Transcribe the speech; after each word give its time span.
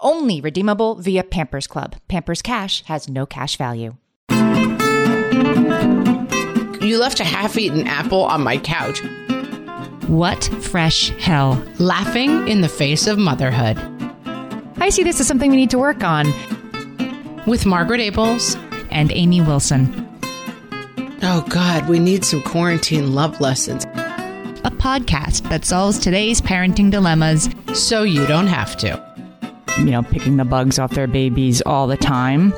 Only 0.00 0.40
redeemable 0.40 0.94
via 0.96 1.24
Pampers 1.24 1.66
Club. 1.66 1.96
Pampers 2.08 2.42
Cash 2.42 2.84
has 2.84 3.08
no 3.08 3.26
cash 3.26 3.56
value. 3.56 3.96
You 6.80 6.98
left 6.98 7.20
a 7.20 7.24
half 7.24 7.58
eaten 7.58 7.86
apple 7.86 8.22
on 8.24 8.42
my 8.42 8.56
couch, 8.58 9.02
What 10.06 10.44
fresh 10.62 11.10
hell? 11.18 11.62
laughing 11.78 12.48
in 12.48 12.60
the 12.60 12.68
face 12.68 13.06
of 13.06 13.18
motherhood. 13.18 13.76
I 14.78 14.88
see 14.90 15.02
this 15.02 15.20
as 15.20 15.26
something 15.26 15.50
we 15.50 15.56
need 15.56 15.70
to 15.70 15.78
work 15.78 16.02
on. 16.04 16.26
With 17.46 17.66
Margaret 17.66 18.00
Ables. 18.00 18.56
And 18.90 19.12
Amy 19.12 19.42
Wilson, 19.42 19.92
Oh, 21.22 21.44
God, 21.50 21.88
we 21.90 21.98
need 21.98 22.24
some 22.24 22.42
quarantine 22.42 23.14
love 23.14 23.40
lessons 23.40 23.84
a 24.64 24.70
podcast 24.72 25.48
that 25.50 25.64
solves 25.64 25.98
today's 25.98 26.40
parenting 26.40 26.90
dilemmas. 26.90 27.48
so 27.74 28.02
you 28.02 28.26
don't 28.26 28.46
have 28.48 28.76
to. 28.78 29.07
You 29.76 29.84
know, 29.92 30.02
picking 30.02 30.36
the 30.36 30.44
bugs 30.44 30.78
off 30.78 30.92
their 30.92 31.06
babies 31.06 31.60
all 31.62 31.86
the 31.86 31.96
time. 31.96 32.52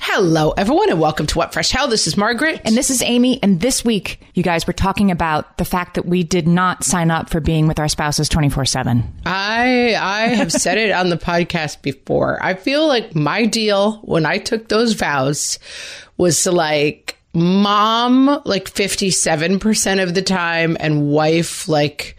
Hello, 0.00 0.52
everyone, 0.52 0.90
and 0.90 1.00
welcome 1.00 1.26
to 1.26 1.38
What 1.38 1.52
Fresh 1.52 1.70
Hell. 1.70 1.88
This 1.88 2.06
is 2.06 2.16
Margaret. 2.16 2.60
And 2.64 2.76
this 2.76 2.90
is 2.90 3.02
Amy. 3.02 3.42
And 3.42 3.60
this 3.60 3.84
week, 3.84 4.20
you 4.34 4.42
guys 4.42 4.66
were 4.66 4.72
talking 4.72 5.10
about 5.10 5.56
the 5.58 5.64
fact 5.64 5.94
that 5.94 6.06
we 6.06 6.22
did 6.22 6.46
not 6.46 6.84
sign 6.84 7.10
up 7.10 7.30
for 7.30 7.40
being 7.40 7.66
with 7.66 7.80
our 7.80 7.88
spouses 7.88 8.28
24 8.28 8.64
7. 8.66 9.02
I 9.26 9.96
I 9.98 10.28
have 10.28 10.52
said 10.52 10.78
it 10.78 10.92
on 10.92 11.08
the 11.08 11.16
podcast 11.16 11.82
before. 11.82 12.40
I 12.42 12.54
feel 12.54 12.86
like 12.86 13.14
my 13.14 13.46
deal 13.46 13.96
when 14.02 14.24
I 14.26 14.38
took 14.38 14.68
those 14.68 14.92
vows 14.92 15.58
was 16.16 16.40
to 16.44 16.52
like 16.52 17.18
mom 17.32 18.40
like 18.44 18.72
57% 18.72 20.02
of 20.02 20.14
the 20.14 20.22
time 20.22 20.76
and 20.78 21.08
wife 21.08 21.68
like 21.68 22.16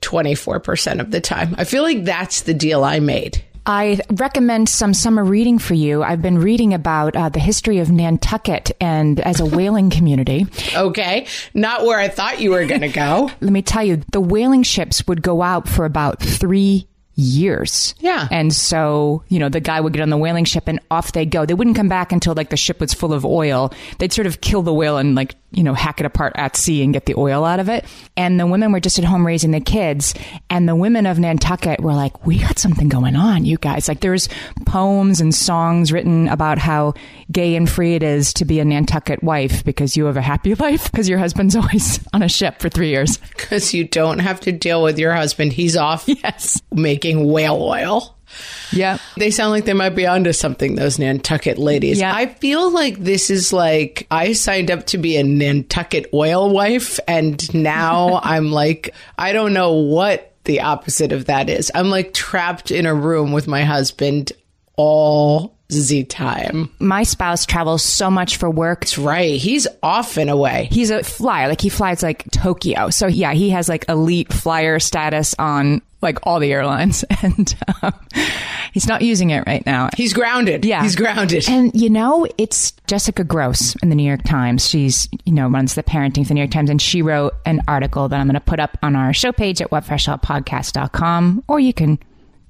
24% 0.00 1.00
of 1.00 1.10
the 1.10 1.20
time. 1.20 1.54
I 1.58 1.64
feel 1.64 1.82
like 1.82 2.04
that's 2.04 2.42
the 2.42 2.54
deal 2.54 2.84
I 2.84 3.00
made. 3.00 3.44
I 3.68 4.00
recommend 4.10 4.70
some 4.70 4.94
summer 4.94 5.22
reading 5.22 5.58
for 5.58 5.74
you. 5.74 6.02
I've 6.02 6.22
been 6.22 6.38
reading 6.38 6.72
about 6.72 7.14
uh, 7.14 7.28
the 7.28 7.38
history 7.38 7.80
of 7.80 7.90
Nantucket 7.90 8.70
and 8.80 9.20
as 9.20 9.40
a 9.40 9.46
whaling 9.46 9.90
community. 9.90 10.46
Okay. 10.74 11.26
Not 11.52 11.84
where 11.84 11.98
I 11.98 12.08
thought 12.08 12.40
you 12.40 12.52
were 12.52 12.64
going 12.64 12.80
to 12.80 12.88
go. 12.88 13.30
Let 13.40 13.52
me 13.52 13.60
tell 13.60 13.84
you, 13.84 14.02
the 14.10 14.22
whaling 14.22 14.62
ships 14.62 15.06
would 15.06 15.20
go 15.20 15.42
out 15.42 15.68
for 15.68 15.84
about 15.84 16.18
three 16.18 16.88
years. 17.14 17.94
Yeah. 17.98 18.26
And 18.30 18.54
so, 18.54 19.22
you 19.28 19.38
know, 19.38 19.50
the 19.50 19.60
guy 19.60 19.80
would 19.80 19.92
get 19.92 20.00
on 20.00 20.08
the 20.08 20.16
whaling 20.16 20.46
ship 20.46 20.64
and 20.66 20.80
off 20.90 21.12
they 21.12 21.26
go. 21.26 21.44
They 21.44 21.52
wouldn't 21.52 21.76
come 21.76 21.88
back 21.88 22.10
until 22.10 22.32
like 22.32 22.48
the 22.48 22.56
ship 22.56 22.80
was 22.80 22.94
full 22.94 23.12
of 23.12 23.26
oil. 23.26 23.72
They'd 23.98 24.12
sort 24.12 24.26
of 24.26 24.40
kill 24.40 24.62
the 24.62 24.72
whale 24.72 24.96
and 24.96 25.14
like, 25.14 25.34
you 25.50 25.62
know, 25.62 25.72
hack 25.74 26.00
it 26.00 26.06
apart 26.06 26.32
at 26.36 26.56
sea 26.56 26.82
and 26.82 26.92
get 26.92 27.06
the 27.06 27.14
oil 27.16 27.44
out 27.44 27.58
of 27.60 27.68
it. 27.68 27.84
And 28.16 28.38
the 28.38 28.46
women 28.46 28.70
were 28.72 28.80
just 28.80 28.98
at 28.98 29.04
home 29.04 29.26
raising 29.26 29.50
the 29.50 29.60
kids. 29.60 30.14
And 30.50 30.68
the 30.68 30.76
women 30.76 31.06
of 31.06 31.18
Nantucket 31.18 31.80
were 31.80 31.94
like, 31.94 32.26
we 32.26 32.38
got 32.38 32.58
something 32.58 32.88
going 32.88 33.16
on, 33.16 33.44
you 33.44 33.56
guys. 33.56 33.88
Like 33.88 34.00
there's 34.00 34.28
poems 34.66 35.20
and 35.20 35.34
songs 35.34 35.90
written 35.92 36.28
about 36.28 36.58
how 36.58 36.94
gay 37.32 37.56
and 37.56 37.68
free 37.68 37.94
it 37.94 38.02
is 38.02 38.32
to 38.34 38.44
be 38.44 38.60
a 38.60 38.64
Nantucket 38.64 39.22
wife 39.22 39.64
because 39.64 39.96
you 39.96 40.04
have 40.04 40.16
a 40.18 40.22
happy 40.22 40.54
life 40.56 40.90
because 40.90 41.08
your 41.08 41.18
husband's 41.18 41.56
always 41.56 42.06
on 42.12 42.22
a 42.22 42.28
ship 42.28 42.60
for 42.60 42.68
three 42.68 42.90
years. 42.90 43.18
Because 43.48 43.72
you 43.72 43.84
don't 43.84 44.18
have 44.18 44.40
to 44.40 44.52
deal 44.52 44.82
with 44.82 44.98
your 44.98 45.14
husband. 45.14 45.54
He's 45.54 45.74
off 45.74 46.04
Yes. 46.06 46.60
making 46.70 47.26
whale 47.32 47.62
oil. 47.62 48.17
Yeah. 48.72 48.98
They 49.16 49.30
sound 49.30 49.50
like 49.50 49.64
they 49.64 49.72
might 49.72 49.90
be 49.90 50.06
onto 50.06 50.32
something, 50.32 50.74
those 50.74 50.98
Nantucket 50.98 51.58
ladies. 51.58 51.98
Yeah. 51.98 52.14
I 52.14 52.26
feel 52.26 52.70
like 52.70 52.98
this 52.98 53.30
is 53.30 53.52
like 53.52 54.06
I 54.10 54.32
signed 54.32 54.70
up 54.70 54.86
to 54.86 54.98
be 54.98 55.16
a 55.16 55.22
Nantucket 55.22 56.06
oil 56.12 56.50
wife, 56.50 56.98
and 57.08 57.54
now 57.54 58.20
I'm 58.22 58.50
like, 58.50 58.94
I 59.18 59.32
don't 59.32 59.52
know 59.52 59.72
what 59.72 60.34
the 60.44 60.60
opposite 60.62 61.12
of 61.12 61.26
that 61.26 61.50
is. 61.50 61.70
I'm 61.74 61.90
like 61.90 62.14
trapped 62.14 62.70
in 62.70 62.86
a 62.86 62.94
room 62.94 63.32
with 63.32 63.46
my 63.46 63.64
husband 63.64 64.32
all 64.76 65.57
the 65.68 66.04
time. 66.04 66.70
My 66.78 67.02
spouse 67.02 67.44
travels 67.44 67.82
so 67.82 68.10
much 68.10 68.38
for 68.38 68.50
work. 68.50 68.80
That's 68.80 68.98
right. 68.98 69.38
He's 69.38 69.66
off 69.82 70.16
and 70.16 70.30
away. 70.30 70.68
He's 70.70 70.90
a 70.90 71.02
flyer. 71.02 71.48
Like 71.48 71.60
he 71.60 71.68
flies 71.68 72.02
like 72.02 72.30
Tokyo. 72.30 72.90
So 72.90 73.06
yeah, 73.06 73.34
he 73.34 73.50
has 73.50 73.68
like 73.68 73.84
elite 73.88 74.32
flyer 74.32 74.78
status 74.78 75.34
on 75.38 75.82
like 76.00 76.18
all 76.22 76.38
the 76.38 76.52
airlines 76.52 77.04
and 77.22 77.56
um, 77.82 77.92
he's 78.72 78.86
not 78.86 79.02
using 79.02 79.30
it 79.30 79.44
right 79.46 79.64
now. 79.66 79.90
He's 79.96 80.14
grounded. 80.14 80.64
Yeah. 80.64 80.82
He's 80.82 80.96
grounded. 80.96 81.48
And 81.48 81.70
you 81.74 81.90
know, 81.90 82.26
it's 82.38 82.72
Jessica 82.86 83.24
Grose 83.24 83.76
in 83.82 83.90
the 83.90 83.94
New 83.94 84.06
York 84.06 84.22
Times. 84.22 84.66
She's, 84.66 85.08
you 85.24 85.32
know, 85.32 85.48
runs 85.48 85.74
the 85.74 85.82
parenting 85.82 86.22
for 86.22 86.28
the 86.28 86.34
New 86.34 86.40
York 86.40 86.50
Times 86.50 86.70
and 86.70 86.80
she 86.80 87.02
wrote 87.02 87.34
an 87.44 87.62
article 87.68 88.08
that 88.08 88.18
I'm 88.18 88.26
going 88.26 88.34
to 88.34 88.40
put 88.40 88.60
up 88.60 88.78
on 88.82 88.96
our 88.96 89.12
show 89.12 89.32
page 89.32 89.60
at 89.60 89.70
whatfreshhellpodcast.com 89.70 91.44
or 91.48 91.60
you 91.60 91.74
can 91.74 91.98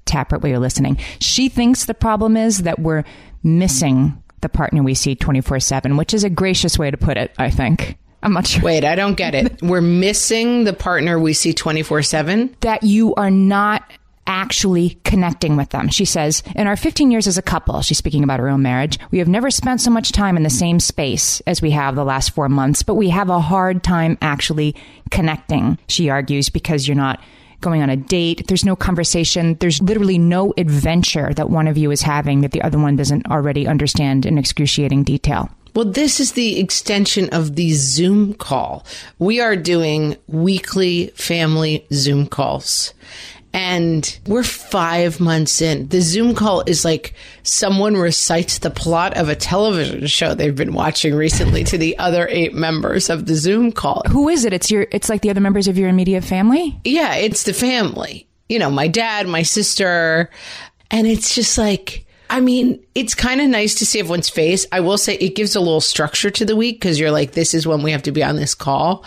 tap 0.09 0.33
it 0.33 0.41
while 0.41 0.49
you're 0.49 0.59
listening. 0.59 0.97
She 1.19 1.49
thinks 1.49 1.85
the 1.85 1.93
problem 1.93 2.35
is 2.35 2.59
that 2.59 2.79
we're 2.79 3.03
missing 3.43 4.21
the 4.41 4.49
partner 4.49 4.83
we 4.83 4.93
see 4.93 5.15
24/7, 5.15 5.97
which 5.97 6.13
is 6.13 6.23
a 6.23 6.29
gracious 6.29 6.77
way 6.79 6.91
to 6.91 6.97
put 6.97 7.17
it, 7.17 7.31
I 7.37 7.49
think. 7.49 7.97
I'm 8.21 8.33
not 8.33 8.47
sure 8.47 8.61
Wait, 8.61 8.83
I 8.83 8.95
don't 8.95 9.15
get 9.15 9.33
it. 9.33 9.61
We're 9.61 9.79
missing 9.79 10.65
the 10.65 10.73
partner 10.73 11.17
we 11.17 11.31
see 11.31 11.53
24 11.53 12.01
7. 12.03 12.53
that 12.59 12.83
you 12.83 13.15
are 13.15 13.31
not 13.31 13.89
actually 14.27 14.99
connecting 15.05 15.55
with 15.57 15.69
them. 15.69 15.89
She 15.89 16.05
says, 16.05 16.43
in 16.55 16.67
our 16.67 16.75
15 16.75 17.09
years 17.09 17.27
as 17.27 17.37
a 17.37 17.41
couple, 17.41 17.81
she's 17.81 17.97
speaking 17.97 18.23
about 18.23 18.39
her 18.39 18.47
own 18.47 18.61
marriage, 18.61 18.99
we 19.09 19.17
have 19.17 19.27
never 19.27 19.49
spent 19.49 19.81
so 19.81 19.89
much 19.89 20.11
time 20.11 20.37
in 20.37 20.43
the 20.43 20.51
same 20.51 20.79
space 20.79 21.41
as 21.47 21.61
we 21.61 21.71
have 21.71 21.95
the 21.95 22.05
last 22.05 22.31
four 22.31 22.47
months, 22.47 22.83
but 22.83 22.93
we 22.93 23.09
have 23.09 23.29
a 23.29 23.39
hard 23.39 23.83
time 23.83 24.17
actually 24.21 24.75
connecting, 25.09 25.79
she 25.87 26.09
argues, 26.09 26.49
because 26.49 26.87
you're 26.87 26.95
not 26.95 27.19
going 27.61 27.81
on 27.81 27.89
a 27.89 27.97
date. 27.97 28.47
There's 28.47 28.65
no 28.65 28.75
conversation. 28.75 29.55
There's 29.59 29.81
literally 29.81 30.17
no 30.17 30.53
adventure 30.57 31.33
that 31.33 31.49
one 31.49 31.67
of 31.67 31.77
you 31.77 31.91
is 31.91 32.01
having 32.01 32.41
that 32.41 32.51
the 32.51 32.61
other 32.61 32.79
one 32.79 32.95
doesn't 32.95 33.27
already 33.27 33.67
understand 33.67 34.25
in 34.25 34.37
excruciating 34.37 35.03
detail. 35.03 35.49
Well, 35.75 35.85
this 35.85 36.19
is 36.19 36.33
the 36.33 36.59
extension 36.59 37.29
of 37.29 37.55
the 37.55 37.73
Zoom 37.73 38.33
call. 38.33 38.85
We 39.19 39.39
are 39.39 39.55
doing 39.55 40.17
weekly 40.27 41.07
family 41.15 41.85
Zoom 41.93 42.27
calls. 42.27 42.93
And 43.51 44.19
we're 44.27 44.43
five 44.43 45.19
months 45.19 45.61
in. 45.61 45.87
The 45.87 46.01
Zoom 46.01 46.35
call 46.35 46.61
is 46.67 46.85
like 46.85 47.15
someone 47.41 47.97
recites 47.97 48.59
the 48.59 48.69
plot 48.69 49.17
of 49.17 49.27
a 49.27 49.35
television 49.35 50.05
show 50.05 50.35
they've 50.35 50.55
been 50.55 50.73
watching 50.73 51.15
recently 51.15 51.63
to 51.65 51.77
the 51.77 51.97
other 51.97 52.27
eight 52.29 52.53
members 52.53 53.09
of 53.09 53.25
the 53.25 53.35
Zoom 53.35 53.71
call. 53.71 54.03
Who 54.07 54.29
is 54.29 54.45
it? 54.45 54.53
It's 54.53 54.69
your 54.69 54.85
it's 54.91 55.09
like 55.09 55.21
the 55.21 55.31
other 55.31 55.41
members 55.41 55.67
of 55.67 55.77
your 55.77 55.89
immediate 55.89 56.23
family? 56.23 56.79
Yeah, 56.83 57.15
it's 57.15 57.43
the 57.43 57.53
family. 57.53 58.27
You 58.49 58.59
know, 58.59 58.69
my 58.69 58.87
dad, 58.87 59.27
my 59.27 59.41
sister. 59.41 60.29
And 60.91 61.07
it's 61.07 61.33
just 61.33 61.57
like, 61.57 62.05
I 62.29 62.41
mean, 62.41 62.83
it's 62.93 63.15
kind 63.15 63.41
of 63.41 63.47
nice 63.47 63.75
to 63.75 63.85
see 63.85 63.99
everyone's 63.99 64.29
face. 64.29 64.67
I 64.71 64.79
will 64.81 64.97
say 64.97 65.15
it 65.15 65.35
gives 65.35 65.55
a 65.55 65.59
little 65.59 65.81
structure 65.81 66.29
to 66.29 66.45
the 66.45 66.55
week 66.55 66.75
because 66.75 66.99
you're 66.99 67.11
like, 67.11 67.31
this 67.31 67.53
is 67.53 67.65
when 67.65 67.81
we 67.81 67.91
have 67.91 68.03
to 68.03 68.11
be 68.11 68.23
on 68.23 68.35
this 68.35 68.53
call. 68.53 69.03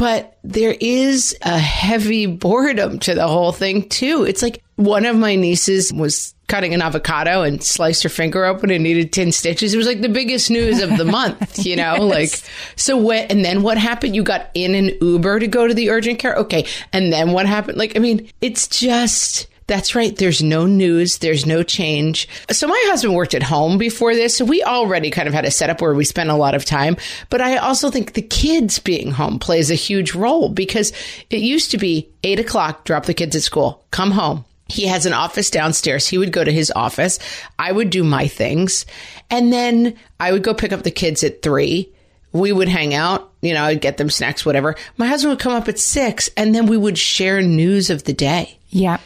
But 0.00 0.38
there 0.42 0.74
is 0.80 1.36
a 1.42 1.58
heavy 1.58 2.24
boredom 2.24 3.00
to 3.00 3.14
the 3.14 3.28
whole 3.28 3.52
thing, 3.52 3.86
too. 3.86 4.24
It's 4.24 4.40
like 4.40 4.62
one 4.76 5.04
of 5.04 5.14
my 5.14 5.36
nieces 5.36 5.92
was 5.92 6.34
cutting 6.48 6.72
an 6.72 6.80
avocado 6.80 7.42
and 7.42 7.62
sliced 7.62 8.02
her 8.04 8.08
finger 8.08 8.46
open 8.46 8.70
and 8.70 8.82
needed 8.82 9.12
10 9.12 9.30
stitches. 9.30 9.74
It 9.74 9.76
was 9.76 9.86
like 9.86 10.00
the 10.00 10.08
biggest 10.08 10.50
news 10.50 10.80
of 10.80 10.96
the 10.96 11.04
month, 11.04 11.58
you 11.66 11.76
know? 11.76 11.96
yes. 11.96 12.00
Like, 12.00 12.50
so 12.76 12.96
what, 12.96 13.30
and 13.30 13.44
then 13.44 13.60
what 13.60 13.76
happened? 13.76 14.16
You 14.16 14.22
got 14.22 14.48
in 14.54 14.74
an 14.74 14.96
Uber 15.02 15.40
to 15.40 15.46
go 15.46 15.66
to 15.66 15.74
the 15.74 15.90
urgent 15.90 16.18
care? 16.18 16.34
Okay. 16.34 16.66
And 16.94 17.12
then 17.12 17.32
what 17.32 17.44
happened? 17.44 17.76
Like, 17.76 17.94
I 17.94 17.98
mean, 17.98 18.26
it's 18.40 18.68
just, 18.68 19.48
that's 19.70 19.94
right. 19.94 20.16
There's 20.16 20.42
no 20.42 20.66
news. 20.66 21.18
There's 21.18 21.46
no 21.46 21.62
change. 21.62 22.28
So 22.50 22.66
my 22.66 22.84
husband 22.88 23.14
worked 23.14 23.34
at 23.34 23.42
home 23.44 23.78
before 23.78 24.16
this. 24.16 24.36
So 24.36 24.44
we 24.44 24.64
already 24.64 25.10
kind 25.12 25.28
of 25.28 25.32
had 25.32 25.44
a 25.44 25.50
setup 25.52 25.80
where 25.80 25.94
we 25.94 26.04
spent 26.04 26.28
a 26.28 26.34
lot 26.34 26.56
of 26.56 26.64
time. 26.64 26.96
But 27.30 27.40
I 27.40 27.56
also 27.56 27.88
think 27.88 28.14
the 28.14 28.20
kids 28.20 28.80
being 28.80 29.12
home 29.12 29.38
plays 29.38 29.70
a 29.70 29.76
huge 29.76 30.12
role 30.12 30.48
because 30.48 30.92
it 31.30 31.40
used 31.40 31.70
to 31.70 31.78
be 31.78 32.10
eight 32.24 32.40
o'clock, 32.40 32.84
drop 32.84 33.06
the 33.06 33.14
kids 33.14 33.36
at 33.36 33.42
school, 33.42 33.84
come 33.92 34.10
home. 34.10 34.44
He 34.66 34.88
has 34.88 35.06
an 35.06 35.12
office 35.12 35.50
downstairs. 35.50 36.08
He 36.08 36.18
would 36.18 36.32
go 36.32 36.42
to 36.42 36.52
his 36.52 36.72
office. 36.74 37.20
I 37.56 37.70
would 37.70 37.90
do 37.90 38.02
my 38.02 38.26
things. 38.26 38.86
And 39.30 39.52
then 39.52 39.96
I 40.18 40.32
would 40.32 40.42
go 40.42 40.52
pick 40.52 40.72
up 40.72 40.82
the 40.82 40.90
kids 40.90 41.22
at 41.22 41.42
three 41.42 41.92
we 42.32 42.52
would 42.52 42.68
hang 42.68 42.94
out, 42.94 43.32
you 43.40 43.54
know, 43.54 43.64
I'd 43.64 43.80
get 43.80 43.96
them 43.96 44.08
snacks, 44.08 44.46
whatever. 44.46 44.76
My 44.96 45.08
husband 45.08 45.30
would 45.30 45.40
come 45.40 45.52
up 45.52 45.66
at 45.66 45.80
six 45.80 46.30
and 46.36 46.54
then 46.54 46.66
we 46.66 46.76
would 46.76 46.96
share 46.96 47.42
news 47.42 47.90
of 47.90 48.04
the 48.04 48.12
day. 48.12 48.56
Yeah. 48.68 48.98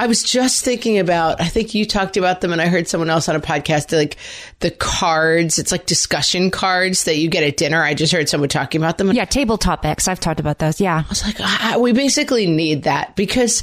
I 0.00 0.06
was 0.06 0.22
just 0.22 0.64
thinking 0.64 0.98
about, 0.98 1.42
I 1.42 1.48
think 1.48 1.74
you 1.74 1.84
talked 1.84 2.16
about 2.16 2.40
them 2.40 2.52
and 2.52 2.62
I 2.62 2.68
heard 2.68 2.88
someone 2.88 3.10
else 3.10 3.28
on 3.28 3.36
a 3.36 3.40
podcast, 3.40 3.94
like 3.94 4.16
the 4.60 4.70
cards. 4.70 5.58
It's 5.58 5.70
like 5.70 5.84
discussion 5.84 6.50
cards 6.50 7.04
that 7.04 7.18
you 7.18 7.28
get 7.28 7.44
at 7.44 7.58
dinner. 7.58 7.82
I 7.82 7.92
just 7.92 8.10
heard 8.10 8.26
someone 8.26 8.48
talking 8.48 8.80
about 8.80 8.96
them. 8.96 9.12
Yeah, 9.12 9.26
table 9.26 9.58
topics. 9.58 10.08
I've 10.08 10.18
talked 10.18 10.40
about 10.40 10.58
those. 10.58 10.80
Yeah. 10.80 11.02
I 11.04 11.08
was 11.10 11.22
like, 11.22 11.36
ah, 11.38 11.76
we 11.78 11.92
basically 11.92 12.46
need 12.46 12.84
that 12.84 13.14
because 13.14 13.62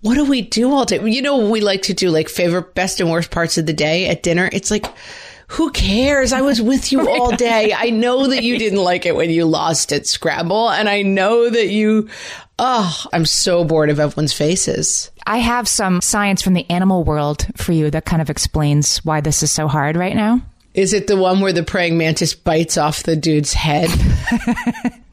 what 0.00 0.14
do 0.14 0.24
we 0.24 0.40
do 0.40 0.72
all 0.72 0.86
day? 0.86 1.06
You 1.06 1.20
know, 1.20 1.50
we 1.50 1.60
like 1.60 1.82
to 1.82 1.92
do 1.92 2.08
like 2.08 2.30
favorite, 2.30 2.74
best 2.74 2.98
and 2.98 3.10
worst 3.10 3.30
parts 3.30 3.58
of 3.58 3.66
the 3.66 3.74
day 3.74 4.08
at 4.08 4.22
dinner. 4.22 4.48
It's 4.54 4.70
like, 4.70 4.86
who 5.48 5.70
cares? 5.70 6.32
I 6.32 6.40
was 6.40 6.60
with 6.62 6.92
you 6.92 7.08
all 7.10 7.36
day. 7.36 7.74
I 7.74 7.90
know 7.90 8.26
that 8.28 8.42
you 8.42 8.58
didn't 8.58 8.82
like 8.82 9.06
it 9.06 9.16
when 9.16 9.30
you 9.30 9.44
lost 9.44 9.92
at 9.92 10.06
Scrabble. 10.06 10.70
And 10.70 10.88
I 10.88 11.02
know 11.02 11.50
that 11.50 11.68
you, 11.68 12.08
oh, 12.58 13.04
I'm 13.12 13.24
so 13.24 13.64
bored 13.64 13.90
of 13.90 14.00
everyone's 14.00 14.32
faces. 14.32 15.10
I 15.26 15.38
have 15.38 15.68
some 15.68 16.00
science 16.00 16.42
from 16.42 16.54
the 16.54 16.68
animal 16.70 17.04
world 17.04 17.46
for 17.56 17.72
you 17.72 17.90
that 17.90 18.04
kind 18.04 18.22
of 18.22 18.30
explains 18.30 18.98
why 18.98 19.20
this 19.20 19.42
is 19.42 19.50
so 19.50 19.68
hard 19.68 19.96
right 19.96 20.14
now. 20.14 20.40
Is 20.74 20.92
it 20.92 21.06
the 21.06 21.16
one 21.16 21.40
where 21.40 21.52
the 21.52 21.62
praying 21.62 21.96
mantis 21.96 22.34
bites 22.34 22.76
off 22.76 23.04
the 23.04 23.14
dude's 23.14 23.52
head? 23.52 23.90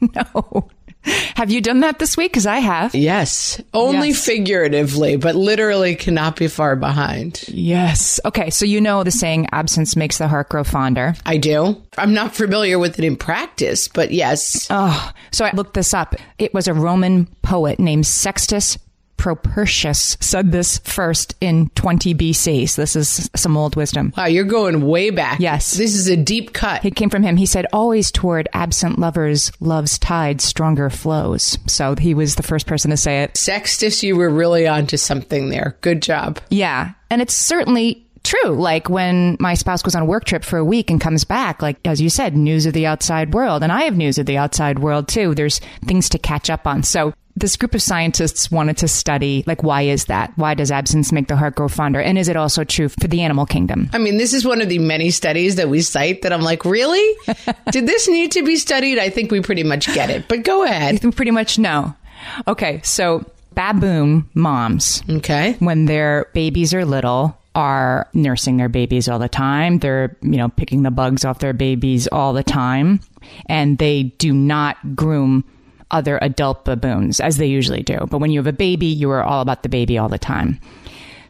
no. 0.00 0.68
Have 1.36 1.50
you 1.50 1.60
done 1.60 1.80
that 1.80 1.98
this 1.98 2.16
week? 2.16 2.32
Because 2.32 2.46
I 2.46 2.58
have. 2.58 2.94
Yes. 2.94 3.60
Only 3.74 4.08
yes. 4.08 4.24
figuratively, 4.24 5.16
but 5.16 5.34
literally 5.34 5.96
cannot 5.96 6.36
be 6.36 6.48
far 6.48 6.76
behind. 6.76 7.44
Yes. 7.48 8.20
Okay. 8.24 8.50
So 8.50 8.64
you 8.64 8.80
know 8.80 9.02
the 9.02 9.10
saying, 9.10 9.48
absence 9.52 9.96
makes 9.96 10.18
the 10.18 10.28
heart 10.28 10.48
grow 10.48 10.64
fonder. 10.64 11.14
I 11.26 11.38
do. 11.38 11.80
I'm 11.98 12.14
not 12.14 12.34
familiar 12.34 12.78
with 12.78 12.98
it 12.98 13.04
in 13.04 13.16
practice, 13.16 13.88
but 13.88 14.12
yes. 14.12 14.66
Oh, 14.70 15.12
so 15.30 15.44
I 15.44 15.52
looked 15.52 15.74
this 15.74 15.94
up. 15.94 16.14
It 16.38 16.54
was 16.54 16.68
a 16.68 16.74
Roman 16.74 17.26
poet 17.42 17.80
named 17.80 18.06
Sextus 18.06 18.78
Propertius 19.22 20.16
said 20.18 20.50
this 20.50 20.78
first 20.78 21.36
in 21.40 21.68
20 21.76 22.12
BC. 22.12 22.68
So 22.68 22.82
this 22.82 22.96
is 22.96 23.30
some 23.36 23.56
old 23.56 23.76
wisdom. 23.76 24.12
Wow, 24.16 24.24
you're 24.24 24.42
going 24.42 24.84
way 24.84 25.10
back. 25.10 25.38
Yes. 25.38 25.74
This 25.74 25.94
is 25.94 26.08
a 26.08 26.16
deep 26.16 26.52
cut. 26.52 26.84
It 26.84 26.96
came 26.96 27.08
from 27.08 27.22
him. 27.22 27.36
He 27.36 27.46
said, 27.46 27.68
always 27.72 28.10
toward 28.10 28.48
absent 28.52 28.98
lovers, 28.98 29.52
love's 29.60 29.96
tide 29.96 30.40
stronger 30.40 30.90
flows. 30.90 31.56
So 31.68 31.94
he 31.94 32.14
was 32.14 32.34
the 32.34 32.42
first 32.42 32.66
person 32.66 32.90
to 32.90 32.96
say 32.96 33.22
it. 33.22 33.36
Sextus, 33.36 34.02
you 34.02 34.16
were 34.16 34.28
really 34.28 34.66
onto 34.66 34.96
something 34.96 35.50
there. 35.50 35.76
Good 35.82 36.02
job. 36.02 36.40
Yeah. 36.50 36.90
And 37.08 37.22
it's 37.22 37.34
certainly 37.34 38.04
true. 38.24 38.56
Like 38.56 38.88
when 38.88 39.36
my 39.38 39.54
spouse 39.54 39.82
goes 39.82 39.94
on 39.94 40.02
a 40.02 40.06
work 40.06 40.24
trip 40.24 40.42
for 40.42 40.58
a 40.58 40.64
week 40.64 40.90
and 40.90 41.00
comes 41.00 41.24
back, 41.24 41.62
like 41.62 41.78
as 41.84 42.00
you 42.00 42.10
said, 42.10 42.36
news 42.36 42.66
of 42.66 42.72
the 42.72 42.86
outside 42.86 43.34
world. 43.34 43.62
And 43.62 43.70
I 43.70 43.82
have 43.82 43.96
news 43.96 44.18
of 44.18 44.26
the 44.26 44.38
outside 44.38 44.80
world 44.80 45.06
too. 45.06 45.32
There's 45.34 45.60
things 45.84 46.08
to 46.08 46.18
catch 46.18 46.50
up 46.50 46.66
on. 46.66 46.82
So 46.82 47.14
this 47.36 47.56
group 47.56 47.74
of 47.74 47.82
scientists 47.82 48.50
wanted 48.50 48.76
to 48.78 48.88
study 48.88 49.42
like 49.46 49.62
why 49.62 49.82
is 49.82 50.06
that? 50.06 50.32
Why 50.36 50.54
does 50.54 50.70
absence 50.70 51.12
make 51.12 51.28
the 51.28 51.36
heart 51.36 51.54
grow 51.54 51.68
fonder? 51.68 52.00
And 52.00 52.18
is 52.18 52.28
it 52.28 52.36
also 52.36 52.64
true 52.64 52.88
for 52.88 53.08
the 53.08 53.22
animal 53.22 53.46
kingdom? 53.46 53.88
I 53.92 53.98
mean 53.98 54.18
this 54.18 54.32
is 54.32 54.44
one 54.44 54.60
of 54.60 54.68
the 54.68 54.78
many 54.78 55.10
studies 55.10 55.56
that 55.56 55.68
we 55.68 55.80
cite 55.80 56.22
that 56.22 56.32
i'm 56.32 56.42
like 56.42 56.64
really? 56.64 57.16
Did 57.70 57.86
this 57.86 58.08
need 58.08 58.32
to 58.32 58.42
be 58.42 58.56
studied? 58.56 58.98
I 58.98 59.10
think 59.10 59.30
we 59.30 59.40
pretty 59.40 59.64
much 59.64 59.92
get 59.94 60.10
it 60.10 60.28
but 60.28 60.42
go 60.42 60.64
ahead. 60.64 61.02
We 61.02 61.10
pretty 61.10 61.30
much 61.30 61.58
know. 61.58 61.94
Okay 62.46 62.80
so 62.84 63.24
baboon 63.54 64.28
moms 64.34 65.02
okay. 65.08 65.56
when 65.58 65.86
their 65.86 66.28
babies 66.34 66.72
are 66.72 66.84
little 66.84 67.36
are 67.54 68.08
nursing 68.14 68.56
their 68.56 68.68
babies 68.68 69.08
all 69.08 69.18
the 69.18 69.28
time. 69.28 69.78
They're 69.78 70.16
you 70.22 70.36
know 70.36 70.48
picking 70.48 70.82
the 70.82 70.90
bugs 70.90 71.24
off 71.24 71.38
their 71.38 71.52
babies 71.52 72.08
all 72.08 72.32
the 72.32 72.42
time. 72.42 73.00
And 73.46 73.78
they 73.78 74.04
do 74.04 74.32
not 74.32 74.96
groom 74.96 75.44
other 75.92 76.18
adult 76.22 76.64
baboons, 76.64 77.20
as 77.20 77.36
they 77.36 77.46
usually 77.46 77.82
do. 77.82 77.98
But 78.10 78.18
when 78.18 78.30
you 78.30 78.38
have 78.38 78.46
a 78.46 78.52
baby, 78.52 78.86
you 78.86 79.10
are 79.10 79.22
all 79.22 79.40
about 79.42 79.62
the 79.62 79.68
baby 79.68 79.98
all 79.98 80.08
the 80.08 80.18
time. 80.18 80.58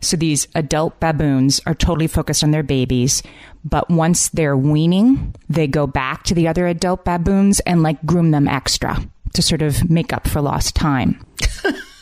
So 0.00 0.16
these 0.16 0.48
adult 0.54 0.98
baboons 0.98 1.60
are 1.64 1.74
totally 1.74 2.08
focused 2.08 2.42
on 2.42 2.50
their 2.50 2.64
babies. 2.64 3.22
But 3.64 3.88
once 3.88 4.30
they're 4.30 4.56
weaning, 4.56 5.34
they 5.48 5.68
go 5.68 5.86
back 5.86 6.24
to 6.24 6.34
the 6.34 6.48
other 6.48 6.66
adult 6.66 7.04
baboons 7.04 7.60
and 7.60 7.82
like 7.82 8.04
groom 8.04 8.32
them 8.32 8.48
extra 8.48 8.98
to 9.34 9.42
sort 9.42 9.62
of 9.62 9.88
make 9.88 10.12
up 10.12 10.26
for 10.26 10.40
lost 10.40 10.74
time. 10.74 11.24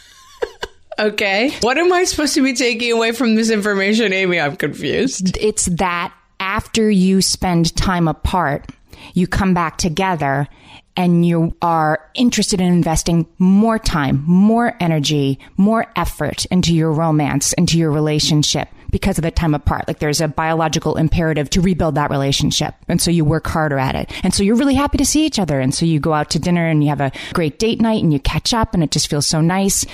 okay. 0.99 1.51
What 1.61 1.77
am 1.77 1.93
I 1.93 2.05
supposed 2.05 2.35
to 2.35 2.43
be 2.43 2.55
taking 2.55 2.91
away 2.93 3.13
from 3.13 3.35
this 3.35 3.51
information, 3.51 4.15
Amy? 4.15 4.41
I'm 4.41 4.57
confused. 4.57 5.37
It's 5.39 5.67
that 5.67 6.15
after 6.41 6.91
you 6.91 7.21
spend 7.21 7.77
time 7.77 8.09
apart, 8.09 8.71
you 9.13 9.27
come 9.27 9.53
back 9.53 9.77
together 9.77 10.49
and 10.97 11.25
you 11.25 11.57
are 11.63 12.11
interested 12.15 12.61
in 12.61 12.73
investing 12.73 13.27
more 13.39 13.79
time, 13.79 14.23
more 14.27 14.77
energy, 14.81 15.39
more 15.57 15.87
effort 15.97 16.45
into 16.47 16.75
your 16.75 16.93
romance, 16.93 17.53
into 17.55 17.79
your 17.79 17.91
relationship 17.91 18.69
because 18.91 19.19
of 19.19 19.23
the 19.23 19.31
time 19.31 19.55
apart. 19.55 19.87
Like 19.87 19.99
there's 19.99 20.21
a 20.21 20.29
biological 20.29 20.97
imperative 20.97 21.49
to 21.51 21.61
rebuild 21.61 21.95
that 21.95 22.11
relationship. 22.11 22.75
And 22.89 23.01
so 23.01 23.11
you 23.11 23.25
work 23.25 23.47
harder 23.47 23.79
at 23.79 23.95
it. 23.95 24.11
And 24.25 24.35
so 24.35 24.43
you're 24.43 24.57
really 24.57 24.75
happy 24.75 24.99
to 24.99 25.07
see 25.07 25.25
each 25.25 25.39
other. 25.39 25.61
And 25.61 25.75
so 25.75 25.87
you 25.87 26.01
go 26.01 26.13
out 26.13 26.31
to 26.31 26.39
dinner 26.39 26.67
and 26.67 26.83
you 26.83 26.91
have 26.91 27.01
a 27.01 27.13
great 27.33 27.59
date 27.59 27.81
night 27.81 28.03
and 28.03 28.13
you 28.13 28.19
catch 28.21 28.53
up 28.53 28.75
and 28.75 28.83
it 28.83 28.91
just 28.91 29.09
feels 29.09 29.27
so 29.27 29.41
nice. 29.41 29.87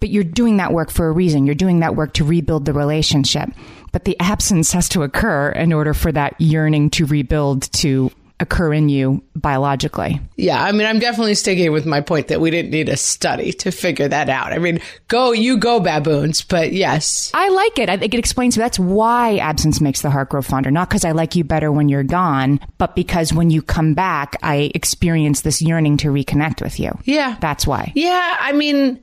But 0.00 0.10
you're 0.10 0.24
doing 0.24 0.58
that 0.58 0.72
work 0.72 0.90
for 0.90 1.08
a 1.08 1.12
reason. 1.12 1.46
You're 1.46 1.54
doing 1.54 1.80
that 1.80 1.96
work 1.96 2.12
to 2.14 2.24
rebuild 2.24 2.64
the 2.64 2.72
relationship. 2.72 3.48
But 3.92 4.04
the 4.04 4.18
absence 4.20 4.72
has 4.72 4.88
to 4.90 5.02
occur 5.02 5.50
in 5.50 5.72
order 5.72 5.94
for 5.94 6.12
that 6.12 6.40
yearning 6.40 6.90
to 6.90 7.06
rebuild 7.06 7.70
to 7.72 8.10
occur 8.42 8.72
in 8.72 8.88
you 8.88 9.22
biologically. 9.34 10.20
Yeah, 10.36 10.62
I 10.62 10.72
mean, 10.72 10.86
I'm 10.86 10.98
definitely 10.98 11.34
sticking 11.34 11.72
with 11.72 11.86
my 11.86 12.00
point 12.00 12.28
that 12.28 12.40
we 12.40 12.50
didn't 12.50 12.70
need 12.70 12.88
a 12.88 12.96
study 12.96 13.52
to 13.54 13.70
figure 13.70 14.08
that 14.08 14.28
out. 14.28 14.52
I 14.52 14.58
mean, 14.58 14.80
go, 15.08 15.32
you 15.32 15.56
go, 15.56 15.80
baboons, 15.80 16.42
but 16.42 16.72
yes. 16.72 17.30
I 17.32 17.48
like 17.48 17.78
it. 17.78 17.88
I 17.88 17.96
think 17.96 18.12
it 18.14 18.18
explains 18.18 18.54
that's 18.54 18.78
why 18.78 19.38
absence 19.38 19.80
makes 19.80 20.02
the 20.02 20.10
heart 20.10 20.30
grow 20.30 20.42
fonder. 20.42 20.70
Not 20.70 20.88
because 20.88 21.04
I 21.04 21.12
like 21.12 21.34
you 21.36 21.44
better 21.44 21.72
when 21.72 21.88
you're 21.88 22.02
gone, 22.02 22.60
but 22.78 22.94
because 22.94 23.32
when 23.32 23.50
you 23.50 23.62
come 23.62 23.94
back, 23.94 24.36
I 24.42 24.70
experience 24.74 25.40
this 25.40 25.62
yearning 25.62 25.96
to 25.98 26.08
reconnect 26.08 26.60
with 26.60 26.78
you. 26.78 26.98
Yeah. 27.04 27.36
That's 27.40 27.66
why. 27.66 27.92
Yeah, 27.94 28.36
I 28.40 28.52
mean, 28.52 29.00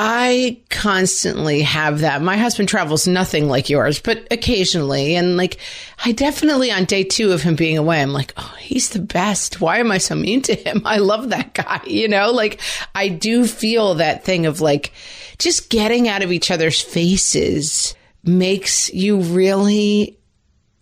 I 0.00 0.60
constantly 0.70 1.62
have 1.62 2.02
that. 2.02 2.22
My 2.22 2.36
husband 2.36 2.68
travels 2.68 3.08
nothing 3.08 3.48
like 3.48 3.68
yours, 3.68 3.98
but 3.98 4.28
occasionally. 4.30 5.16
And 5.16 5.36
like, 5.36 5.58
I 6.04 6.12
definitely 6.12 6.70
on 6.70 6.84
day 6.84 7.02
two 7.02 7.32
of 7.32 7.42
him 7.42 7.56
being 7.56 7.76
away, 7.76 8.00
I'm 8.00 8.12
like, 8.12 8.32
oh, 8.36 8.54
he's 8.60 8.90
the 8.90 9.00
best. 9.00 9.60
Why 9.60 9.78
am 9.78 9.90
I 9.90 9.98
so 9.98 10.14
mean 10.14 10.42
to 10.42 10.54
him? 10.54 10.82
I 10.84 10.98
love 10.98 11.30
that 11.30 11.52
guy. 11.52 11.80
You 11.88 12.06
know, 12.06 12.30
like 12.30 12.60
I 12.94 13.08
do 13.08 13.44
feel 13.44 13.94
that 13.94 14.24
thing 14.24 14.46
of 14.46 14.60
like 14.60 14.92
just 15.38 15.68
getting 15.68 16.06
out 16.06 16.22
of 16.22 16.30
each 16.30 16.50
other's 16.52 16.80
faces 16.80 17.96
makes 18.22 18.92
you 18.94 19.18
really 19.18 20.16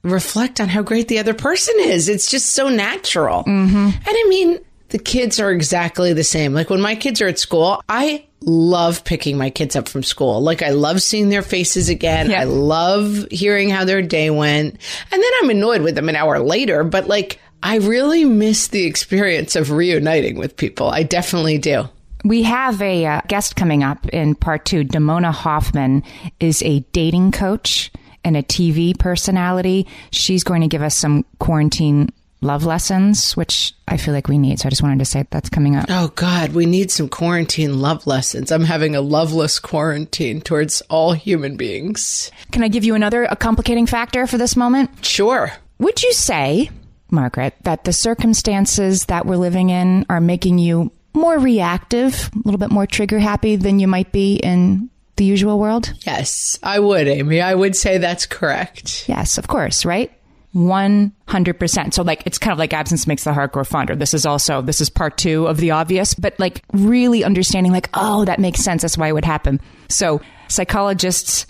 reflect 0.02 0.60
on 0.60 0.68
how 0.68 0.82
great 0.82 1.08
the 1.08 1.20
other 1.20 1.32
person 1.32 1.74
is. 1.78 2.10
It's 2.10 2.30
just 2.30 2.50
so 2.50 2.68
natural. 2.68 3.44
Mm-hmm. 3.44 3.76
And 3.76 4.06
I 4.06 4.26
mean, 4.28 4.60
the 4.88 4.98
kids 4.98 5.40
are 5.40 5.50
exactly 5.50 6.12
the 6.12 6.24
same. 6.24 6.52
Like 6.52 6.70
when 6.70 6.80
my 6.80 6.94
kids 6.94 7.20
are 7.20 7.28
at 7.28 7.38
school, 7.38 7.82
I 7.88 8.26
love 8.40 9.04
picking 9.04 9.36
my 9.36 9.50
kids 9.50 9.74
up 9.74 9.88
from 9.88 10.02
school. 10.02 10.40
Like 10.40 10.62
I 10.62 10.70
love 10.70 11.02
seeing 11.02 11.28
their 11.28 11.42
faces 11.42 11.88
again. 11.88 12.30
Yeah. 12.30 12.42
I 12.42 12.44
love 12.44 13.26
hearing 13.30 13.70
how 13.70 13.84
their 13.84 14.02
day 14.02 14.30
went. 14.30 14.74
And 15.12 15.22
then 15.22 15.30
I'm 15.42 15.50
annoyed 15.50 15.82
with 15.82 15.94
them 15.94 16.08
an 16.08 16.16
hour 16.16 16.38
later, 16.38 16.84
but 16.84 17.08
like 17.08 17.40
I 17.62 17.76
really 17.76 18.24
miss 18.24 18.68
the 18.68 18.84
experience 18.84 19.56
of 19.56 19.70
reuniting 19.70 20.38
with 20.38 20.56
people. 20.56 20.88
I 20.88 21.02
definitely 21.02 21.58
do. 21.58 21.88
We 22.24 22.42
have 22.44 22.82
a 22.82 23.06
uh, 23.06 23.20
guest 23.28 23.56
coming 23.56 23.82
up 23.82 24.08
in 24.08 24.34
part 24.34 24.64
two. 24.64 24.84
Damona 24.84 25.32
Hoffman 25.32 26.02
is 26.40 26.62
a 26.62 26.80
dating 26.92 27.32
coach 27.32 27.90
and 28.24 28.36
a 28.36 28.42
TV 28.42 28.98
personality. 28.98 29.86
She's 30.10 30.42
going 30.42 30.62
to 30.62 30.68
give 30.68 30.82
us 30.82 30.94
some 30.94 31.24
quarantine 31.38 32.10
love 32.40 32.64
lessons, 32.64 33.36
which 33.36 33.74
I 33.88 33.96
feel 33.96 34.14
like 34.14 34.28
we 34.28 34.38
need. 34.38 34.60
So 34.60 34.66
I 34.66 34.70
just 34.70 34.82
wanted 34.82 34.98
to 34.98 35.04
say 35.04 35.26
that's 35.30 35.48
coming 35.48 35.76
up. 35.76 35.86
Oh 35.88 36.08
God, 36.14 36.52
we 36.52 36.66
need 36.66 36.90
some 36.90 37.08
quarantine 37.08 37.80
love 37.80 38.06
lessons. 38.06 38.52
I'm 38.52 38.64
having 38.64 38.94
a 38.94 39.00
loveless 39.00 39.58
quarantine 39.58 40.40
towards 40.40 40.80
all 40.82 41.12
human 41.12 41.56
beings. 41.56 42.30
Can 42.52 42.62
I 42.62 42.68
give 42.68 42.84
you 42.84 42.94
another 42.94 43.24
a 43.24 43.36
complicating 43.36 43.86
factor 43.86 44.26
for 44.26 44.38
this 44.38 44.56
moment? 44.56 45.04
Sure. 45.04 45.52
Would 45.78 46.02
you 46.02 46.12
say, 46.12 46.70
Margaret, 47.10 47.54
that 47.62 47.84
the 47.84 47.92
circumstances 47.92 49.06
that 49.06 49.26
we're 49.26 49.36
living 49.36 49.70
in 49.70 50.06
are 50.08 50.20
making 50.20 50.58
you 50.58 50.92
more 51.14 51.38
reactive, 51.38 52.30
a 52.34 52.38
little 52.44 52.58
bit 52.58 52.70
more 52.70 52.86
trigger 52.86 53.18
happy 53.18 53.56
than 53.56 53.78
you 53.78 53.88
might 53.88 54.12
be 54.12 54.36
in 54.36 54.90
the 55.16 55.24
usual 55.24 55.58
world? 55.58 55.92
Yes, 56.06 56.58
I 56.62 56.78
would, 56.78 57.08
Amy. 57.08 57.40
I 57.40 57.54
would 57.54 57.74
say 57.74 57.98
that's 57.98 58.26
correct. 58.26 59.08
Yes, 59.08 59.38
of 59.38 59.48
course, 59.48 59.84
right? 59.84 60.12
100%. 60.56 61.92
So 61.92 62.02
like 62.02 62.22
it's 62.24 62.38
kind 62.38 62.52
of 62.52 62.58
like 62.58 62.72
absence 62.72 63.06
makes 63.06 63.24
the 63.24 63.34
heart 63.34 63.52
grow 63.52 63.62
fonder. 63.62 63.94
This 63.94 64.14
is 64.14 64.24
also 64.24 64.62
this 64.62 64.80
is 64.80 64.88
part 64.88 65.18
2 65.18 65.46
of 65.46 65.58
the 65.58 65.72
obvious, 65.72 66.14
but 66.14 66.38
like 66.40 66.62
really 66.72 67.22
understanding 67.22 67.72
like 67.72 67.90
oh, 67.92 68.24
that 68.24 68.40
makes 68.40 68.60
sense. 68.60 68.82
That's 68.82 68.96
why 68.96 69.08
it 69.08 69.12
would 69.12 69.24
happen. 69.24 69.60
So 69.88 70.20
psychologists 70.48 71.46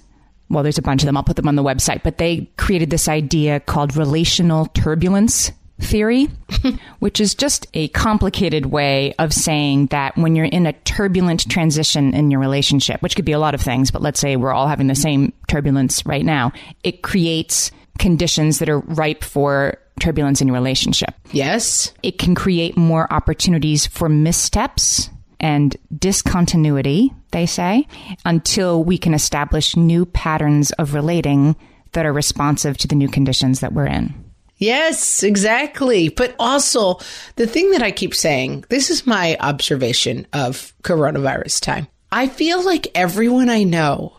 well, 0.48 0.62
there's 0.62 0.78
a 0.78 0.82
bunch 0.82 1.02
of 1.02 1.06
them. 1.06 1.16
I'll 1.16 1.24
put 1.24 1.34
them 1.34 1.48
on 1.48 1.56
the 1.56 1.64
website, 1.64 2.04
but 2.04 2.18
they 2.18 2.48
created 2.56 2.90
this 2.90 3.08
idea 3.08 3.58
called 3.58 3.96
relational 3.96 4.66
turbulence 4.66 5.50
theory, 5.80 6.28
which 7.00 7.20
is 7.20 7.34
just 7.34 7.66
a 7.74 7.88
complicated 7.88 8.66
way 8.66 9.12
of 9.18 9.32
saying 9.32 9.86
that 9.86 10.16
when 10.16 10.36
you're 10.36 10.46
in 10.46 10.66
a 10.66 10.72
turbulent 10.72 11.50
transition 11.50 12.14
in 12.14 12.30
your 12.30 12.38
relationship, 12.38 13.02
which 13.02 13.16
could 13.16 13.24
be 13.24 13.32
a 13.32 13.40
lot 13.40 13.54
of 13.54 13.60
things, 13.60 13.90
but 13.90 14.02
let's 14.02 14.20
say 14.20 14.36
we're 14.36 14.52
all 14.52 14.68
having 14.68 14.86
the 14.86 14.94
same 14.94 15.32
turbulence 15.48 16.06
right 16.06 16.24
now, 16.24 16.52
it 16.84 17.02
creates 17.02 17.72
conditions 17.98 18.58
that 18.58 18.68
are 18.68 18.80
ripe 18.80 19.24
for 19.24 19.78
turbulence 20.00 20.40
in 20.40 20.48
your 20.48 20.54
relationship. 20.54 21.14
Yes. 21.32 21.92
It 22.02 22.18
can 22.18 22.34
create 22.34 22.76
more 22.76 23.12
opportunities 23.12 23.86
for 23.86 24.08
missteps 24.08 25.10
and 25.40 25.76
discontinuity, 25.98 27.12
they 27.30 27.46
say, 27.46 27.86
until 28.24 28.82
we 28.82 28.98
can 28.98 29.14
establish 29.14 29.76
new 29.76 30.06
patterns 30.06 30.70
of 30.72 30.94
relating 30.94 31.56
that 31.92 32.06
are 32.06 32.12
responsive 32.12 32.76
to 32.78 32.88
the 32.88 32.94
new 32.94 33.08
conditions 33.08 33.60
that 33.60 33.72
we're 33.72 33.86
in. 33.86 34.14
Yes, 34.58 35.22
exactly. 35.22 36.08
But 36.08 36.34
also, 36.38 36.98
the 37.36 37.46
thing 37.46 37.70
that 37.72 37.82
I 37.82 37.90
keep 37.90 38.14
saying, 38.14 38.64
this 38.70 38.90
is 38.90 39.06
my 39.06 39.36
observation 39.40 40.26
of 40.32 40.72
coronavirus 40.82 41.60
time. 41.60 41.88
I 42.10 42.28
feel 42.28 42.64
like 42.64 42.88
everyone 42.94 43.50
I 43.50 43.64
know 43.64 44.15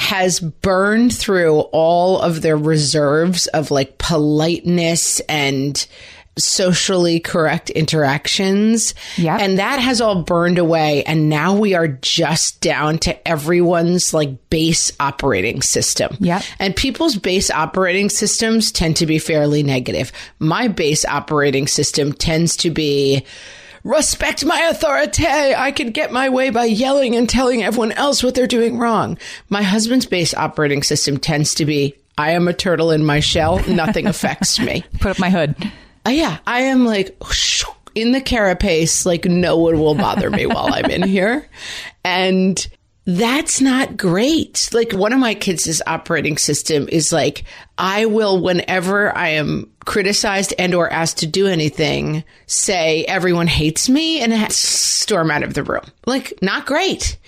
has 0.00 0.40
burned 0.40 1.14
through 1.14 1.60
all 1.72 2.22
of 2.22 2.40
their 2.40 2.56
reserves 2.56 3.48
of 3.48 3.70
like 3.70 3.98
politeness 3.98 5.20
and 5.28 5.86
socially 6.38 7.20
correct 7.20 7.68
interactions. 7.68 8.94
Yep. 9.18 9.40
And 9.42 9.58
that 9.58 9.78
has 9.78 10.00
all 10.00 10.22
burned 10.22 10.56
away. 10.56 11.04
And 11.04 11.28
now 11.28 11.54
we 11.54 11.74
are 11.74 11.86
just 11.86 12.62
down 12.62 12.96
to 13.00 13.28
everyone's 13.28 14.14
like 14.14 14.48
base 14.48 14.90
operating 15.00 15.60
system. 15.60 16.16
Yep. 16.18 16.44
And 16.58 16.74
people's 16.74 17.16
base 17.16 17.50
operating 17.50 18.08
systems 18.08 18.72
tend 18.72 18.96
to 18.96 19.06
be 19.06 19.18
fairly 19.18 19.62
negative. 19.62 20.12
My 20.38 20.66
base 20.66 21.04
operating 21.04 21.66
system 21.66 22.14
tends 22.14 22.56
to 22.56 22.70
be, 22.70 23.26
respect 23.84 24.44
my 24.44 24.60
authority. 24.70 25.26
I 25.26 25.72
can 25.72 25.90
get 25.90 26.12
my 26.12 26.28
way 26.28 26.50
by 26.50 26.64
yelling 26.64 27.16
and 27.16 27.28
telling 27.28 27.62
everyone 27.62 27.92
else 27.92 28.22
what 28.22 28.34
they're 28.34 28.46
doing 28.46 28.78
wrong. 28.78 29.18
My 29.48 29.62
husband's 29.62 30.06
base 30.06 30.34
operating 30.34 30.82
system 30.82 31.18
tends 31.18 31.54
to 31.56 31.64
be, 31.64 31.94
I 32.18 32.32
am 32.32 32.48
a 32.48 32.52
turtle 32.52 32.90
in 32.90 33.04
my 33.04 33.20
shell. 33.20 33.64
Nothing 33.66 34.06
affects 34.08 34.58
me. 34.58 34.84
Put 35.00 35.12
up 35.12 35.18
my 35.18 35.30
hood. 35.30 35.54
Uh, 36.06 36.10
yeah, 36.10 36.38
I 36.46 36.62
am 36.62 36.84
like 36.84 37.16
in 37.94 38.12
the 38.12 38.20
carapace, 38.20 39.04
like 39.04 39.24
no 39.24 39.56
one 39.56 39.78
will 39.78 39.94
bother 39.94 40.30
me 40.30 40.46
while 40.46 40.72
I'm 40.72 40.86
in 40.86 41.02
here. 41.02 41.48
And 42.04 42.66
that's 43.06 43.60
not 43.60 43.96
great. 43.96 44.68
Like 44.72 44.92
one 44.92 45.12
of 45.12 45.18
my 45.18 45.34
kids' 45.34 45.80
operating 45.86 46.36
system 46.36 46.88
is 46.90 47.12
like, 47.12 47.44
I 47.78 48.06
will, 48.06 48.40
whenever 48.40 49.16
I 49.16 49.28
am 49.28 49.70
criticized 49.86 50.52
and 50.58 50.74
or 50.74 50.90
asked 50.90 51.18
to 51.18 51.26
do 51.26 51.46
anything, 51.46 52.24
say 52.46 53.04
everyone 53.04 53.46
hates 53.46 53.88
me 53.88 54.20
and 54.20 54.52
storm 54.52 55.30
out 55.30 55.42
of 55.42 55.54
the 55.54 55.62
room. 55.62 55.84
Like 56.06 56.34
not 56.42 56.66
great. 56.66 57.18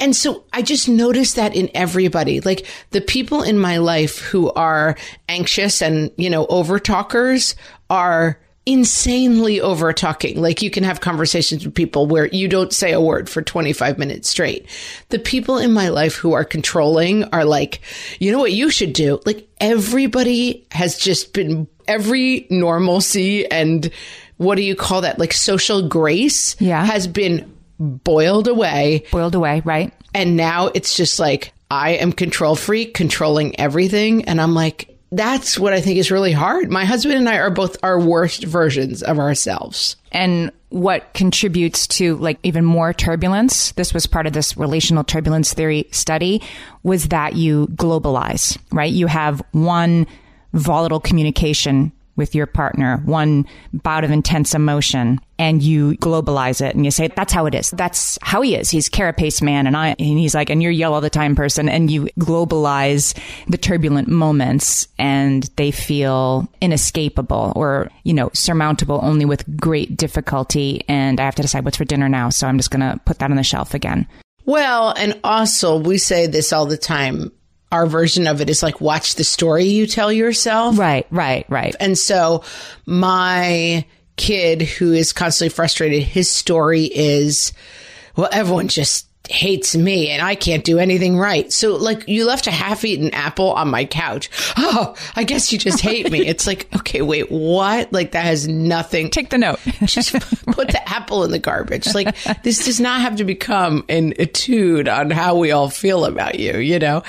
And 0.00 0.14
so 0.14 0.44
I 0.52 0.62
just 0.62 0.88
noticed 0.88 1.36
that 1.36 1.54
in 1.54 1.70
everybody, 1.74 2.40
like 2.40 2.66
the 2.90 3.00
people 3.00 3.42
in 3.42 3.58
my 3.58 3.78
life 3.78 4.18
who 4.18 4.52
are 4.52 4.96
anxious 5.28 5.80
and, 5.80 6.10
you 6.16 6.28
know, 6.28 6.46
over 6.46 6.80
talkers 6.80 7.54
are 7.88 8.38
insanely 8.66 9.60
over 9.60 9.92
talking. 9.92 10.40
Like 10.40 10.62
you 10.62 10.70
can 10.70 10.84
have 10.84 11.00
conversations 11.00 11.64
with 11.64 11.74
people 11.74 12.06
where 12.06 12.26
you 12.26 12.48
don't 12.48 12.72
say 12.72 12.92
a 12.92 13.00
word 13.00 13.28
for 13.28 13.42
25 13.42 13.98
minutes 13.98 14.28
straight. 14.28 14.66
The 15.10 15.18
people 15.18 15.58
in 15.58 15.72
my 15.72 15.88
life 15.90 16.14
who 16.14 16.32
are 16.32 16.44
controlling 16.44 17.24
are 17.24 17.44
like, 17.44 17.80
you 18.20 18.32
know 18.32 18.38
what 18.38 18.52
you 18.52 18.70
should 18.70 18.92
do? 18.92 19.20
Like 19.26 19.46
everybody 19.60 20.66
has 20.72 20.98
just 20.98 21.32
been 21.34 21.68
every 21.86 22.46
normalcy 22.50 23.46
and 23.50 23.90
what 24.38 24.54
do 24.56 24.62
you 24.62 24.74
call 24.74 25.02
that? 25.02 25.18
Like 25.18 25.32
social 25.32 25.86
grace 25.86 26.56
Yeah. 26.60 26.84
has 26.84 27.06
been 27.06 27.52
boiled 27.78 28.48
away. 28.48 29.04
Boiled 29.12 29.34
away, 29.34 29.62
right? 29.64 29.92
And 30.14 30.36
now 30.36 30.68
it's 30.74 30.96
just 30.96 31.18
like, 31.18 31.52
I 31.70 31.90
am 31.96 32.12
control 32.12 32.56
freak, 32.56 32.94
controlling 32.94 33.58
everything. 33.60 34.24
And 34.26 34.40
I'm 34.40 34.54
like, 34.54 34.93
that's 35.16 35.58
what 35.58 35.72
I 35.72 35.80
think 35.80 35.98
is 35.98 36.10
really 36.10 36.32
hard. 36.32 36.70
My 36.70 36.84
husband 36.84 37.16
and 37.16 37.28
I 37.28 37.38
are 37.38 37.50
both 37.50 37.76
our 37.82 38.00
worst 38.00 38.44
versions 38.44 39.02
of 39.02 39.18
ourselves. 39.18 39.96
and 40.12 40.50
what 40.70 41.12
contributes 41.14 41.86
to 41.86 42.16
like 42.16 42.36
even 42.42 42.64
more 42.64 42.92
turbulence 42.92 43.70
this 43.72 43.94
was 43.94 44.08
part 44.08 44.26
of 44.26 44.32
this 44.32 44.56
relational 44.56 45.04
turbulence 45.04 45.54
theory 45.54 45.86
study 45.92 46.42
was 46.82 47.08
that 47.08 47.36
you 47.36 47.68
globalize 47.76 48.58
right 48.72 48.92
you 48.92 49.06
have 49.06 49.40
one 49.52 50.04
volatile 50.52 50.98
communication 50.98 51.92
with 52.16 52.34
your 52.34 52.46
partner 52.46 53.02
one 53.04 53.46
bout 53.72 54.04
of 54.04 54.10
intense 54.10 54.54
emotion 54.54 55.18
and 55.38 55.62
you 55.62 55.92
globalize 55.96 56.60
it 56.64 56.74
and 56.74 56.84
you 56.84 56.90
say 56.90 57.08
that's 57.08 57.32
how 57.32 57.46
it 57.46 57.54
is 57.54 57.70
that's 57.70 58.18
how 58.22 58.40
he 58.42 58.54
is 58.54 58.70
he's 58.70 58.88
carapace 58.88 59.42
man 59.42 59.66
and 59.66 59.76
i 59.76 59.88
and 59.88 60.18
he's 60.18 60.34
like 60.34 60.50
and 60.50 60.62
you're 60.62 60.72
yell 60.72 60.94
all 60.94 61.00
the 61.00 61.10
time 61.10 61.34
person 61.34 61.68
and 61.68 61.90
you 61.90 62.04
globalize 62.18 63.18
the 63.48 63.58
turbulent 63.58 64.08
moments 64.08 64.86
and 64.98 65.50
they 65.56 65.70
feel 65.70 66.48
inescapable 66.60 67.52
or 67.56 67.90
you 68.04 68.14
know 68.14 68.30
surmountable 68.32 69.00
only 69.02 69.24
with 69.24 69.44
great 69.58 69.96
difficulty 69.96 70.84
and 70.88 71.20
i 71.20 71.24
have 71.24 71.34
to 71.34 71.42
decide 71.42 71.64
what's 71.64 71.76
for 71.76 71.84
dinner 71.84 72.08
now 72.08 72.28
so 72.28 72.46
i'm 72.46 72.58
just 72.58 72.70
going 72.70 72.80
to 72.80 73.00
put 73.04 73.18
that 73.18 73.30
on 73.30 73.36
the 73.36 73.42
shelf 73.42 73.74
again 73.74 74.06
Well, 74.46 74.90
and 74.90 75.18
also 75.24 75.78
we 75.78 75.96
say 75.96 76.26
this 76.26 76.52
all 76.52 76.66
the 76.66 76.76
time. 76.76 77.32
Our 77.74 77.86
version 77.86 78.28
of 78.28 78.40
it 78.40 78.48
is 78.48 78.62
like, 78.62 78.80
watch 78.80 79.16
the 79.16 79.24
story 79.24 79.64
you 79.64 79.86
tell 79.88 80.12
yourself. 80.12 80.78
right 80.78 81.06
right 81.10 81.44
right 81.48 81.74
And 81.80 81.98
so 81.98 82.44
my 82.86 83.84
kid 84.16 84.62
who 84.62 84.92
is 84.92 85.12
constantly 85.12 85.52
frustrated, 85.52 86.04
his 86.04 86.30
story 86.30 86.84
is, 86.84 87.52
well, 88.14 88.28
everyone 88.30 88.68
just 88.68 89.08
hates 89.28 89.74
me 89.74 90.10
and 90.10 90.20
I 90.20 90.34
can't 90.34 90.64
do 90.64 90.78
anything 90.78 91.16
right. 91.16 91.50
So 91.52 91.76
like 91.76 92.06
you 92.08 92.26
left 92.26 92.46
a 92.46 92.50
half-eaten 92.50 93.14
apple 93.14 93.52
on 93.52 93.68
my 93.68 93.84
couch. 93.84 94.30
Oh, 94.56 94.94
I 95.16 95.24
guess 95.24 95.52
you 95.52 95.58
just 95.58 95.80
hate 95.80 96.10
me. 96.10 96.26
It's 96.26 96.46
like, 96.46 96.68
okay, 96.76 97.00
wait, 97.00 97.30
what? 97.30 97.92
Like 97.92 98.12
that 98.12 98.24
has 98.24 98.46
nothing 98.46 99.10
take 99.10 99.30
the 99.30 99.38
note 99.38 99.60
just 99.84 100.12
put 100.46 100.68
the 100.68 100.88
apple 100.88 101.24
in 101.24 101.30
the 101.30 101.38
garbage. 101.38 101.94
Like 101.94 102.14
this 102.42 102.64
does 102.64 102.80
not 102.80 103.00
have 103.00 103.16
to 103.16 103.24
become 103.24 103.84
an 103.88 104.12
etude 104.18 104.88
on 104.88 105.10
how 105.10 105.36
we 105.36 105.52
all 105.52 105.70
feel 105.70 106.04
about 106.04 106.38
you. 106.38 106.58
You 106.58 106.78
know, 106.78 107.02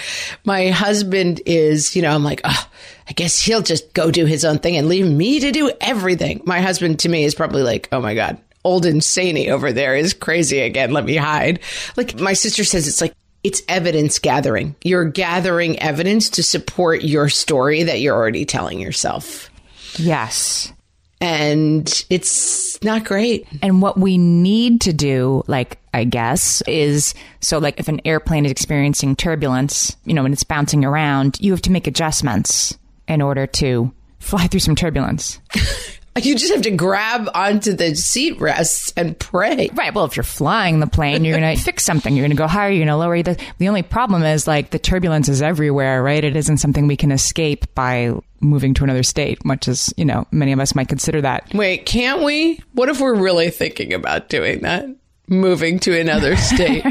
my 0.45 0.69
husband 0.69 1.41
is, 1.45 1.95
you 1.95 2.01
know, 2.01 2.13
I'm 2.13 2.23
like, 2.23 2.41
oh, 2.43 2.69
I 3.07 3.13
guess 3.13 3.41
he'll 3.41 3.61
just 3.61 3.93
go 3.93 4.09
do 4.09 4.25
his 4.25 4.45
own 4.45 4.59
thing 4.59 4.77
and 4.77 4.87
leave 4.87 5.05
me 5.05 5.39
to 5.41 5.51
do 5.51 5.71
everything. 5.81 6.41
My 6.45 6.61
husband 6.61 6.99
to 6.99 7.09
me 7.09 7.23
is 7.23 7.35
probably 7.35 7.61
like, 7.61 7.89
oh 7.91 8.01
my 8.01 8.15
God, 8.15 8.39
old 8.65 8.85
Insaney 8.85 9.49
over 9.49 9.71
there 9.71 9.95
is 9.95 10.13
crazy 10.13 10.59
again. 10.59 10.91
Let 10.91 11.05
me 11.05 11.15
hide. 11.15 11.59
Like 11.95 12.19
my 12.19 12.33
sister 12.33 12.63
says, 12.63 12.87
it's 12.87 12.99
like, 12.99 13.13
it's 13.43 13.61
evidence 13.69 14.17
gathering. 14.17 14.75
You're 14.83 15.05
gathering 15.05 15.79
evidence 15.79 16.29
to 16.31 16.43
support 16.43 17.03
your 17.03 17.29
story 17.29 17.83
that 17.83 18.01
you're 18.01 18.15
already 18.15 18.43
telling 18.43 18.79
yourself. 18.79 19.49
yes 19.97 20.73
And 21.21 22.05
it's 22.09 22.81
not 22.83 23.05
great. 23.05 23.47
And 23.61 23.81
what 23.81 23.97
we 23.97 24.17
need 24.17 24.81
to 24.81 24.93
do, 24.93 25.43
like, 25.47 25.77
I 25.93 26.03
guess, 26.03 26.61
is 26.63 27.13
so, 27.39 27.59
like, 27.59 27.79
if 27.79 27.87
an 27.87 28.01
airplane 28.03 28.45
is 28.45 28.51
experiencing 28.51 29.15
turbulence, 29.15 29.95
you 30.05 30.13
know, 30.13 30.25
and 30.25 30.33
it's 30.33 30.43
bouncing 30.43 30.83
around, 30.83 31.37
you 31.39 31.51
have 31.51 31.61
to 31.61 31.71
make 31.71 31.87
adjustments 31.87 32.77
in 33.07 33.21
order 33.21 33.47
to 33.47 33.93
fly 34.19 34.47
through 34.47 34.59
some 34.59 34.75
turbulence. 34.75 35.39
You 36.17 36.35
just 36.35 36.53
have 36.53 36.61
to 36.61 36.71
grab 36.71 37.29
onto 37.33 37.73
the 37.73 37.93
seat 37.93 38.39
rests 38.39 38.93
and 38.95 39.19
pray. 39.19 39.69
Right. 39.73 39.93
Well, 39.93 40.05
if 40.05 40.15
you're 40.15 40.23
flying 40.23 40.79
the 40.79 40.87
plane, 40.87 41.25
you're 41.25 41.37
going 41.37 41.57
to 41.57 41.61
fix 41.61 41.83
something. 41.83 42.15
You're 42.15 42.23
going 42.23 42.31
to 42.31 42.37
go 42.37 42.47
higher. 42.47 42.69
You're 42.69 42.85
going 42.85 42.87
to 42.87 42.95
lower. 42.95 43.21
The, 43.21 43.37
the 43.57 43.67
only 43.67 43.81
problem 43.81 44.23
is 44.23 44.47
like 44.47 44.69
the 44.69 44.79
turbulence 44.79 45.27
is 45.27 45.41
everywhere, 45.41 46.01
right? 46.01 46.23
It 46.23 46.37
isn't 46.37 46.57
something 46.57 46.87
we 46.87 46.95
can 46.95 47.11
escape 47.11 47.65
by 47.75 48.13
moving 48.39 48.73
to 48.75 48.85
another 48.85 49.03
state, 49.03 49.43
much 49.43 49.67
as, 49.67 49.93
you 49.97 50.05
know, 50.05 50.25
many 50.31 50.53
of 50.53 50.59
us 50.61 50.73
might 50.73 50.87
consider 50.87 51.19
that. 51.19 51.53
Wait, 51.53 51.85
can't 51.85 52.23
we? 52.23 52.61
What 52.71 52.87
if 52.87 53.01
we're 53.01 53.15
really 53.15 53.49
thinking 53.49 53.93
about 53.93 54.29
doing 54.29 54.61
that? 54.61 54.85
Moving 55.27 55.79
to 55.79 55.99
another 55.99 56.35
state. 56.37 56.85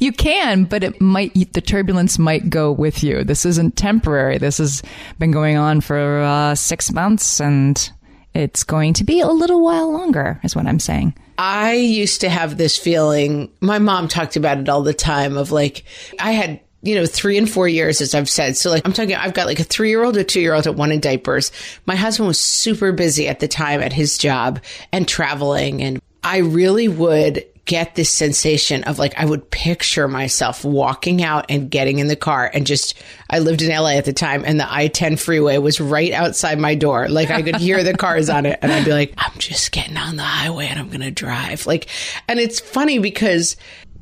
you 0.00 0.10
can, 0.10 0.64
but 0.64 0.82
it 0.82 1.00
might, 1.00 1.52
the 1.52 1.60
turbulence 1.60 2.18
might 2.18 2.50
go 2.50 2.72
with 2.72 3.04
you. 3.04 3.22
This 3.22 3.46
isn't 3.46 3.76
temporary. 3.76 4.38
This 4.38 4.58
has 4.58 4.82
been 5.20 5.30
going 5.30 5.56
on 5.56 5.80
for 5.80 6.22
uh, 6.22 6.56
six 6.56 6.92
months 6.92 7.40
and 7.40 7.92
it's 8.38 8.64
going 8.64 8.94
to 8.94 9.04
be 9.04 9.20
a 9.20 9.28
little 9.28 9.62
while 9.62 9.92
longer, 9.92 10.40
is 10.42 10.54
what 10.54 10.66
I'm 10.66 10.80
saying. 10.80 11.14
I 11.38 11.74
used 11.74 12.20
to 12.22 12.28
have 12.28 12.56
this 12.56 12.76
feeling, 12.76 13.50
my 13.60 13.78
mom 13.78 14.08
talked 14.08 14.36
about 14.36 14.58
it 14.58 14.68
all 14.68 14.82
the 14.82 14.94
time 14.94 15.36
of 15.36 15.52
like, 15.52 15.84
I 16.18 16.32
had 16.32 16.60
you 16.82 16.94
know, 16.94 17.06
three 17.06 17.36
and 17.36 17.50
four 17.50 17.66
years, 17.66 18.00
as 18.00 18.14
I've 18.14 18.28
said. 18.28 18.56
So, 18.56 18.70
like, 18.70 18.86
I'm 18.86 18.92
talking, 18.92 19.16
I've 19.16 19.34
got 19.34 19.46
like 19.46 19.58
a 19.58 19.64
three 19.64 19.88
year 19.88 20.04
old, 20.04 20.16
a 20.16 20.22
two 20.22 20.40
year 20.40 20.54
old, 20.54 20.66
and 20.66 20.78
one 20.78 20.92
in 20.92 21.00
diapers. 21.00 21.50
My 21.86 21.96
husband 21.96 22.28
was 22.28 22.38
super 22.38 22.92
busy 22.92 23.26
at 23.26 23.40
the 23.40 23.48
time 23.48 23.80
at 23.82 23.92
his 23.92 24.16
job 24.16 24.60
and 24.92 25.06
traveling. 25.08 25.82
And 25.82 26.00
I 26.22 26.38
really 26.38 26.86
would 26.86 27.44
get 27.68 27.94
this 27.94 28.10
sensation 28.10 28.82
of 28.84 28.98
like, 28.98 29.14
I 29.16 29.26
would 29.26 29.50
picture 29.50 30.08
myself 30.08 30.64
walking 30.64 31.22
out 31.22 31.46
and 31.50 31.70
getting 31.70 31.98
in 31.98 32.08
the 32.08 32.16
car 32.16 32.50
and 32.52 32.66
just, 32.66 32.94
I 33.28 33.40
lived 33.40 33.60
in 33.60 33.68
LA 33.68 33.90
at 33.90 34.06
the 34.06 34.14
time 34.14 34.42
and 34.46 34.58
the 34.58 34.66
I 34.72 34.88
10 34.88 35.18
freeway 35.18 35.58
was 35.58 35.78
right 35.78 36.12
outside 36.12 36.58
my 36.58 36.74
door. 36.74 37.08
Like 37.08 37.30
I 37.30 37.42
could 37.42 37.56
hear 37.56 37.84
the 37.84 37.94
cars 37.94 38.30
on 38.30 38.46
it 38.46 38.58
and 38.62 38.72
I'd 38.72 38.86
be 38.86 38.92
like, 38.92 39.12
I'm 39.18 39.38
just 39.38 39.70
getting 39.70 39.98
on 39.98 40.16
the 40.16 40.22
highway 40.22 40.66
and 40.66 40.80
I'm 40.80 40.88
going 40.88 41.02
to 41.02 41.10
drive. 41.10 41.66
Like, 41.66 41.88
and 42.26 42.40
it's 42.40 42.58
funny 42.58 42.98
because 42.98 43.58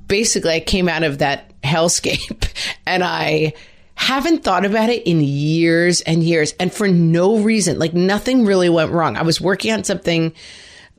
basically 0.06 0.52
I 0.52 0.60
came 0.60 0.88
out 0.88 1.02
of 1.02 1.18
that 1.18 1.60
hellscape 1.62 2.48
and 2.86 3.02
I, 3.02 3.52
haven't 3.98 4.44
thought 4.44 4.66
about 4.66 4.90
it 4.90 5.06
in 5.06 5.22
years 5.22 6.02
and 6.02 6.22
years 6.22 6.52
and 6.60 6.70
for 6.70 6.86
no 6.86 7.38
reason. 7.38 7.78
Like 7.78 7.94
nothing 7.94 8.44
really 8.44 8.68
went 8.68 8.92
wrong. 8.92 9.16
I 9.16 9.22
was 9.22 9.40
working 9.40 9.72
on 9.72 9.84
something 9.84 10.34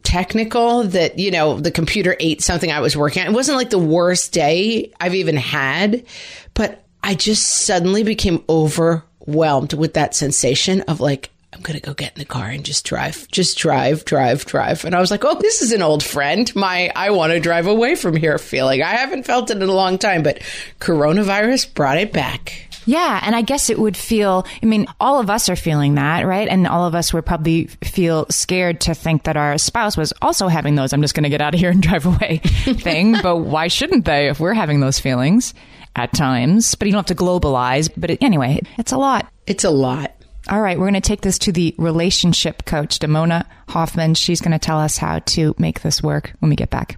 technical 0.03 0.83
that, 0.83 1.19
you 1.19 1.31
know, 1.31 1.59
the 1.59 1.71
computer 1.71 2.15
ate 2.19 2.41
something 2.41 2.71
I 2.71 2.79
was 2.79 2.95
working 2.95 3.21
on. 3.21 3.29
It 3.29 3.33
wasn't 3.33 3.57
like 3.57 3.69
the 3.69 3.77
worst 3.77 4.31
day 4.31 4.93
I've 4.99 5.15
even 5.15 5.35
had, 5.35 6.05
but 6.53 6.83
I 7.03 7.15
just 7.15 7.45
suddenly 7.45 8.03
became 8.03 8.43
overwhelmed 8.49 9.73
with 9.73 9.93
that 9.95 10.15
sensation 10.15 10.81
of 10.81 10.99
like, 10.99 11.29
I'm 11.53 11.63
to 11.63 11.79
go 11.79 11.93
get 11.93 12.13
in 12.13 12.19
the 12.19 12.25
car 12.25 12.45
and 12.45 12.63
just 12.63 12.85
drive, 12.85 13.27
just 13.29 13.57
drive, 13.57 14.05
drive, 14.05 14.45
drive. 14.45 14.85
And 14.85 14.93
I 14.93 14.99
was 14.99 15.09
like, 15.09 15.25
oh, 15.25 15.39
this 15.39 15.61
is 15.61 15.71
an 15.71 15.81
old 15.81 16.03
friend. 16.03 16.53
My, 16.55 16.91
I 16.95 17.09
want 17.11 17.33
to 17.33 17.39
drive 17.39 17.67
away 17.67 17.95
from 17.95 18.15
here 18.15 18.37
feeling. 18.37 18.83
I 18.83 18.91
haven't 18.91 19.23
felt 19.23 19.49
it 19.49 19.57
in 19.57 19.63
a 19.63 19.73
long 19.73 19.97
time, 19.97 20.23
but 20.23 20.39
coronavirus 20.79 21.73
brought 21.73 21.97
it 21.97 22.13
back. 22.13 22.66
Yeah. 22.87 23.19
And 23.23 23.35
I 23.35 23.41
guess 23.41 23.69
it 23.69 23.77
would 23.77 23.95
feel, 23.97 24.47
I 24.63 24.65
mean, 24.65 24.87
all 24.99 25.19
of 25.19 25.29
us 25.29 25.49
are 25.49 25.55
feeling 25.55 25.95
that, 25.95 26.25
right? 26.25 26.47
And 26.47 26.65
all 26.65 26.87
of 26.87 26.95
us 26.95 27.13
would 27.13 27.25
probably 27.25 27.67
feel 27.83 28.25
scared 28.29 28.81
to 28.81 28.95
think 28.95 29.23
that 29.23 29.37
our 29.37 29.57
spouse 29.57 29.97
was 29.97 30.13
also 30.21 30.47
having 30.47 30.75
those, 30.75 30.93
I'm 30.93 31.01
just 31.01 31.13
going 31.13 31.25
to 31.25 31.29
get 31.29 31.41
out 31.41 31.53
of 31.53 31.59
here 31.59 31.69
and 31.69 31.83
drive 31.83 32.05
away 32.05 32.37
thing. 32.43 33.15
but 33.21 33.37
why 33.37 33.67
shouldn't 33.67 34.05
they 34.05 34.29
if 34.29 34.39
we're 34.39 34.53
having 34.53 34.79
those 34.79 34.99
feelings 34.99 35.53
at 35.95 36.13
times? 36.13 36.75
But 36.75 36.87
you 36.87 36.93
don't 36.93 37.07
have 37.07 37.17
to 37.17 37.23
globalize. 37.23 37.91
But 37.95 38.11
it, 38.11 38.23
anyway, 38.23 38.61
it's 38.77 38.93
a 38.93 38.97
lot. 38.97 39.29
It's 39.45 39.65
a 39.65 39.69
lot. 39.69 40.13
All 40.49 40.61
right, 40.61 40.79
we're 40.79 40.85
going 40.85 40.93
to 40.93 41.01
take 41.01 41.21
this 41.21 41.37
to 41.39 41.51
the 41.51 41.75
relationship 41.77 42.63
coach, 42.63 42.99
Damona 42.99 43.45
Hoffman. 43.67 44.13
She's 44.13 44.39
going 44.39 44.53
to 44.53 44.59
tell 44.59 44.79
us 44.79 44.97
how 44.97 45.19
to 45.19 45.53
make 45.57 45.81
this 45.81 46.01
work 46.01 46.31
when 46.39 46.49
we 46.49 46.55
get 46.55 46.69
back. 46.69 46.97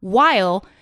while 0.00 0.64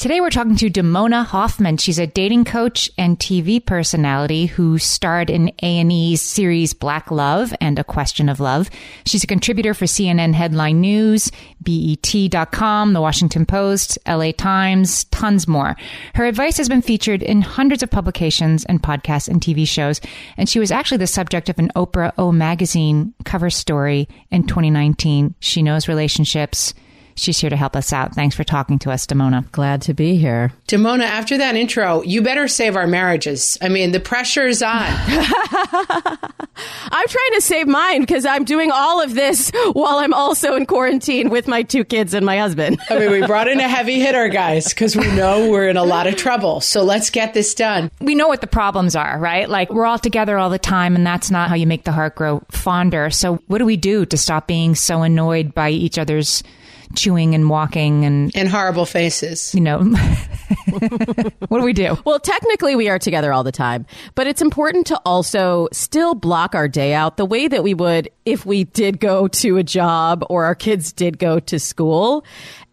Today 0.00 0.22
we're 0.22 0.30
talking 0.30 0.56
to 0.56 0.70
Damona 0.70 1.26
Hoffman. 1.26 1.76
She's 1.76 1.98
a 1.98 2.06
dating 2.06 2.46
coach 2.46 2.90
and 2.96 3.18
TV 3.18 3.62
personality 3.62 4.46
who 4.46 4.78
starred 4.78 5.28
in 5.28 5.52
A&E's 5.62 6.22
series 6.22 6.72
Black 6.72 7.10
Love 7.10 7.52
and 7.60 7.78
A 7.78 7.84
Question 7.84 8.30
of 8.30 8.40
Love. 8.40 8.70
She's 9.04 9.24
a 9.24 9.26
contributor 9.26 9.74
for 9.74 9.84
CNN 9.84 10.32
Headline 10.32 10.80
News, 10.80 11.30
BET.com, 11.60 12.94
The 12.94 13.00
Washington 13.02 13.44
Post, 13.44 13.98
LA 14.08 14.32
Times, 14.32 15.04
tons 15.04 15.46
more. 15.46 15.76
Her 16.14 16.24
advice 16.24 16.56
has 16.56 16.70
been 16.70 16.80
featured 16.80 17.22
in 17.22 17.42
hundreds 17.42 17.82
of 17.82 17.90
publications 17.90 18.64
and 18.64 18.82
podcasts 18.82 19.28
and 19.28 19.42
TV 19.42 19.68
shows, 19.68 20.00
and 20.38 20.48
she 20.48 20.58
was 20.58 20.72
actually 20.72 20.96
the 20.96 21.06
subject 21.06 21.50
of 21.50 21.58
an 21.58 21.70
Oprah 21.76 22.14
O 22.16 22.32
magazine 22.32 23.12
cover 23.26 23.50
story 23.50 24.08
in 24.30 24.46
2019. 24.46 25.34
She 25.40 25.62
knows 25.62 25.88
relationships 25.88 26.72
she's 27.20 27.38
here 27.38 27.50
to 27.50 27.56
help 27.56 27.76
us 27.76 27.92
out. 27.92 28.14
Thanks 28.14 28.34
for 28.34 28.44
talking 28.44 28.78
to 28.80 28.90
us, 28.90 29.06
Damona. 29.06 29.50
Glad 29.52 29.82
to 29.82 29.94
be 29.94 30.16
here. 30.16 30.52
Damona, 30.66 31.02
after 31.04 31.38
that 31.38 31.56
intro, 31.56 32.02
you 32.02 32.22
better 32.22 32.48
save 32.48 32.76
our 32.76 32.86
marriages. 32.86 33.58
I 33.60 33.68
mean, 33.68 33.92
the 33.92 34.00
pressure 34.00 34.46
is 34.46 34.62
on. 34.62 34.86
I'm 36.92 37.08
trying 37.08 37.32
to 37.34 37.40
save 37.40 37.66
mine 37.68 38.00
because 38.00 38.26
I'm 38.26 38.44
doing 38.44 38.70
all 38.70 39.02
of 39.02 39.14
this 39.14 39.50
while 39.72 39.98
I'm 39.98 40.12
also 40.12 40.56
in 40.56 40.66
quarantine 40.66 41.30
with 41.30 41.46
my 41.48 41.62
two 41.62 41.84
kids 41.84 42.14
and 42.14 42.26
my 42.26 42.38
husband. 42.38 42.80
I 42.90 42.98
mean, 42.98 43.10
we 43.10 43.26
brought 43.26 43.48
in 43.48 43.60
a 43.60 43.68
heavy 43.68 44.00
hitter, 44.00 44.28
guys, 44.28 44.68
because 44.68 44.96
we 44.96 45.06
know 45.12 45.50
we're 45.50 45.68
in 45.68 45.76
a 45.76 45.84
lot 45.84 46.06
of 46.06 46.16
trouble. 46.16 46.60
So 46.60 46.82
let's 46.82 47.10
get 47.10 47.34
this 47.34 47.54
done. 47.54 47.90
We 48.00 48.14
know 48.14 48.28
what 48.28 48.40
the 48.40 48.46
problems 48.46 48.96
are, 48.96 49.18
right? 49.18 49.48
Like 49.48 49.70
we're 49.70 49.86
all 49.86 49.98
together 49.98 50.38
all 50.38 50.50
the 50.50 50.58
time, 50.58 50.96
and 50.96 51.06
that's 51.06 51.30
not 51.30 51.48
how 51.48 51.54
you 51.54 51.66
make 51.66 51.84
the 51.84 51.92
heart 51.92 52.14
grow 52.14 52.42
fonder. 52.50 53.10
So, 53.10 53.36
what 53.46 53.58
do 53.58 53.64
we 53.64 53.76
do 53.76 54.04
to 54.06 54.16
stop 54.16 54.46
being 54.46 54.74
so 54.74 55.02
annoyed 55.02 55.54
by 55.54 55.70
each 55.70 55.98
other's 55.98 56.42
chewing 56.96 57.34
and 57.34 57.48
walking 57.48 58.04
and 58.04 58.30
And 58.34 58.48
horrible 58.48 58.84
faces. 58.86 59.54
you 59.54 59.60
know 59.60 59.78
what 61.48 61.58
do 61.58 61.64
we 61.64 61.72
do 61.72 61.96
Well, 62.04 62.18
technically, 62.20 62.74
we 62.76 62.88
are 62.88 62.98
together 62.98 63.32
all 63.32 63.44
the 63.44 63.52
time, 63.52 63.86
but 64.14 64.26
it's 64.26 64.42
important 64.42 64.86
to 64.88 65.00
also 65.04 65.68
still 65.72 66.14
block 66.14 66.54
our 66.54 66.68
day 66.68 66.92
out 66.94 67.16
the 67.16 67.24
way 67.24 67.48
that 67.48 67.62
we 67.62 67.74
would 67.74 68.10
if 68.24 68.44
we 68.46 68.64
did 68.64 69.00
go 69.00 69.28
to 69.28 69.56
a 69.56 69.62
job 69.62 70.24
or 70.28 70.44
our 70.44 70.54
kids 70.54 70.92
did 70.92 71.18
go 71.18 71.40
to 71.40 71.58
school. 71.58 72.24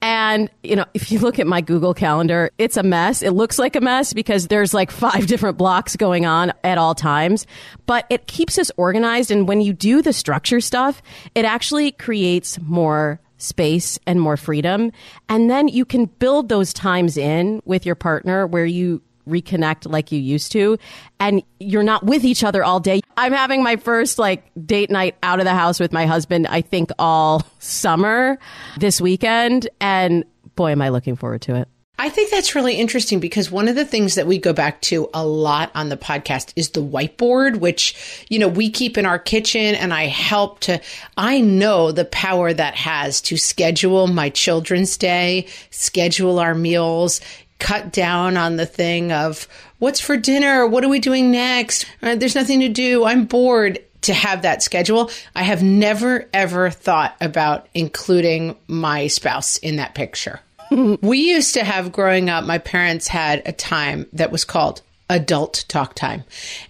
And, 0.01 0.49
you 0.61 0.75
know, 0.75 0.85
if 0.93 1.11
you 1.11 1.19
look 1.19 1.39
at 1.39 1.47
my 1.47 1.61
Google 1.61 1.93
Calendar, 1.95 2.51
it's 2.59 2.77
a 2.77 2.83
mess. 2.83 3.23
It 3.23 3.31
looks 3.31 3.57
like 3.57 3.75
a 3.75 3.81
mess 3.81 4.13
because 4.13 4.47
there's 4.47 4.73
like 4.73 4.91
five 4.91 5.25
different 5.27 5.57
blocks 5.57 5.95
going 5.95 6.25
on 6.25 6.53
at 6.63 6.77
all 6.77 6.93
times, 6.93 7.47
but 7.87 8.05
it 8.09 8.27
keeps 8.27 8.57
us 8.59 8.71
organized. 8.77 9.31
And 9.31 9.47
when 9.47 9.59
you 9.61 9.73
do 9.73 10.01
the 10.03 10.13
structure 10.13 10.61
stuff, 10.61 11.01
it 11.33 11.45
actually 11.45 11.91
creates 11.91 12.59
more 12.61 13.19
space 13.37 13.99
and 14.05 14.19
more 14.19 14.37
freedom. 14.37 14.91
And 15.29 15.49
then 15.49 15.67
you 15.67 15.85
can 15.85 16.05
build 16.05 16.49
those 16.49 16.73
times 16.73 17.17
in 17.17 17.61
with 17.65 17.85
your 17.85 17.95
partner 17.95 18.47
where 18.47 18.65
you 18.65 19.01
reconnect 19.27 19.91
like 19.91 20.11
you 20.11 20.19
used 20.19 20.51
to 20.53 20.77
and 21.19 21.43
you're 21.59 21.83
not 21.83 22.05
with 22.05 22.23
each 22.23 22.43
other 22.43 22.63
all 22.63 22.79
day. 22.79 23.01
I'm 23.17 23.33
having 23.33 23.61
my 23.61 23.75
first 23.75 24.17
like 24.17 24.49
date 24.65 24.89
night 24.89 25.15
out 25.21 25.39
of 25.39 25.45
the 25.45 25.53
house 25.53 25.79
with 25.79 25.91
my 25.91 26.05
husband, 26.05 26.47
I 26.47 26.61
think 26.61 26.91
all 26.97 27.45
summer 27.59 28.39
this 28.77 29.01
weekend. 29.01 29.69
And 29.81 30.23
boy, 30.55 30.71
am 30.71 30.81
I 30.81 30.89
looking 30.89 31.15
forward 31.15 31.41
to 31.43 31.55
it. 31.55 31.67
I 31.99 32.09
think 32.09 32.29
that's 32.29 32.53
really 32.53 32.75
interesting 32.75 33.19
because 33.19 33.49
one 33.49 33.67
of 33.67 33.75
the 33.75 33.85
things 33.85 34.15
that 34.15 34.27
we 34.27 34.37
go 34.37 34.53
back 34.53 34.81
to 34.81 35.09
a 35.15 35.25
lot 35.25 35.71
on 35.73 35.89
the 35.89 35.97
podcast 35.97 36.53
is 36.55 36.69
the 36.69 36.83
whiteboard, 36.83 37.57
which, 37.57 38.25
you 38.29 38.37
know, 38.37 38.47
we 38.47 38.69
keep 38.69 38.99
in 38.99 39.07
our 39.07 39.17
kitchen 39.17 39.73
and 39.73 39.91
I 39.91 40.05
help 40.05 40.59
to, 40.61 40.79
I 41.17 41.41
know 41.41 41.91
the 41.91 42.05
power 42.05 42.53
that 42.53 42.75
has 42.75 43.19
to 43.21 43.37
schedule 43.37 44.05
my 44.05 44.29
children's 44.29 44.95
day, 44.95 45.47
schedule 45.71 46.37
our 46.37 46.53
meals, 46.53 47.19
cut 47.57 47.91
down 47.91 48.37
on 48.37 48.57
the 48.57 48.67
thing 48.67 49.11
of 49.11 49.47
what's 49.79 49.99
for 49.99 50.17
dinner? 50.17 50.67
What 50.67 50.83
are 50.83 50.89
we 50.89 50.99
doing 50.99 51.31
next? 51.31 51.87
Uh, 52.03 52.13
there's 52.13 52.35
nothing 52.35 52.59
to 52.59 52.69
do. 52.69 53.05
I'm 53.05 53.25
bored 53.25 53.79
to 54.01 54.13
have 54.13 54.43
that 54.43 54.61
schedule. 54.61 55.09
I 55.35 55.41
have 55.41 55.63
never 55.63 56.29
ever 56.31 56.69
thought 56.69 57.15
about 57.19 57.67
including 57.73 58.55
my 58.67 59.07
spouse 59.07 59.57
in 59.57 59.77
that 59.77 59.95
picture. 59.95 60.41
we 61.01 61.19
used 61.19 61.53
to 61.55 61.63
have 61.63 61.91
growing 61.91 62.29
up, 62.29 62.43
my 62.45 62.57
parents 62.57 63.07
had 63.07 63.41
a 63.45 63.51
time 63.51 64.07
that 64.13 64.31
was 64.31 64.43
called 64.43 64.81
adult 65.09 65.63
talk 65.67 65.93
time. 65.93 66.23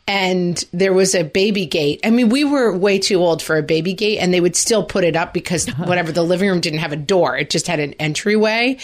And 0.07 0.63
there 0.71 0.93
was 0.93 1.15
a 1.15 1.23
baby 1.23 1.65
gate. 1.65 1.99
I 2.03 2.11
mean, 2.11 2.29
we 2.29 2.43
were 2.43 2.75
way 2.75 2.99
too 2.99 3.19
old 3.19 3.41
for 3.41 3.57
a 3.57 3.63
baby 3.63 3.93
gate 3.93 4.19
and 4.19 4.33
they 4.33 4.41
would 4.41 4.55
still 4.55 4.83
put 4.83 5.03
it 5.03 5.15
up 5.15 5.33
because 5.33 5.67
whatever 5.77 6.11
the 6.11 6.23
living 6.23 6.49
room 6.49 6.61
didn't 6.61 6.79
have 6.79 6.91
a 6.91 6.97
door. 6.97 7.35
It 7.35 7.49
just 7.49 7.67
had 7.67 7.79
an 7.79 7.93
entryway. 7.93 8.77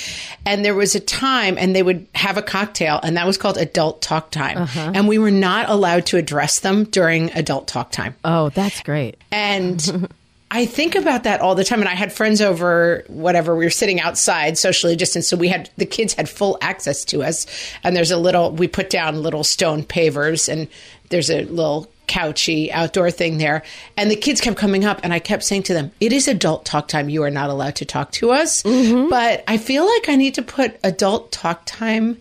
And 0.45 0.65
there 0.65 0.73
was 0.75 0.95
a 0.95 0.99
time 0.99 1.57
and 1.57 1.75
they 1.75 1.83
would 1.83 2.07
have 2.15 2.37
a 2.37 2.41
cocktail 2.41 2.99
and 3.03 3.15
that 3.17 3.27
was 3.27 3.37
called 3.37 3.57
adult 3.57 4.01
talk 4.01 4.31
time. 4.31 4.57
Uh-huh. 4.57 4.91
And 4.95 5.07
we 5.07 5.19
were 5.19 5.31
not 5.31 5.69
allowed 5.69 6.07
to 6.07 6.17
address 6.17 6.59
them 6.59 6.85
during 6.85 7.31
adult 7.33 7.67
talk 7.67 7.91
time. 7.91 8.15
Oh, 8.25 8.49
that's 8.49 8.81
great. 8.81 9.17
And 9.31 10.09
I 10.53 10.67
think 10.67 10.93
about 10.93 11.23
that 11.23 11.41
all 11.41 11.55
the 11.55 11.63
time. 11.63 11.79
And 11.79 11.89
I 11.89 11.95
had 11.95 12.13
friends 12.13 12.39
over, 12.39 13.03
whatever, 13.07 13.55
we 13.55 13.65
were 13.65 13.71
sitting 13.71 13.99
outside 13.99 14.55
socially 14.55 14.95
distanced. 14.95 15.27
So 15.27 15.35
we 15.35 15.47
had, 15.47 15.71
the 15.77 15.85
kids 15.85 16.13
had 16.13 16.29
full 16.29 16.59
access 16.61 17.03
to 17.05 17.23
us. 17.23 17.47
And 17.83 17.95
there's 17.95 18.11
a 18.11 18.17
little, 18.17 18.51
we 18.51 18.67
put 18.67 18.91
down 18.91 19.23
little 19.23 19.43
stone 19.43 19.81
pavers 19.81 20.47
and 20.47 20.67
there's 21.09 21.31
a 21.31 21.41
little 21.45 21.91
couchy 22.07 22.69
outdoor 22.69 23.09
thing 23.09 23.39
there. 23.39 23.63
And 23.97 24.11
the 24.11 24.15
kids 24.15 24.41
kept 24.41 24.55
coming 24.55 24.85
up 24.85 24.99
and 25.01 25.11
I 25.11 25.17
kept 25.17 25.43
saying 25.43 25.63
to 25.63 25.73
them, 25.73 25.91
it 25.99 26.13
is 26.13 26.27
adult 26.27 26.65
talk 26.65 26.87
time. 26.87 27.09
You 27.09 27.23
are 27.23 27.31
not 27.31 27.49
allowed 27.49 27.75
to 27.77 27.85
talk 27.85 28.11
to 28.11 28.29
us. 28.29 28.61
Mm-hmm. 28.61 29.09
But 29.09 29.43
I 29.47 29.57
feel 29.57 29.87
like 29.87 30.07
I 30.07 30.15
need 30.15 30.35
to 30.35 30.43
put 30.43 30.77
adult 30.83 31.31
talk 31.31 31.63
time, 31.65 32.19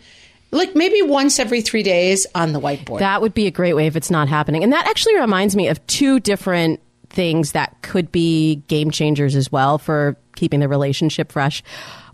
like 0.53 0.75
maybe 0.75 1.03
once 1.03 1.39
every 1.39 1.61
three 1.61 1.83
days 1.83 2.27
on 2.35 2.55
the 2.55 2.61
whiteboard. 2.61 3.01
That 3.01 3.21
would 3.21 3.35
be 3.35 3.47
a 3.47 3.51
great 3.51 3.75
way 3.75 3.89
if 3.89 3.95
it's 3.95 4.11
not 4.11 4.29
happening. 4.29 4.63
And 4.63 4.73
that 4.73 4.87
actually 4.87 5.21
reminds 5.21 5.55
me 5.55 5.69
of 5.69 5.87
two 5.87 6.19
different 6.19 6.81
things 7.13 7.53
that 7.53 7.81
could 7.83 8.11
be 8.11 8.57
game 8.69 8.91
changers 8.91 9.37
as 9.37 9.53
well 9.53 9.79
for 9.79 10.17
keeping 10.35 10.61
the 10.61 10.69
relationship 10.69 11.31
fresh. 11.31 11.63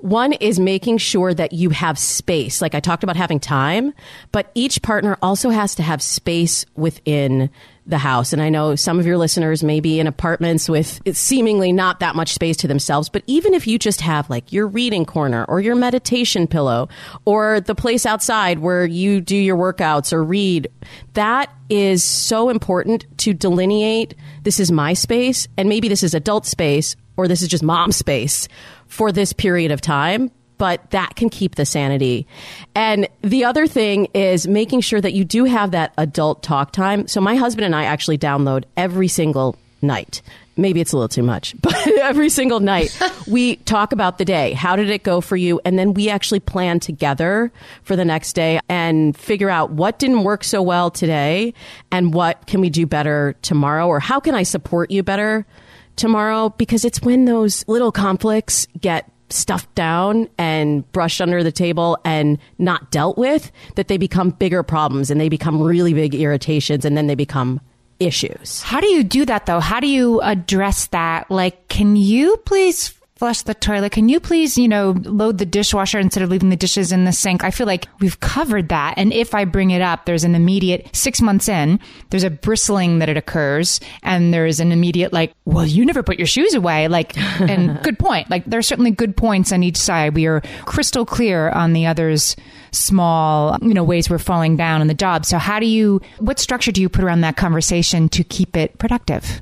One 0.01 0.33
is 0.35 0.61
making 0.61 0.99
sure 0.99 1.33
that 1.35 1.53
you 1.53 1.71
have 1.71 1.99
space. 1.99 2.61
Like 2.61 2.75
I 2.75 2.81
talked 2.81 3.03
about 3.03 3.17
having 3.17 3.41
time, 3.41 3.95
but 4.33 4.51
each 4.55 4.83
partner 4.83 5.17
also 5.23 5.51
has 5.51 5.75
to 5.77 5.83
have 5.83 6.03
space 6.03 6.67
within 6.77 7.51
the 7.89 7.99
house. 7.99 8.33
And 8.33 8.43
I 8.43 8.51
know 8.51 8.77
some 8.77 9.01
of 9.01 9.07
your 9.07 9.17
listeners 9.17 9.65
may 9.65 9.81
be 9.81 9.99
in 9.99 10.07
apartments 10.07 10.69
with 10.69 11.01
seemingly 11.17 11.73
not 11.73 12.01
that 12.01 12.15
much 12.15 12.35
space 12.35 12.57
to 12.59 12.69
themselves, 12.69 13.09
but 13.09 13.23
even 13.27 13.55
if 13.55 13.67
you 13.67 13.79
just 13.79 14.03
have 14.03 14.29
like 14.29 14.53
your 14.53 14.67
reading 14.67 15.05
corner 15.05 15.45
or 15.47 15.61
your 15.61 15.75
meditation 15.75 16.47
pillow 16.47 16.89
or 17.25 17.61
the 17.61 17.75
place 17.75 18.05
outside 18.07 18.59
where 18.59 18.85
you 18.85 19.21
do 19.21 19.37
your 19.37 19.57
workouts 19.57 20.13
or 20.13 20.23
read, 20.23 20.71
that 21.15 21.53
is 21.71 22.05
so 22.05 22.51
important 22.51 23.07
to 23.19 23.33
delineate 23.33 24.15
this 24.43 24.61
is 24.61 24.71
my 24.71 24.93
space 24.93 25.49
and 25.57 25.69
maybe 25.69 25.89
this 25.89 26.03
is 26.03 26.15
adult 26.15 26.47
space 26.47 26.95
or 27.17 27.27
this 27.27 27.43
is 27.43 27.49
just 27.49 27.63
mom 27.63 27.91
space 27.93 28.49
for 28.87 29.13
this 29.13 29.33
period 29.33 29.71
of 29.71 29.81
time 29.81 30.31
but 30.59 30.91
that 30.91 31.17
can 31.17 31.31
keep 31.31 31.55
the 31.55 31.65
sanity. 31.65 32.27
And 32.75 33.09
the 33.23 33.45
other 33.45 33.67
thing 33.67 34.07
is 34.15 34.47
making 34.47 34.81
sure 34.83 35.01
that 35.01 35.13
you 35.13 35.25
do 35.25 35.45
have 35.45 35.71
that 35.71 35.95
adult 35.97 36.43
talk 36.43 36.73
time. 36.73 37.09
So 37.09 37.21
my 37.21 37.37
husband 37.37 37.65
and 37.65 37.75
I 37.75 37.85
actually 37.85 38.19
download 38.19 38.65
every 38.77 39.09
single 39.09 39.57
night. 39.81 40.23
Maybe 40.57 40.81
it's 40.81 40.93
a 40.93 40.97
little 40.97 41.09
too 41.09 41.23
much, 41.23 41.55
but 41.63 41.75
every 41.99 42.29
single 42.29 42.59
night 42.59 42.97
we 43.29 43.57
talk 43.57 43.93
about 43.93 44.19
the 44.19 44.25
day. 44.25 44.53
How 44.53 44.75
did 44.75 44.91
it 44.91 45.05
go 45.05 45.21
for 45.21 45.37
you? 45.37 45.61
And 45.65 45.79
then 45.79 45.95
we 45.95 46.11
actually 46.11 46.41
plan 46.41 46.81
together 46.81 47.53
for 47.85 47.95
the 47.95 48.05
next 48.05 48.33
day 48.33 48.59
and 48.69 49.17
figure 49.17 49.51
out 49.51 49.71
what 49.71 49.99
didn't 49.99 50.25
work 50.25 50.43
so 50.43 50.61
well 50.61 50.91
today 50.91 51.55
and 51.93 52.13
what 52.13 52.47
can 52.47 52.61
we 52.61 52.71
do 52.71 52.87
better 52.87 53.37
tomorrow 53.43 53.87
or 53.87 54.01
how 54.01 54.19
can 54.19 54.35
I 54.35 54.43
support 54.43 54.91
you 54.91 55.03
better 55.05 55.47
tomorrow? 55.95 56.49
Because 56.51 56.85
it's 56.85 57.01
when 57.03 57.25
those 57.25 57.67
little 57.69 57.93
conflicts 57.93 58.67
get 58.81 59.11
stuffed 59.31 59.73
down 59.75 60.29
and 60.39 60.91
brushed 60.93 61.21
under 61.21 61.43
the 61.43 61.53
table 61.53 61.99
and 62.05 62.39
not 62.59 62.91
dealt 62.91 63.19
with 63.19 63.53
that 63.75 63.89
they 63.89 63.97
become 63.97 64.31
bigger 64.31 64.63
problems 64.63 65.11
and 65.11 65.21
they 65.21 65.29
become 65.29 65.61
really 65.61 65.95
big 65.95 66.15
irritations 66.15 66.85
and 66.85 66.97
then 66.97 67.07
they 67.07 67.15
become 67.15 67.61
issues. 68.01 68.63
How 68.63 68.81
do 68.81 68.89
you 68.89 69.03
do 69.03 69.25
that 69.25 69.47
though? 69.47 69.61
How 69.61 69.81
do 69.81 69.89
you 69.89 70.21
address 70.21 70.87
that? 70.89 71.31
Like, 71.31 71.69
can 71.69 71.97
you 71.97 72.37
please 72.47 72.98
flush 73.19 73.43
the 73.43 73.55
toilet? 73.55 73.91
Can 73.91 74.09
you 74.09 74.21
please, 74.21 74.57
you 74.57 74.69
know, 74.69 74.93
load 75.03 75.39
the 75.39 75.45
dishwasher 75.45 75.99
instead 75.99 76.23
of 76.23 76.31
leaving 76.31 76.51
the 76.51 76.57
dishes 76.57 76.93
in 76.93 77.05
the 77.05 77.13
sink? 77.13 77.43
I 77.43 77.51
feel 77.51 77.67
like 77.67 77.89
we've 77.99 78.19
covered 78.21 78.69
that. 78.69 78.95
And 78.97 79.13
if 79.13 79.35
I 79.35 79.45
bring 79.45 79.73
it 79.73 79.83
up, 79.83 80.05
there's 80.05 80.23
an 80.23 80.37
immediate 80.37 80.89
six 80.95 81.21
months 81.21 81.49
in, 81.49 81.81
there's 82.11 82.23
a 82.23 82.31
bristling 82.31 83.01
that 83.01 83.09
it 83.09 83.17
occurs 83.17 83.81
and 84.05 84.33
there's 84.33 84.61
an 84.61 84.71
immediate 84.71 85.13
like, 85.13 85.35
well, 85.45 85.67
you 85.67 85.85
never 85.85 86.05
put 86.05 86.19
your 86.19 86.29
shoes 86.29 86.55
away. 86.55 86.87
Like, 86.87 87.17
and 87.41 87.83
good 87.83 87.99
point. 87.99 88.31
Like 88.31 88.45
there 88.45 88.59
are 88.59 88.63
certainly 88.63 88.93
good 88.93 89.17
points 89.17 89.53
on 89.53 89.65
each 89.65 89.77
side. 89.77 90.15
We 90.15 90.27
are 90.27 90.41
crystal 90.65 91.05
clear 91.05 91.51
on 91.51 91.73
the 91.73 91.87
other's 91.87 92.37
small, 92.71 93.59
you 93.63 93.75
know, 93.75 93.83
ways 93.83 94.09
we're 94.09 94.19
falling 94.19 94.57
down 94.57 94.81
in 94.81 94.87
the 94.87 94.95
job. 94.95 95.27
So 95.27 95.39
how 95.39 95.59
do 95.59 95.67
you, 95.67 96.01
what 96.19 96.39
structure 96.39 96.71
do 96.71 96.81
you 96.81 96.89
put 96.89 97.03
around 97.03 97.23
that 97.23 97.37
conversation 97.37 98.09
to 98.11 98.23
keep 98.23 98.57
it 98.57 98.79
productive? 98.79 99.41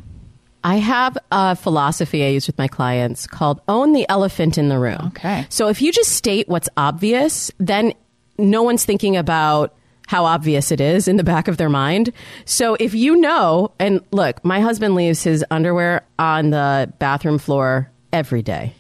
I 0.67 0.79
have 0.79 1.17
a 1.31 1.55
philosophy 1.55 2.25
I 2.25 2.31
use 2.31 2.49
with 2.49 2.59
my 2.59 2.67
clients 2.67 3.29
called 3.29 3.61
own 3.69 3.93
the 3.93 4.05
elephant 4.09 4.59
in 4.59 4.69
the 4.69 4.81
room. 4.81 5.13
Okay. 5.17 5.47
So 5.49 5.69
if 5.69 5.81
you 5.81 5.93
just 5.93 6.11
state 6.11 6.49
what's 6.49 6.69
obvious, 6.77 7.53
then 7.59 7.93
no 8.37 8.65
one's 8.65 8.85
thinking 8.85 9.17
about 9.17 9.77
how 10.09 10.25
obvious 10.25 10.73
it 10.73 10.81
is 10.81 11.07
in 11.07 11.19
the 11.19 11.23
back 11.23 11.47
of 11.47 11.57
their 11.57 11.69
mind. 11.69 12.13
So 12.47 12.77
if 12.81 12.95
you 12.95 13.15
know, 13.15 13.71
and 13.79 14.01
look, 14.11 14.45
my 14.45 14.59
husband 14.59 14.97
leaves 14.97 15.23
his 15.23 15.45
underwear 15.53 16.05
on 16.19 16.51
the 16.51 16.93
bathroom 16.99 17.39
floor 17.39 17.89
every 18.13 18.43
day. 18.43 18.75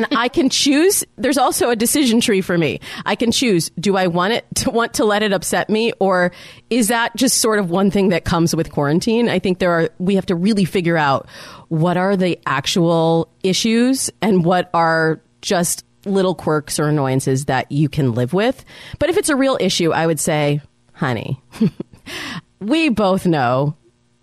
And 0.00 0.18
I 0.18 0.28
can 0.28 0.48
choose. 0.48 1.04
There's 1.16 1.36
also 1.36 1.68
a 1.68 1.76
decision 1.76 2.20
tree 2.20 2.40
for 2.40 2.56
me. 2.56 2.80
I 3.04 3.14
can 3.14 3.30
choose: 3.30 3.70
do 3.78 3.96
I 3.96 4.06
want 4.06 4.32
it 4.32 4.46
to 4.56 4.70
want 4.70 4.94
to 4.94 5.04
let 5.04 5.22
it 5.22 5.32
upset 5.32 5.68
me, 5.68 5.92
or 6.00 6.32
is 6.70 6.88
that 6.88 7.14
just 7.16 7.38
sort 7.38 7.58
of 7.58 7.70
one 7.70 7.90
thing 7.90 8.08
that 8.08 8.24
comes 8.24 8.56
with 8.56 8.70
quarantine? 8.72 9.28
I 9.28 9.38
think 9.38 9.58
there 9.58 9.72
are. 9.72 9.90
We 9.98 10.14
have 10.14 10.26
to 10.26 10.34
really 10.34 10.64
figure 10.64 10.96
out 10.96 11.28
what 11.68 11.96
are 11.96 12.16
the 12.16 12.38
actual 12.46 13.28
issues 13.42 14.10
and 14.22 14.44
what 14.44 14.70
are 14.72 15.20
just 15.42 15.84
little 16.06 16.34
quirks 16.34 16.80
or 16.80 16.88
annoyances 16.88 17.44
that 17.44 17.70
you 17.70 17.90
can 17.90 18.12
live 18.12 18.32
with. 18.32 18.64
But 18.98 19.10
if 19.10 19.18
it's 19.18 19.28
a 19.28 19.36
real 19.36 19.58
issue, 19.60 19.92
I 19.92 20.06
would 20.06 20.18
say, 20.18 20.62
honey, 20.94 21.42
we 22.60 22.88
both 22.88 23.26
know 23.26 23.76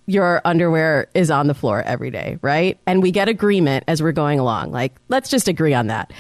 your 0.08 0.42
underwear 0.46 1.10
is 1.14 1.30
on 1.30 1.48
the 1.48 1.54
floor 1.54 1.84
every 1.84 2.10
day, 2.10 2.40
right? 2.42 2.80
And 2.88 3.04
we 3.04 3.12
get 3.12 3.28
agreement 3.28 3.84
as 3.88 4.02
we're 4.02 4.14
going 4.14 4.40
along. 4.40 4.72
Like, 4.72 4.96
let's 5.10 5.30
just 5.30 5.48
agree 5.48 5.74
on 5.74 5.88
that. 5.88 6.12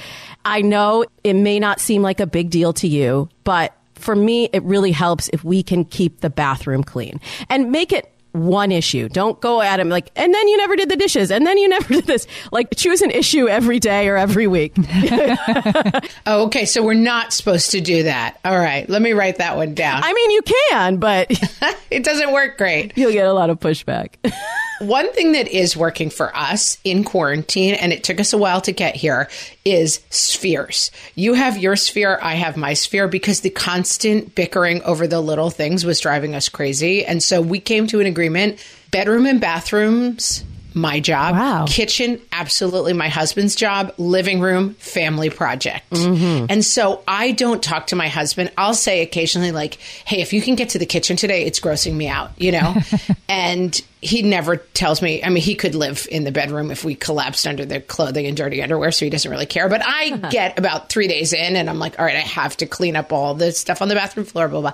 I 0.45 0.62
know 0.62 1.06
it 1.23 1.34
may 1.34 1.58
not 1.60 1.80
seem 1.80 2.02
like 2.02 2.19
a 2.19 2.28
big 2.28 2.50
deal 2.50 2.73
to 2.73 2.88
you, 2.88 3.30
but 3.45 3.73
for 3.95 4.15
me, 4.15 4.50
it 4.54 4.62
really 4.63 4.91
helps 4.91 5.30
if 5.30 5.43
we 5.43 5.63
can 5.63 5.86
keep 5.86 6.19
the 6.19 6.30
bathroom 6.30 6.84
clean 6.84 7.19
and 7.50 7.71
make 7.71 7.91
it 7.91 8.13
one 8.32 8.72
issue. 8.72 9.10
Don't 9.10 9.40
go 9.42 9.62
at 9.62 9.80
him 9.80 9.90
like, 9.90 10.12
and 10.16 10.34
then 10.34 10.48
you 10.48 10.58
never 10.58 10.76
did 10.76 10.90
the 10.90 10.96
dishes, 10.96 11.32
and 11.32 11.46
then 11.46 11.58
you 11.58 11.68
never 11.70 11.94
did 11.94 12.06
this. 12.06 12.28
Like, 12.52 12.76
choose 12.76 13.02
an 13.02 13.12
issue 13.12 13.48
every 13.48 13.80
day 13.80 14.08
or 14.08 14.18
every 14.18 14.48
week. 14.48 14.76
oh, 16.26 16.46
okay. 16.46 16.66
So 16.66 16.84
we're 16.84 16.94
not 16.94 17.34
supposed 17.34 17.72
to 17.72 17.82
do 17.82 18.04
that. 18.04 18.40
All 18.46 18.58
right. 18.58 18.88
Let 18.90 19.02
me 19.02 19.13
write 19.13 19.38
that 19.38 19.56
one 19.56 19.74
down. 19.74 20.04
I 20.04 20.13
mean, 20.13 20.32
you 20.32 20.42
can, 20.42 20.98
but 20.98 21.28
it 21.92 22.04
doesn't 22.04 22.32
work 22.32 22.58
great. 22.58 22.98
You'll 22.98 23.12
get 23.12 23.28
a 23.28 23.34
lot 23.34 23.50
of 23.50 23.60
pushback. 23.60 24.16
One 24.80 25.12
thing 25.13 25.32
that 25.32 25.48
is 25.48 25.76
working 25.76 26.12
for 26.12 26.36
us 26.38 26.78
in 26.84 27.04
quarantine, 27.04 27.74
and 27.74 27.92
it 27.92 28.04
took 28.04 28.20
us 28.20 28.32
a 28.32 28.38
while 28.38 28.62
to 28.62 28.72
get 28.72 28.96
here, 28.96 29.28
is 29.66 30.02
spheres. 30.12 30.92
You 31.16 31.34
have 31.34 31.58
your 31.58 31.76
sphere, 31.76 32.20
I 32.22 32.36
have 32.36 32.58
my 32.58 32.76
sphere, 32.76 33.08
because 33.08 33.42
the 33.42 33.50
constant 33.50 34.36
bickering 34.36 34.84
over 34.84 35.08
the 35.08 35.20
little 35.20 35.50
things 35.50 35.84
was 35.84 36.00
driving 36.00 36.36
us 36.36 36.48
crazy. 36.48 37.04
And 37.04 37.24
so 37.24 37.42
we 37.42 37.60
came 37.60 37.88
to 37.88 38.00
an 38.00 38.06
agreement 38.17 38.60
bedroom 38.89 39.27
and 39.27 39.39
bathrooms 39.39 40.43
my 40.78 41.00
job. 41.00 41.36
Wow. 41.36 41.66
Kitchen, 41.68 42.22
absolutely 42.32 42.94
my 42.94 43.10
husband's 43.10 43.56
job. 43.56 43.94
Living 43.98 44.40
room, 44.40 44.76
family 44.76 45.30
project. 45.30 45.90
Mm-hmm. 45.90 46.46
And 46.50 46.63
so 46.63 47.04
I 47.08 47.32
don't 47.32 47.62
talk 47.62 47.88
to 47.88 47.96
my 47.96 48.08
husband. 48.08 48.52
I'll 48.58 48.74
say 48.74 49.02
occasionally, 49.02 49.52
like, 49.52 49.76
hey, 50.06 50.22
if 50.22 50.34
you 50.34 50.42
can 50.42 50.56
get 50.56 50.70
to 50.70 50.80
the 50.80 50.86
kitchen 50.86 51.18
today, 51.18 51.44
it's 51.46 51.60
grossing 51.60 51.94
me 51.94 52.08
out, 52.08 52.32
you 52.38 52.52
know? 52.52 52.76
and 53.30 53.82
he 54.00 54.22
never 54.22 54.58
tells 54.58 55.02
me. 55.02 55.24
I 55.24 55.30
mean, 55.30 55.42
he 55.42 55.56
could 55.56 55.74
live 55.74 56.08
in 56.12 56.24
the 56.24 56.32
bedroom 56.32 56.70
if 56.70 56.86
we 56.86 56.94
collapsed 56.94 57.48
under 57.48 57.66
the 57.66 57.82
clothing 57.82 58.28
and 58.28 58.38
dirty 58.38 58.62
underwear, 58.62 58.92
so 58.92 59.06
he 59.06 59.10
doesn't 59.10 59.30
really 59.30 59.48
care. 59.48 59.68
But 59.70 59.82
I 59.84 60.30
get 60.30 60.60
about 60.60 60.90
three 60.90 61.08
days 61.08 61.34
in, 61.34 61.56
and 61.56 61.70
I'm 61.70 61.80
like, 61.80 61.98
all 61.98 62.06
right, 62.06 62.16
I 62.16 62.20
have 62.20 62.56
to 62.58 62.68
clean 62.68 62.96
up 62.96 63.12
all 63.12 63.34
the 63.34 63.52
stuff 63.52 63.82
on 63.82 63.88
the 63.88 63.96
bathroom 63.96 64.26
floor, 64.26 64.48
blah, 64.48 64.62
blah. 64.62 64.74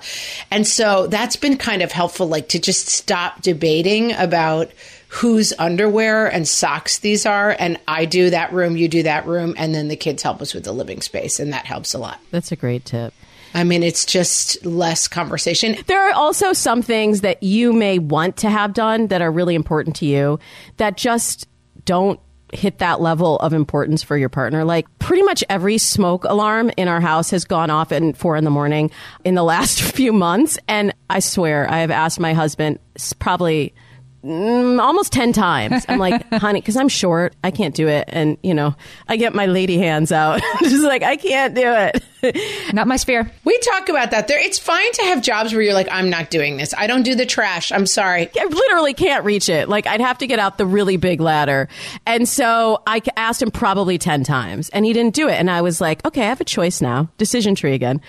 And 0.52 0.68
so 0.68 1.08
that's 1.08 1.38
been 1.38 1.58
kind 1.58 1.82
of 1.82 1.92
helpful, 1.92 2.28
like 2.28 2.50
to 2.50 2.60
just 2.60 2.88
stop 2.90 3.42
debating 3.42 4.12
about 4.14 4.72
whose 5.14 5.54
underwear 5.60 6.26
and 6.26 6.48
socks 6.48 6.98
these 6.98 7.24
are. 7.28 7.56
And 7.60 7.80
I 7.88 8.06
do 8.06 8.32
that 8.32 8.52
room, 8.52 8.76
you 8.76 8.88
do 8.88 9.04
that 9.04 9.28
room, 9.28 9.54
and 9.60 9.74
then 9.74 9.88
the 9.88 9.96
kids 9.96 10.24
help 10.24 10.42
us 10.42 10.56
with 10.56 10.64
the 10.64 10.72
living 10.72 11.02
space. 11.02 11.40
And 11.40 11.54
that 11.54 11.68
helps 11.68 11.94
a 11.94 12.00
lot. 12.00 12.20
That's 12.32 12.52
a 12.52 12.56
great 12.56 12.84
tip. 12.84 13.14
I 13.54 13.64
mean, 13.64 13.84
it's 13.84 14.06
just 14.06 14.66
less 14.66 15.08
conversation. 15.08 15.78
There 15.86 16.10
are 16.10 16.14
also 16.14 16.52
some 16.52 16.82
things 16.82 17.22
that 17.22 17.44
you 17.44 17.74
may 17.74 18.00
want 18.00 18.38
to 18.38 18.50
have 18.50 18.74
done 18.74 19.06
that 19.08 19.22
are 19.22 19.32
really 19.32 19.54
important 19.54 19.98
to 19.98 20.08
you 20.08 20.40
that 20.78 20.98
just 20.98 21.48
don't 21.86 22.20
hit 22.52 22.80
that 22.80 23.00
level 23.00 23.38
of 23.38 23.54
importance 23.54 24.02
for 24.02 24.18
your 24.18 24.30
partner. 24.30 24.64
Like 24.64 24.88
pretty 24.98 25.22
much 25.22 25.44
every 25.48 25.78
smoke 25.78 26.24
alarm 26.24 26.72
in 26.76 26.88
our 26.88 27.02
house 27.02 27.30
has 27.30 27.46
gone 27.46 27.70
off 27.70 27.92
at 27.92 28.18
four 28.18 28.36
in 28.36 28.46
the 28.46 28.50
morning 28.50 28.90
in 29.24 29.36
the 29.36 29.44
last 29.54 29.80
few 29.80 30.12
months. 30.12 30.58
And 30.68 30.92
I 31.08 31.20
swear 31.20 31.70
I 31.70 31.82
have 31.82 31.92
asked 31.92 32.20
my 32.20 32.34
husband 32.34 32.80
probably 33.20 33.76
Mm, 34.24 34.82
almost 34.82 35.12
10 35.12 35.34
times. 35.34 35.86
I'm 35.90 36.00
like, 36.00 36.32
honey, 36.34 36.62
because 36.62 36.78
I'm 36.78 36.88
short, 36.88 37.36
I 37.44 37.52
can't 37.52 37.76
do 37.76 37.90
it. 37.90 38.06
And, 38.08 38.38
you 38.42 38.54
know, 38.54 38.74
I 39.08 39.18
get 39.18 39.36
my 39.36 39.48
lady 39.48 39.78
hands 39.78 40.14
out. 40.14 40.42
Just 40.62 40.84
like, 40.84 41.04
I 41.04 41.18
can't 41.18 41.54
do 41.54 41.64
it. 41.66 42.04
not 42.74 42.88
my 42.88 42.96
sphere. 42.96 43.30
We 43.44 43.58
talk 43.60 43.90
about 43.90 44.12
that. 44.12 44.30
There, 44.30 44.40
it's 44.40 44.58
fine 44.58 44.92
to 44.94 45.02
have 45.04 45.22
jobs 45.22 45.52
where 45.52 45.62
you're 45.62 45.74
like, 45.74 45.90
I'm 45.92 46.10
not 46.10 46.30
doing 46.30 46.56
this. 46.56 46.74
I 46.78 46.88
don't 46.88 47.04
do 47.04 47.16
the 47.16 47.26
trash. 47.26 47.74
I'm 47.74 47.86
sorry. 47.86 48.30
I 48.40 48.46
literally 48.46 48.94
can't 48.94 49.26
reach 49.26 49.50
it. 49.50 49.68
Like, 49.68 49.88
I'd 49.88 50.00
have 50.00 50.20
to 50.20 50.28
get 50.28 50.40
out 50.40 50.58
the 50.58 50.66
really 50.66 50.96
big 50.96 51.20
ladder. 51.20 51.68
And 52.06 52.28
so 52.28 52.82
I 52.88 53.02
asked 53.18 53.42
him 53.42 53.52
probably 53.52 53.98
10 53.98 54.24
times 54.24 54.70
and 54.70 54.86
he 54.86 54.94
didn't 54.94 55.16
do 55.16 55.28
it. 55.28 55.34
And 55.34 55.52
I 55.52 55.62
was 55.62 55.82
like, 55.82 56.06
okay, 56.06 56.22
I 56.24 56.28
have 56.28 56.40
a 56.40 56.46
choice 56.46 56.82
now. 56.82 57.10
Decision 57.18 57.56
tree 57.56 57.74
again. 57.74 58.00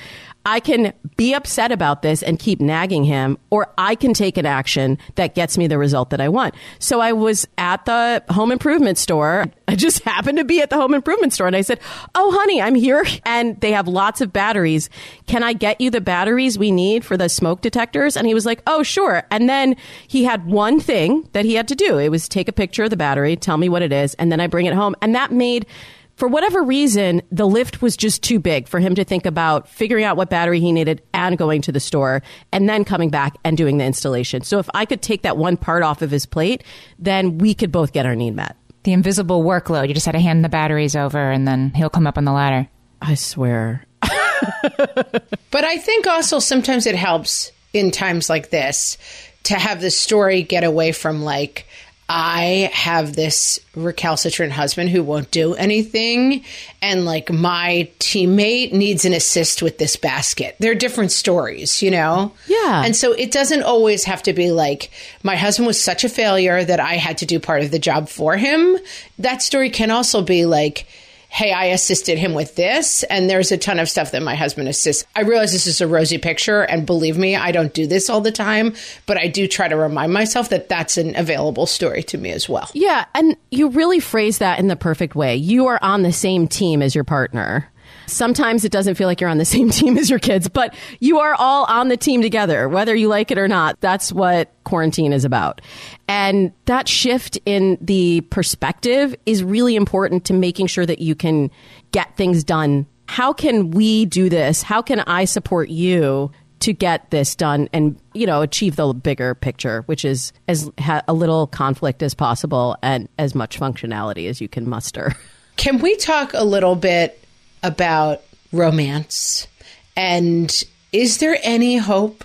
I 0.46 0.60
can 0.60 0.92
be 1.16 1.32
upset 1.32 1.72
about 1.72 2.02
this 2.02 2.22
and 2.22 2.38
keep 2.38 2.60
nagging 2.60 3.04
him, 3.04 3.38
or 3.50 3.72
I 3.78 3.94
can 3.94 4.12
take 4.12 4.36
an 4.36 4.44
action 4.44 4.98
that 5.14 5.34
gets 5.34 5.56
me 5.56 5.66
the 5.66 5.78
result 5.78 6.10
that 6.10 6.20
I 6.20 6.28
want. 6.28 6.54
So 6.78 7.00
I 7.00 7.12
was 7.12 7.46
at 7.56 7.84
the 7.86 8.22
home 8.28 8.52
improvement 8.52 8.98
store. 8.98 9.46
I 9.68 9.76
just 9.76 10.02
happened 10.02 10.38
to 10.38 10.44
be 10.44 10.60
at 10.60 10.70
the 10.70 10.76
home 10.76 10.92
improvement 10.92 11.32
store 11.32 11.46
and 11.46 11.56
I 11.56 11.62
said, 11.62 11.80
Oh, 12.14 12.30
honey, 12.32 12.60
I'm 12.60 12.74
here 12.74 13.04
and 13.24 13.58
they 13.60 13.72
have 13.72 13.88
lots 13.88 14.20
of 14.20 14.32
batteries. 14.32 14.90
Can 15.26 15.42
I 15.42 15.54
get 15.54 15.80
you 15.80 15.90
the 15.90 16.00
batteries 16.00 16.58
we 16.58 16.70
need 16.70 17.04
for 17.04 17.16
the 17.16 17.28
smoke 17.28 17.62
detectors? 17.62 18.16
And 18.16 18.26
he 18.26 18.34
was 18.34 18.44
like, 18.44 18.62
Oh, 18.66 18.82
sure. 18.82 19.22
And 19.30 19.48
then 19.48 19.76
he 20.06 20.24
had 20.24 20.46
one 20.46 20.78
thing 20.80 21.28
that 21.32 21.44
he 21.44 21.54
had 21.54 21.68
to 21.68 21.74
do. 21.74 21.98
It 21.98 22.10
was 22.10 22.28
take 22.28 22.48
a 22.48 22.52
picture 22.52 22.84
of 22.84 22.90
the 22.90 22.96
battery, 22.96 23.36
tell 23.36 23.56
me 23.56 23.68
what 23.68 23.82
it 23.82 23.92
is, 23.92 24.14
and 24.14 24.30
then 24.30 24.40
I 24.40 24.46
bring 24.46 24.66
it 24.66 24.74
home. 24.74 24.94
And 25.00 25.14
that 25.14 25.32
made 25.32 25.66
for 26.16 26.28
whatever 26.28 26.62
reason, 26.62 27.22
the 27.32 27.46
lift 27.46 27.82
was 27.82 27.96
just 27.96 28.22
too 28.22 28.38
big 28.38 28.68
for 28.68 28.78
him 28.78 28.94
to 28.94 29.04
think 29.04 29.26
about 29.26 29.68
figuring 29.68 30.04
out 30.04 30.16
what 30.16 30.30
battery 30.30 30.60
he 30.60 30.70
needed 30.70 31.02
and 31.12 31.36
going 31.36 31.60
to 31.62 31.72
the 31.72 31.80
store 31.80 32.22
and 32.52 32.68
then 32.68 32.84
coming 32.84 33.10
back 33.10 33.36
and 33.44 33.56
doing 33.56 33.78
the 33.78 33.84
installation. 33.84 34.42
So 34.42 34.58
if 34.58 34.68
I 34.74 34.84
could 34.84 35.02
take 35.02 35.22
that 35.22 35.36
one 35.36 35.56
part 35.56 35.82
off 35.82 36.02
of 36.02 36.10
his 36.10 36.24
plate, 36.26 36.62
then 36.98 37.38
we 37.38 37.54
could 37.54 37.72
both 37.72 37.92
get 37.92 38.06
our 38.06 38.14
need 38.14 38.36
met. 38.36 38.56
The 38.84 38.92
invisible 38.92 39.42
workload. 39.42 39.88
You 39.88 39.94
just 39.94 40.06
had 40.06 40.12
to 40.12 40.20
hand 40.20 40.44
the 40.44 40.48
batteries 40.48 40.94
over 40.94 41.30
and 41.30 41.48
then 41.48 41.70
he'll 41.70 41.90
come 41.90 42.06
up 42.06 42.16
on 42.16 42.24
the 42.24 42.32
ladder. 42.32 42.68
I 43.02 43.14
swear. 43.14 43.84
but 44.00 45.64
I 45.64 45.78
think 45.78 46.06
also 46.06 46.38
sometimes 46.38 46.86
it 46.86 46.94
helps 46.94 47.50
in 47.72 47.90
times 47.90 48.30
like 48.30 48.50
this 48.50 48.98
to 49.44 49.54
have 49.54 49.80
the 49.80 49.90
story 49.90 50.42
get 50.42 50.64
away 50.64 50.92
from 50.92 51.22
like, 51.22 51.66
I 52.08 52.70
have 52.72 53.16
this 53.16 53.60
recalcitrant 53.74 54.52
husband 54.52 54.90
who 54.90 55.02
won't 55.02 55.30
do 55.30 55.54
anything, 55.54 56.44
and 56.82 57.06
like 57.06 57.32
my 57.32 57.90
teammate 57.98 58.72
needs 58.72 59.06
an 59.06 59.14
assist 59.14 59.62
with 59.62 59.78
this 59.78 59.96
basket. 59.96 60.54
They're 60.58 60.74
different 60.74 61.12
stories, 61.12 61.82
you 61.82 61.90
know? 61.90 62.32
Yeah. 62.46 62.82
And 62.84 62.94
so 62.94 63.12
it 63.12 63.32
doesn't 63.32 63.62
always 63.62 64.04
have 64.04 64.22
to 64.24 64.34
be 64.34 64.50
like, 64.50 64.90
my 65.22 65.36
husband 65.36 65.66
was 65.66 65.82
such 65.82 66.04
a 66.04 66.10
failure 66.10 66.62
that 66.62 66.78
I 66.78 66.94
had 66.94 67.18
to 67.18 67.26
do 67.26 67.40
part 67.40 67.62
of 67.62 67.70
the 67.70 67.78
job 67.78 68.10
for 68.10 68.36
him. 68.36 68.76
That 69.18 69.40
story 69.40 69.70
can 69.70 69.90
also 69.90 70.20
be 70.20 70.44
like, 70.44 70.86
hey, 71.34 71.50
I 71.50 71.64
assisted 71.64 72.16
him 72.16 72.32
with 72.32 72.54
this. 72.54 73.02
And 73.02 73.28
there's 73.28 73.50
a 73.50 73.58
ton 73.58 73.80
of 73.80 73.88
stuff 73.88 74.12
that 74.12 74.22
my 74.22 74.36
husband 74.36 74.68
assists. 74.68 75.04
I 75.16 75.22
realize 75.22 75.50
this 75.50 75.66
is 75.66 75.80
a 75.80 75.88
rosy 75.88 76.16
picture. 76.16 76.62
And 76.62 76.86
believe 76.86 77.18
me, 77.18 77.34
I 77.34 77.50
don't 77.50 77.74
do 77.74 77.88
this 77.88 78.08
all 78.08 78.20
the 78.20 78.30
time, 78.30 78.76
but 79.06 79.18
I 79.18 79.26
do 79.26 79.48
try 79.48 79.66
to 79.66 79.74
remind 79.74 80.12
myself 80.12 80.50
that 80.50 80.68
that's 80.68 80.96
an 80.96 81.16
available 81.16 81.66
story 81.66 82.04
to 82.04 82.18
me 82.18 82.30
as 82.30 82.48
well. 82.48 82.70
Yeah. 82.72 83.06
And 83.16 83.36
you 83.50 83.70
really 83.70 83.98
phrase 83.98 84.38
that 84.38 84.60
in 84.60 84.68
the 84.68 84.76
perfect 84.76 85.16
way. 85.16 85.34
You 85.34 85.66
are 85.66 85.80
on 85.82 86.02
the 86.02 86.12
same 86.12 86.46
team 86.46 86.80
as 86.80 86.94
your 86.94 87.02
partner. 87.02 87.68
Sometimes 88.06 88.64
it 88.64 88.72
doesn't 88.72 88.94
feel 88.96 89.06
like 89.06 89.20
you're 89.20 89.30
on 89.30 89.38
the 89.38 89.44
same 89.44 89.70
team 89.70 89.96
as 89.98 90.10
your 90.10 90.18
kids, 90.18 90.48
but 90.48 90.74
you 91.00 91.18
are 91.18 91.34
all 91.34 91.64
on 91.64 91.88
the 91.88 91.96
team 91.96 92.22
together, 92.22 92.68
whether 92.68 92.94
you 92.94 93.08
like 93.08 93.30
it 93.30 93.38
or 93.38 93.48
not. 93.48 93.80
That's 93.80 94.12
what 94.12 94.52
quarantine 94.64 95.12
is 95.12 95.24
about. 95.24 95.60
And 96.08 96.52
that 96.66 96.88
shift 96.88 97.38
in 97.46 97.78
the 97.80 98.22
perspective 98.22 99.14
is 99.26 99.42
really 99.42 99.76
important 99.76 100.24
to 100.26 100.32
making 100.34 100.66
sure 100.66 100.86
that 100.86 101.00
you 101.00 101.14
can 101.14 101.50
get 101.92 102.16
things 102.16 102.44
done. 102.44 102.86
How 103.06 103.32
can 103.32 103.70
we 103.70 104.06
do 104.06 104.28
this? 104.28 104.62
How 104.62 104.82
can 104.82 105.00
I 105.00 105.24
support 105.26 105.68
you 105.68 106.30
to 106.60 106.72
get 106.72 107.10
this 107.10 107.36
done 107.36 107.68
and 107.74 108.00
you 108.14 108.26
know 108.26 108.40
achieve 108.40 108.76
the 108.76 108.92
bigger 108.94 109.34
picture 109.34 109.82
which 109.82 110.02
is 110.02 110.32
as 110.48 110.70
ha- 110.78 111.02
a 111.06 111.12
little 111.12 111.46
conflict 111.46 112.02
as 112.02 112.14
possible 112.14 112.74
and 112.82 113.06
as 113.18 113.34
much 113.34 113.60
functionality 113.60 114.30
as 114.30 114.40
you 114.40 114.48
can 114.48 114.66
muster 114.66 115.14
can 115.56 115.78
we 115.78 115.94
talk 115.96 116.32
a 116.32 116.44
little 116.44 116.74
bit 116.74 117.23
about 117.64 118.22
romance. 118.52 119.48
And 119.96 120.64
is 120.92 121.18
there 121.18 121.38
any 121.42 121.78
hope 121.78 122.22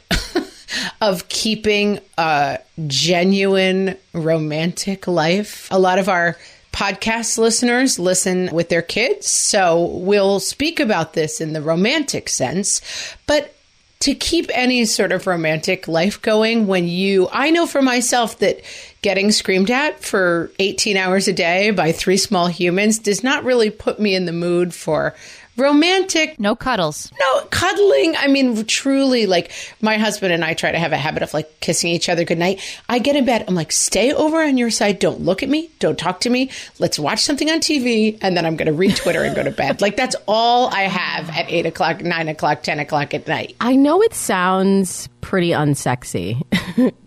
of 1.02 1.28
keeping 1.30 2.00
a 2.20 2.60
genuine 2.86 3.98
romantic 4.14 5.08
life? 5.08 5.68
A 5.72 5.80
lot 5.80 5.98
of 5.98 6.08
our 6.08 6.38
podcast 6.72 7.40
listeners 7.40 7.98
listen 7.98 8.50
with 8.52 8.70
their 8.70 8.84
kids, 8.84 9.28
so 9.28 9.86
we'll 9.86 10.40
speak 10.40 10.80
about 10.80 11.14
this 11.14 11.42
in 11.42 11.54
the 11.54 11.62
romantic 11.62 12.30
sense. 12.30 12.82
But 13.26 13.56
to 14.00 14.16
keep 14.16 14.50
any 14.54 14.86
sort 14.86 15.12
of 15.12 15.28
romantic 15.28 15.88
life 15.88 16.22
going 16.22 16.68
when 16.68 16.88
you 16.88 17.28
I 17.32 17.50
know 17.50 17.68
for 17.68 17.82
myself 17.82 18.40
that 18.40 18.62
getting 19.02 19.32
screamed 19.32 19.70
at 19.70 20.02
for 20.02 20.52
18 20.60 20.96
hours 20.96 21.28
a 21.28 21.34
day 21.34 21.72
by 21.72 21.92
three 21.92 22.18
small 22.18 22.48
humans 22.48 23.00
does 23.00 23.24
not 23.24 23.44
really 23.44 23.70
put 23.70 24.00
me 24.00 24.16
in 24.16 24.26
the 24.26 24.34
mood 24.34 24.74
for 24.74 25.16
romantic. 25.60 26.40
No 26.40 26.56
cuddles. 26.56 27.12
no 27.20 27.42
cuddling 27.46 28.16
i 28.18 28.28
mean 28.28 28.66
truly 28.66 29.26
like 29.26 29.52
my 29.82 29.98
husband 29.98 30.34
and 30.34 30.44
i 30.46 30.54
try 30.54 30.72
to 30.72 30.80
have 30.80 30.92
a 30.92 30.98
habit 30.98 31.24
of 31.24 31.34
like 31.34 31.60
kissing 31.60 31.92
each 31.92 32.10
other 32.10 32.24
goodnight. 32.24 32.62
I 32.88 33.00
get 33.00 33.16
in 33.16 33.26
bed 33.26 33.46
i'm 33.48 33.56
like 33.56 33.72
stay 33.72 34.14
over 34.14 34.42
on 34.42 34.58
your 34.58 34.70
side. 34.72 35.00
Don't 35.00 35.22
look 35.22 35.44
at 35.44 35.50
me. 35.50 35.70
Don't 35.80 35.98
talk 36.00 36.22
to 36.22 36.30
me. 36.30 36.50
Let's 36.80 36.98
watch 36.98 37.20
something 37.20 37.50
on 37.50 37.60
tv 37.60 38.18
and 38.22 38.36
then 38.38 38.46
i'm 38.46 38.56
going 38.56 38.68
to 38.68 38.74
read 38.74 38.96
twitter 38.96 39.24
and 39.24 39.36
go 39.36 39.44
to 39.44 39.52
bed. 39.52 39.82
Like 39.82 39.98
that's 39.98 40.16
all 40.28 40.70
i 40.74 40.82
have 40.84 41.30
at 41.30 41.50
8 41.52 41.66
o'clock 41.66 42.02
9 42.02 42.28
o'clock 42.30 42.64
10 42.64 42.80
o'clock 42.80 43.14
at 43.14 43.28
night. 43.28 43.56
I 43.60 43.76
know 43.76 44.02
it 44.02 44.14
sounds 44.14 45.10
pretty 45.22 45.50
unsexy, 45.50 46.42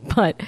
but 0.14 0.40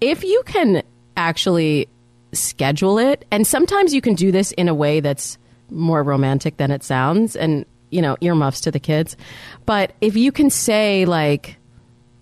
if 0.00 0.22
you 0.22 0.42
can 0.46 0.82
actually 1.16 1.88
schedule 2.32 2.98
it, 2.98 3.24
and 3.30 3.46
sometimes 3.46 3.94
you 3.94 4.00
can 4.00 4.14
do 4.14 4.30
this 4.30 4.52
in 4.52 4.68
a 4.68 4.74
way 4.74 5.00
that's 5.00 5.38
more 5.70 6.02
romantic 6.02 6.56
than 6.56 6.70
it 6.70 6.82
sounds, 6.82 7.36
and 7.36 7.64
you 7.90 8.02
know, 8.02 8.16
earmuffs 8.20 8.62
to 8.62 8.70
the 8.70 8.80
kids. 8.80 9.16
But 9.64 9.92
if 10.00 10.16
you 10.16 10.32
can 10.32 10.50
say, 10.50 11.04
like, 11.04 11.56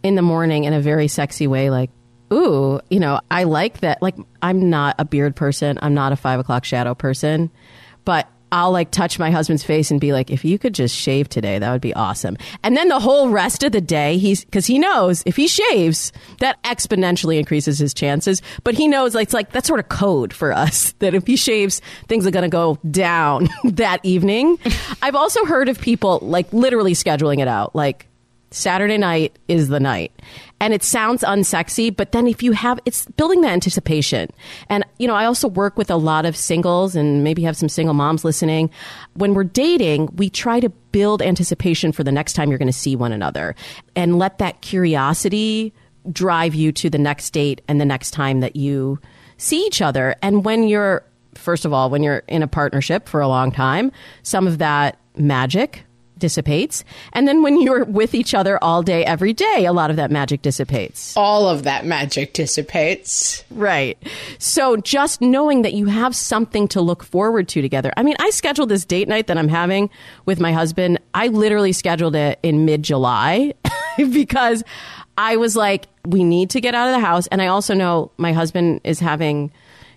in 0.02 0.14
the 0.14 0.22
morning 0.22 0.64
in 0.64 0.72
a 0.72 0.80
very 0.80 1.08
sexy 1.08 1.46
way, 1.46 1.70
like, 1.70 1.90
ooh, 2.32 2.80
you 2.90 3.00
know, 3.00 3.20
I 3.30 3.44
like 3.44 3.80
that. 3.80 4.02
Like, 4.02 4.16
I'm 4.42 4.68
not 4.68 4.96
a 4.98 5.04
beard 5.04 5.34
person, 5.36 5.78
I'm 5.80 5.94
not 5.94 6.12
a 6.12 6.16
five 6.16 6.40
o'clock 6.40 6.64
shadow 6.64 6.94
person, 6.94 7.50
but 8.04 8.28
I'll 8.54 8.70
like 8.70 8.92
touch 8.92 9.18
my 9.18 9.32
husband's 9.32 9.64
face 9.64 9.90
and 9.90 10.00
be 10.00 10.12
like, 10.12 10.30
if 10.30 10.44
you 10.44 10.60
could 10.60 10.74
just 10.74 10.94
shave 10.94 11.28
today, 11.28 11.58
that 11.58 11.72
would 11.72 11.80
be 11.80 11.92
awesome. 11.92 12.36
And 12.62 12.76
then 12.76 12.86
the 12.86 13.00
whole 13.00 13.28
rest 13.28 13.64
of 13.64 13.72
the 13.72 13.80
day, 13.80 14.16
he's 14.16 14.44
because 14.44 14.64
he 14.64 14.78
knows 14.78 15.24
if 15.26 15.34
he 15.34 15.48
shaves, 15.48 16.12
that 16.38 16.62
exponentially 16.62 17.36
increases 17.36 17.80
his 17.80 17.92
chances. 17.92 18.42
But 18.62 18.74
he 18.74 18.86
knows 18.86 19.12
like, 19.12 19.24
it's 19.24 19.34
like 19.34 19.50
that 19.52 19.66
sort 19.66 19.80
of 19.80 19.88
code 19.88 20.32
for 20.32 20.52
us 20.52 20.92
that 21.00 21.14
if 21.14 21.26
he 21.26 21.34
shaves, 21.34 21.82
things 22.06 22.28
are 22.28 22.30
going 22.30 22.44
to 22.44 22.48
go 22.48 22.78
down 22.88 23.48
that 23.64 23.98
evening. 24.04 24.56
I've 25.02 25.16
also 25.16 25.44
heard 25.46 25.68
of 25.68 25.80
people 25.80 26.20
like 26.22 26.52
literally 26.52 26.92
scheduling 26.92 27.40
it 27.40 27.48
out, 27.48 27.74
like 27.74 28.06
Saturday 28.54 28.98
night 28.98 29.36
is 29.48 29.68
the 29.68 29.80
night. 29.80 30.12
And 30.60 30.72
it 30.72 30.82
sounds 30.82 31.22
unsexy, 31.22 31.94
but 31.94 32.12
then 32.12 32.26
if 32.26 32.42
you 32.42 32.52
have, 32.52 32.78
it's 32.84 33.06
building 33.16 33.40
the 33.40 33.48
anticipation. 33.48 34.30
And, 34.68 34.84
you 34.98 35.08
know, 35.08 35.14
I 35.14 35.24
also 35.24 35.48
work 35.48 35.76
with 35.76 35.90
a 35.90 35.96
lot 35.96 36.24
of 36.24 36.36
singles 36.36 36.94
and 36.94 37.24
maybe 37.24 37.42
have 37.42 37.56
some 37.56 37.68
single 37.68 37.94
moms 37.94 38.24
listening. 38.24 38.70
When 39.14 39.34
we're 39.34 39.44
dating, 39.44 40.14
we 40.14 40.30
try 40.30 40.60
to 40.60 40.68
build 40.68 41.20
anticipation 41.20 41.90
for 41.90 42.04
the 42.04 42.12
next 42.12 42.34
time 42.34 42.48
you're 42.48 42.58
going 42.58 42.66
to 42.66 42.72
see 42.72 42.94
one 42.94 43.12
another 43.12 43.56
and 43.96 44.18
let 44.18 44.38
that 44.38 44.60
curiosity 44.60 45.74
drive 46.12 46.54
you 46.54 46.70
to 46.72 46.88
the 46.88 46.98
next 46.98 47.30
date 47.30 47.60
and 47.66 47.80
the 47.80 47.84
next 47.84 48.12
time 48.12 48.40
that 48.40 48.54
you 48.54 49.00
see 49.36 49.66
each 49.66 49.82
other. 49.82 50.14
And 50.22 50.44
when 50.44 50.68
you're, 50.68 51.04
first 51.34 51.64
of 51.64 51.72
all, 51.72 51.90
when 51.90 52.04
you're 52.04 52.22
in 52.28 52.42
a 52.44 52.48
partnership 52.48 53.08
for 53.08 53.20
a 53.20 53.26
long 53.26 53.50
time, 53.50 53.90
some 54.22 54.46
of 54.46 54.58
that 54.58 54.98
magic 55.16 55.84
dissipates. 56.24 56.84
And 57.12 57.28
then 57.28 57.42
when 57.42 57.60
you're 57.60 57.84
with 57.84 58.14
each 58.14 58.32
other 58.32 58.54
all 58.64 58.82
day, 58.82 59.04
every 59.04 59.34
day, 59.34 59.66
a 59.66 59.72
lot 59.74 59.90
of 59.90 59.96
that 59.96 60.10
magic 60.10 60.40
dissipates. 60.40 61.14
all 61.16 61.46
of 61.46 61.64
that 61.64 61.84
magic 61.84 62.32
dissipates 62.32 63.44
Right. 63.50 63.98
So 64.38 64.76
just 64.78 65.20
knowing 65.20 65.62
that 65.62 65.74
you 65.74 65.86
have 65.86 66.16
something 66.16 66.66
to 66.68 66.80
look 66.80 67.04
forward 67.04 67.46
to 67.48 67.60
together. 67.60 67.92
I 67.96 68.02
mean, 68.02 68.16
I 68.18 68.30
scheduled 68.30 68.70
this 68.70 68.84
date 68.86 69.06
night 69.08 69.26
that 69.26 69.36
I'm 69.36 69.48
having 69.48 69.90
with 70.24 70.40
my 70.40 70.52
husband. 70.52 70.98
I 71.12 71.28
literally 71.28 71.72
scheduled 71.72 72.16
it 72.16 72.38
in 72.42 72.64
mid 72.64 72.82
July 72.82 73.52
because 73.96 74.64
I 75.18 75.36
was 75.36 75.56
like, 75.56 75.86
we 76.06 76.24
need 76.24 76.50
to 76.50 76.60
get 76.60 76.74
out 76.74 76.88
of 76.88 76.94
the 76.94 77.06
house. 77.06 77.26
And 77.28 77.42
I 77.42 77.48
also 77.48 77.74
know 77.74 78.10
my 78.16 78.32
husband 78.32 78.80
is 78.82 78.98
having. 78.98 79.52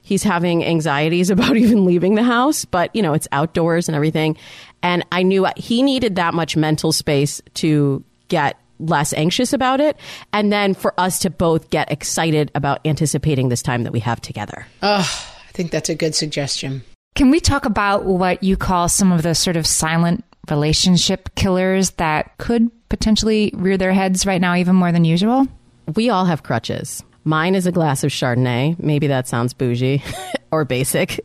He's 0.07 0.23
having 0.23 0.63
anxieties 0.63 1.29
about 1.35 1.57
even 1.57 1.83
leaving 1.83 2.15
the 2.15 2.23
house, 2.23 2.63
but 2.63 2.95
you 2.95 3.01
know, 3.01 3.13
it's 3.13 3.27
outdoors 3.31 3.89
and 3.89 3.95
everything. 3.95 4.37
And 4.81 5.05
I 5.11 5.21
knew 5.23 5.45
he 5.57 5.83
needed 5.83 6.15
that 6.15 6.33
much 6.33 6.55
mental 6.55 6.91
space 6.91 7.41
to 7.55 8.03
get 8.29 8.57
less 8.79 9.11
anxious 9.13 9.53
about 9.53 9.81
it. 9.81 9.97
And 10.31 10.51
then 10.51 10.73
for 10.73 10.93
us 10.97 11.19
to 11.19 11.29
both 11.29 11.69
get 11.71 11.91
excited 11.91 12.51
about 12.55 12.79
anticipating 12.85 13.49
this 13.49 13.61
time 13.61 13.83
that 13.83 13.91
we 13.91 13.99
have 13.99 14.21
together. 14.21 14.65
Oh, 14.81 15.33
i 15.47 15.51
think 15.57 15.71
that's 15.71 15.89
a 15.89 15.95
good 15.95 16.13
suggestion 16.13 16.83
Can 17.15 17.31
we 17.31 17.39
talk 17.39 17.65
about 17.65 18.05
what 18.05 18.43
you 18.43 18.55
call 18.55 18.87
some 18.87 19.11
of 19.11 19.23
the 19.23 19.33
sort 19.33 19.57
of 19.57 19.65
silent 19.65 20.23
relationship 20.51 21.33
killers 21.33 21.91
that 21.97 22.37
could 22.37 22.69
potentially 22.89 23.51
rear 23.55 23.75
their 23.75 23.91
heads 23.91 24.27
right 24.27 24.39
now 24.39 24.55
even 24.55 24.75
more 24.75 24.91
than 24.91 25.03
usual? 25.03 25.47
We 25.95 26.11
all 26.11 26.25
have 26.25 26.43
crutches. 26.43 27.03
Mine 27.27 27.55
is 27.55 27.67
a 27.67 27.73
glass 27.73 28.05
of 28.05 28.11
Chardonnay. 28.11 28.81
Maybe 28.81 29.07
that 29.07 29.27
sounds 29.27 29.51
bougie 29.53 30.01
or 30.51 30.63
basic. 30.63 31.19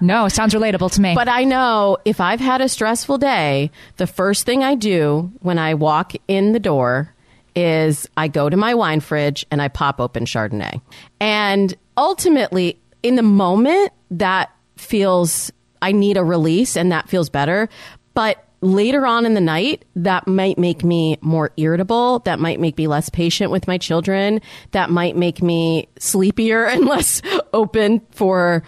No, 0.00 0.24
it 0.24 0.30
sounds 0.30 0.54
relatable 0.54 0.90
to 0.94 1.00
me. 1.00 1.14
But 1.14 1.28
I 1.28 1.44
know 1.44 1.98
if 2.04 2.20
I've 2.20 2.40
had 2.40 2.60
a 2.60 2.68
stressful 2.68 3.18
day, 3.18 3.70
the 3.98 4.08
first 4.08 4.44
thing 4.44 4.64
I 4.64 4.74
do 4.74 5.30
when 5.38 5.56
I 5.56 5.74
walk 5.74 6.14
in 6.26 6.50
the 6.50 6.58
door 6.58 7.14
is 7.54 8.08
I 8.16 8.26
go 8.26 8.50
to 8.50 8.56
my 8.56 8.74
wine 8.74 8.98
fridge 8.98 9.46
and 9.52 9.62
I 9.62 9.68
pop 9.68 10.00
open 10.00 10.24
Chardonnay. 10.24 10.80
And 11.20 11.76
ultimately, 11.96 12.80
in 13.04 13.14
the 13.14 13.22
moment, 13.22 13.92
that 14.10 14.50
feels, 14.78 15.52
I 15.80 15.92
need 15.92 16.16
a 16.16 16.24
release 16.24 16.76
and 16.76 16.90
that 16.90 17.08
feels 17.08 17.30
better. 17.30 17.68
But 18.14 18.47
later 18.60 19.06
on 19.06 19.24
in 19.24 19.34
the 19.34 19.40
night, 19.40 19.84
that 19.96 20.26
might 20.26 20.58
make 20.58 20.84
me 20.84 21.18
more 21.20 21.50
irritable. 21.56 22.20
That 22.20 22.40
might 22.40 22.60
make 22.60 22.76
me 22.76 22.86
less 22.86 23.08
patient 23.08 23.50
with 23.50 23.68
my 23.68 23.78
children. 23.78 24.40
That 24.72 24.90
might 24.90 25.16
make 25.16 25.42
me 25.42 25.88
sleepier 25.98 26.66
and 26.68 26.86
less 26.86 27.22
open 27.52 28.00
for 28.10 28.62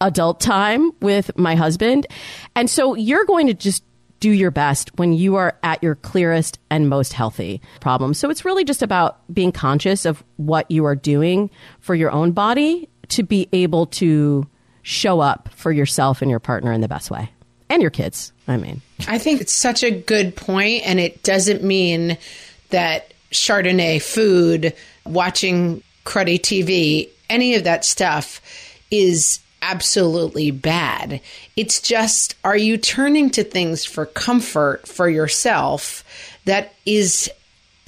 adult 0.00 0.40
time 0.40 0.92
with 1.00 1.36
my 1.36 1.54
husband. 1.54 2.06
And 2.54 2.68
so 2.70 2.94
you're 2.94 3.24
going 3.24 3.46
to 3.48 3.54
just 3.54 3.84
do 4.18 4.30
your 4.30 4.50
best 4.50 4.90
when 4.98 5.14
you 5.14 5.36
are 5.36 5.58
at 5.62 5.82
your 5.82 5.94
clearest 5.94 6.58
and 6.70 6.88
most 6.88 7.14
healthy 7.14 7.60
problem. 7.80 8.12
So 8.12 8.28
it's 8.28 8.44
really 8.44 8.64
just 8.64 8.82
about 8.82 9.18
being 9.32 9.50
conscious 9.50 10.04
of 10.04 10.22
what 10.36 10.70
you 10.70 10.84
are 10.84 10.94
doing 10.94 11.50
for 11.80 11.94
your 11.94 12.10
own 12.10 12.32
body 12.32 12.88
to 13.08 13.22
be 13.22 13.48
able 13.52 13.86
to 13.86 14.46
show 14.82 15.20
up 15.20 15.48
for 15.54 15.72
yourself 15.72 16.20
and 16.20 16.30
your 16.30 16.40
partner 16.40 16.72
in 16.72 16.82
the 16.82 16.88
best 16.88 17.10
way. 17.10 17.30
And 17.70 17.80
your 17.80 17.90
kids, 17.90 18.32
I 18.46 18.56
mean. 18.56 18.82
I 19.08 19.18
think 19.18 19.40
it's 19.40 19.52
such 19.52 19.82
a 19.82 19.90
good 19.90 20.36
point, 20.36 20.82
and 20.84 21.00
it 21.00 21.22
doesn't 21.22 21.62
mean 21.62 22.18
that 22.70 23.14
Chardonnay 23.30 24.02
food, 24.02 24.74
watching 25.06 25.82
cruddy 26.04 26.38
TV, 26.38 27.08
any 27.30 27.54
of 27.54 27.64
that 27.64 27.84
stuff 27.84 28.42
is 28.90 29.38
absolutely 29.62 30.50
bad. 30.50 31.20
It's 31.56 31.80
just, 31.80 32.34
are 32.44 32.56
you 32.56 32.76
turning 32.76 33.30
to 33.30 33.44
things 33.44 33.84
for 33.84 34.04
comfort 34.04 34.88
for 34.88 35.08
yourself 35.08 36.04
that 36.46 36.74
is 36.84 37.30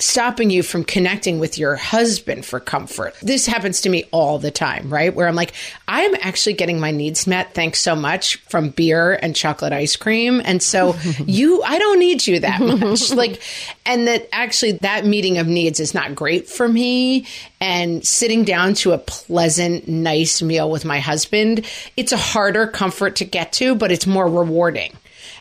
stopping 0.02 0.50
you 0.50 0.62
from 0.62 0.84
connecting 0.84 1.38
with 1.38 1.58
your 1.58 1.76
husband 1.76 2.44
for 2.44 2.60
comfort. 2.60 3.14
This 3.22 3.46
happens 3.46 3.82
to 3.82 3.88
me 3.88 4.04
all 4.10 4.38
the 4.38 4.50
time, 4.50 4.92
right? 4.92 5.14
Where 5.14 5.28
I'm 5.28 5.34
like, 5.34 5.52
I 5.86 6.02
am 6.02 6.14
actually 6.20 6.54
getting 6.54 6.80
my 6.80 6.90
needs 6.90 7.26
met. 7.26 7.54
Thanks 7.54 7.80
so 7.80 7.94
much 7.94 8.36
from 8.48 8.70
beer 8.70 9.12
and 9.14 9.36
chocolate 9.36 9.72
ice 9.72 9.96
cream. 9.96 10.42
And 10.44 10.62
so 10.62 10.96
you, 11.26 11.62
I 11.62 11.78
don't 11.78 11.98
need 11.98 12.26
you 12.26 12.40
that 12.40 12.60
much. 12.60 13.10
like, 13.14 13.40
and 13.86 14.08
that 14.08 14.28
actually 14.32 14.72
that 14.72 15.06
meeting 15.06 15.38
of 15.38 15.46
needs 15.46 15.80
is 15.80 15.94
not 15.94 16.14
great 16.14 16.48
for 16.48 16.66
me. 16.66 17.26
And 17.60 18.06
sitting 18.06 18.44
down 18.44 18.74
to 18.74 18.92
a 18.92 18.98
pleasant, 18.98 19.86
nice 19.86 20.42
meal 20.42 20.70
with 20.70 20.84
my 20.84 20.98
husband, 20.98 21.64
it's 21.96 22.12
a 22.12 22.16
harder 22.16 22.66
comfort 22.66 23.16
to 23.16 23.24
get 23.24 23.52
to, 23.54 23.74
but 23.74 23.92
it's 23.92 24.06
more 24.06 24.28
rewarding. 24.28 24.96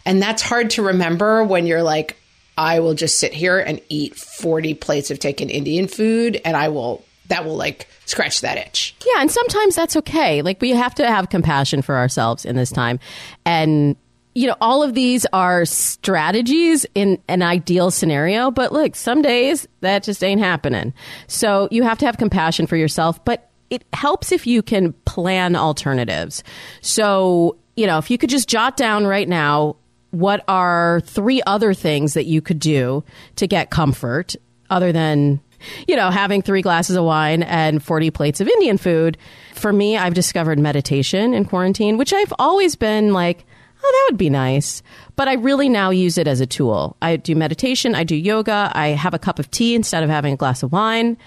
And 0.06 0.22
that's 0.22 0.42
hard 0.42 0.72
to 0.72 0.84
remember 0.84 1.44
when 1.44 1.68
you're 1.68 1.84
like, 1.84 2.21
I 2.62 2.80
will 2.80 2.94
just 2.94 3.18
sit 3.18 3.34
here 3.34 3.58
and 3.58 3.82
eat 3.90 4.16
40 4.16 4.76
plates 4.76 5.10
of 5.10 5.18
taken 5.18 5.50
Indian 5.50 5.88
food 5.88 6.40
and 6.46 6.56
I 6.56 6.68
will, 6.68 7.04
that 7.28 7.44
will 7.44 7.56
like 7.56 7.88
scratch 8.06 8.42
that 8.42 8.60
itch. 8.60 8.96
Yeah, 9.04 9.20
and 9.20 9.32
sometimes 9.32 9.76
that's 9.76 9.96
okay. 9.98 10.44
Like 10.44 10.62
we 10.62 10.70
have 10.70 10.94
to 10.96 11.08
have 11.08 11.30
compassion 11.30 11.82
for 11.82 11.96
ourselves 11.98 12.46
in 12.46 12.56
this 12.56 12.70
time. 12.72 13.00
And 13.48 13.96
you 14.36 14.48
know, 14.48 14.56
all 14.62 14.84
of 14.84 14.94
these 14.94 15.26
are 15.34 15.66
strategies 15.66 16.86
in 16.94 17.20
an 17.28 17.42
ideal 17.42 17.90
scenario, 17.90 18.52
but 18.52 18.72
look, 18.72 18.96
some 18.96 19.24
days 19.24 19.68
that 19.80 20.04
just 20.04 20.24
ain't 20.24 20.40
happening. 20.40 20.94
So 21.26 21.68
you 21.72 21.82
have 21.82 21.98
to 21.98 22.06
have 22.06 22.18
compassion 22.18 22.68
for 22.68 22.78
yourself, 22.78 23.26
but 23.26 23.50
it 23.72 23.84
helps 23.92 24.32
if 24.32 24.46
you 24.46 24.62
can 24.62 24.94
plan 25.06 25.56
alternatives. 25.56 26.44
So, 26.82 27.58
you 27.76 27.88
know, 27.88 27.98
if 27.98 28.12
you 28.12 28.20
could 28.20 28.30
just 28.30 28.48
jot 28.48 28.78
down 28.78 29.08
right 29.08 29.28
now 29.28 29.78
what 30.12 30.44
are 30.48 31.02
three 31.06 31.42
other 31.48 31.74
things 31.74 32.14
that 32.14 32.26
you 32.26 32.42
could 32.42 32.60
do 32.60 33.04
to 33.38 33.48
get 33.48 33.70
comfort 33.70 34.36
other 34.70 34.92
than 34.92 35.42
you 35.88 35.96
know 35.96 36.10
having 36.10 36.42
three 36.42 36.62
glasses 36.62 36.96
of 36.96 37.04
wine 37.04 37.44
and 37.44 37.84
40 37.84 38.12
plates 38.12 38.42
of 38.42 38.48
indian 38.48 38.78
food? 38.78 39.18
For 39.56 39.74
me 39.74 39.98
i've 39.98 40.14
discovered 40.14 40.60
meditation 40.60 41.34
in 41.34 41.46
quarantine 41.46 41.98
which 41.98 42.14
i've 42.14 42.34
always 42.40 42.76
been 42.76 43.14
like 43.14 43.46
oh 43.84 43.92
that 43.92 44.12
would 44.12 44.18
be 44.18 44.30
nice. 44.30 44.84
But 45.16 45.28
i 45.28 45.34
really 45.34 45.70
now 45.70 45.90
use 45.90 46.18
it 46.18 46.28
as 46.28 46.40
a 46.40 46.46
tool. 46.46 46.98
I 47.02 47.16
do 47.16 47.36
meditation 47.36 47.96
i 47.96 48.04
do 48.04 48.16
yoga 48.16 48.72
i 48.74 48.90
have 48.90 49.14
a 49.14 49.20
cup 49.20 49.40
of 49.40 49.50
tea 49.52 49.76
instead 49.76 50.04
of 50.04 50.10
having 50.10 50.34
a 50.34 50.38
glass 50.38 50.64
of 50.64 50.72
wine 50.72 51.18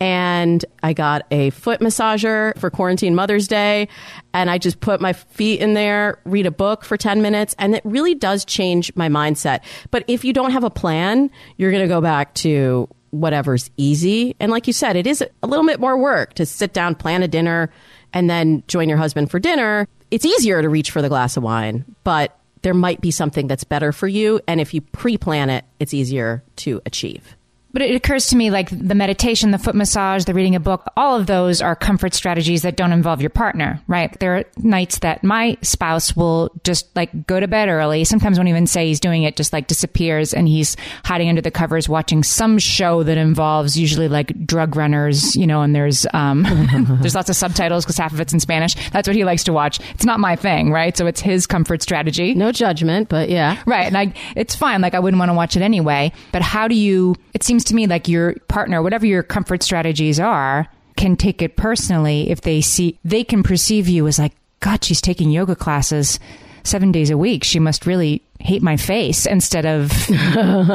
and 0.00 0.64
I 0.82 0.92
got 0.92 1.22
a 1.30 1.50
foot 1.50 1.80
massager 1.80 2.56
for 2.58 2.70
quarantine 2.70 3.14
Mother's 3.14 3.48
Day. 3.48 3.88
And 4.34 4.50
I 4.50 4.58
just 4.58 4.80
put 4.80 5.00
my 5.00 5.12
feet 5.12 5.60
in 5.60 5.74
there, 5.74 6.18
read 6.24 6.46
a 6.46 6.50
book 6.50 6.84
for 6.84 6.96
10 6.96 7.22
minutes, 7.22 7.54
and 7.58 7.74
it 7.74 7.82
really 7.84 8.14
does 8.14 8.44
change 8.44 8.94
my 8.94 9.08
mindset. 9.08 9.60
But 9.90 10.04
if 10.06 10.24
you 10.24 10.32
don't 10.32 10.50
have 10.50 10.64
a 10.64 10.70
plan, 10.70 11.30
you're 11.56 11.70
going 11.70 11.82
to 11.82 11.88
go 11.88 12.00
back 12.00 12.34
to 12.34 12.88
whatever's 13.10 13.70
easy. 13.76 14.36
And 14.38 14.52
like 14.52 14.66
you 14.66 14.72
said, 14.72 14.96
it 14.96 15.06
is 15.06 15.24
a 15.42 15.46
little 15.46 15.64
bit 15.64 15.80
more 15.80 15.96
work 15.96 16.34
to 16.34 16.44
sit 16.44 16.72
down, 16.72 16.94
plan 16.94 17.22
a 17.22 17.28
dinner, 17.28 17.70
and 18.12 18.28
then 18.28 18.62
join 18.68 18.88
your 18.88 18.98
husband 18.98 19.30
for 19.30 19.38
dinner. 19.38 19.88
It's 20.10 20.24
easier 20.24 20.60
to 20.60 20.68
reach 20.68 20.90
for 20.90 21.02
the 21.02 21.08
glass 21.08 21.36
of 21.36 21.42
wine, 21.42 21.84
but 22.04 22.38
there 22.62 22.74
might 22.74 23.00
be 23.00 23.10
something 23.10 23.46
that's 23.46 23.64
better 23.64 23.92
for 23.92 24.08
you. 24.08 24.40
And 24.46 24.60
if 24.60 24.74
you 24.74 24.80
pre 24.80 25.16
plan 25.16 25.50
it, 25.50 25.64
it's 25.78 25.94
easier 25.94 26.42
to 26.56 26.82
achieve. 26.84 27.35
But 27.76 27.82
it 27.82 27.94
occurs 27.94 28.28
to 28.28 28.36
me 28.36 28.50
like 28.50 28.70
the 28.70 28.94
meditation, 28.94 29.50
the 29.50 29.58
foot 29.58 29.74
massage, 29.74 30.24
the 30.24 30.32
reading 30.32 30.54
a 30.54 30.60
book, 30.60 30.90
all 30.96 31.14
of 31.14 31.26
those 31.26 31.60
are 31.60 31.76
comfort 31.76 32.14
strategies 32.14 32.62
that 32.62 32.74
don't 32.74 32.90
involve 32.90 33.20
your 33.20 33.28
partner, 33.28 33.82
right? 33.86 34.18
There 34.18 34.38
are 34.38 34.44
nights 34.56 35.00
that 35.00 35.22
my 35.22 35.58
spouse 35.60 36.16
will 36.16 36.50
just 36.64 36.86
like 36.96 37.26
go 37.26 37.38
to 37.38 37.46
bed 37.46 37.68
early. 37.68 38.04
Sometimes 38.04 38.38
won't 38.38 38.48
even 38.48 38.66
say 38.66 38.86
he's 38.86 38.98
doing 38.98 39.24
it, 39.24 39.36
just 39.36 39.52
like 39.52 39.66
disappears 39.66 40.32
and 40.32 40.48
he's 40.48 40.74
hiding 41.04 41.28
under 41.28 41.42
the 41.42 41.50
covers 41.50 41.86
watching 41.86 42.22
some 42.22 42.58
show 42.58 43.02
that 43.02 43.18
involves 43.18 43.76
usually 43.76 44.08
like 44.08 44.46
drug 44.46 44.74
runners, 44.74 45.36
you 45.36 45.46
know, 45.46 45.60
and 45.60 45.74
there's, 45.74 46.06
um, 46.14 46.44
there's 47.02 47.14
lots 47.14 47.28
of 47.28 47.36
subtitles 47.36 47.84
because 47.84 47.98
half 47.98 48.14
of 48.14 48.20
it's 48.20 48.32
in 48.32 48.40
Spanish. 48.40 48.74
That's 48.92 49.06
what 49.06 49.16
he 49.16 49.24
likes 49.24 49.44
to 49.44 49.52
watch. 49.52 49.80
It's 49.90 50.06
not 50.06 50.18
my 50.18 50.34
thing, 50.34 50.72
right? 50.72 50.96
So 50.96 51.06
it's 51.06 51.20
his 51.20 51.46
comfort 51.46 51.82
strategy. 51.82 52.32
No 52.32 52.52
judgment, 52.52 53.10
but 53.10 53.28
yeah. 53.28 53.62
Right. 53.66 53.86
And 53.86 53.98
I, 53.98 54.14
it's 54.34 54.54
fine. 54.54 54.80
Like 54.80 54.94
I 54.94 54.98
wouldn't 54.98 55.18
want 55.18 55.28
to 55.28 55.34
watch 55.34 55.58
it 55.58 55.62
anyway. 55.62 56.10
But 56.32 56.40
how 56.40 56.68
do 56.68 56.74
you, 56.74 57.16
it 57.34 57.42
seems 57.42 57.65
to 57.66 57.74
me 57.74 57.86
like 57.86 58.08
your 58.08 58.34
partner, 58.48 58.82
whatever 58.82 59.06
your 59.06 59.22
comfort 59.22 59.62
strategies 59.62 60.18
are, 60.18 60.66
can 60.96 61.16
take 61.16 61.42
it 61.42 61.56
personally 61.56 62.30
if 62.30 62.40
they 62.40 62.60
see, 62.60 62.98
they 63.04 63.22
can 63.22 63.42
perceive 63.42 63.88
you 63.88 64.06
as 64.06 64.18
like, 64.18 64.32
God, 64.60 64.82
she's 64.82 65.00
taking 65.00 65.30
yoga 65.30 65.54
classes 65.54 66.18
seven 66.64 66.90
days 66.90 67.10
a 67.10 67.18
week. 67.18 67.44
She 67.44 67.58
must 67.58 67.86
really 67.86 68.22
hate 68.40 68.62
my 68.62 68.76
face 68.76 69.26
instead 69.26 69.66
of 69.66 69.90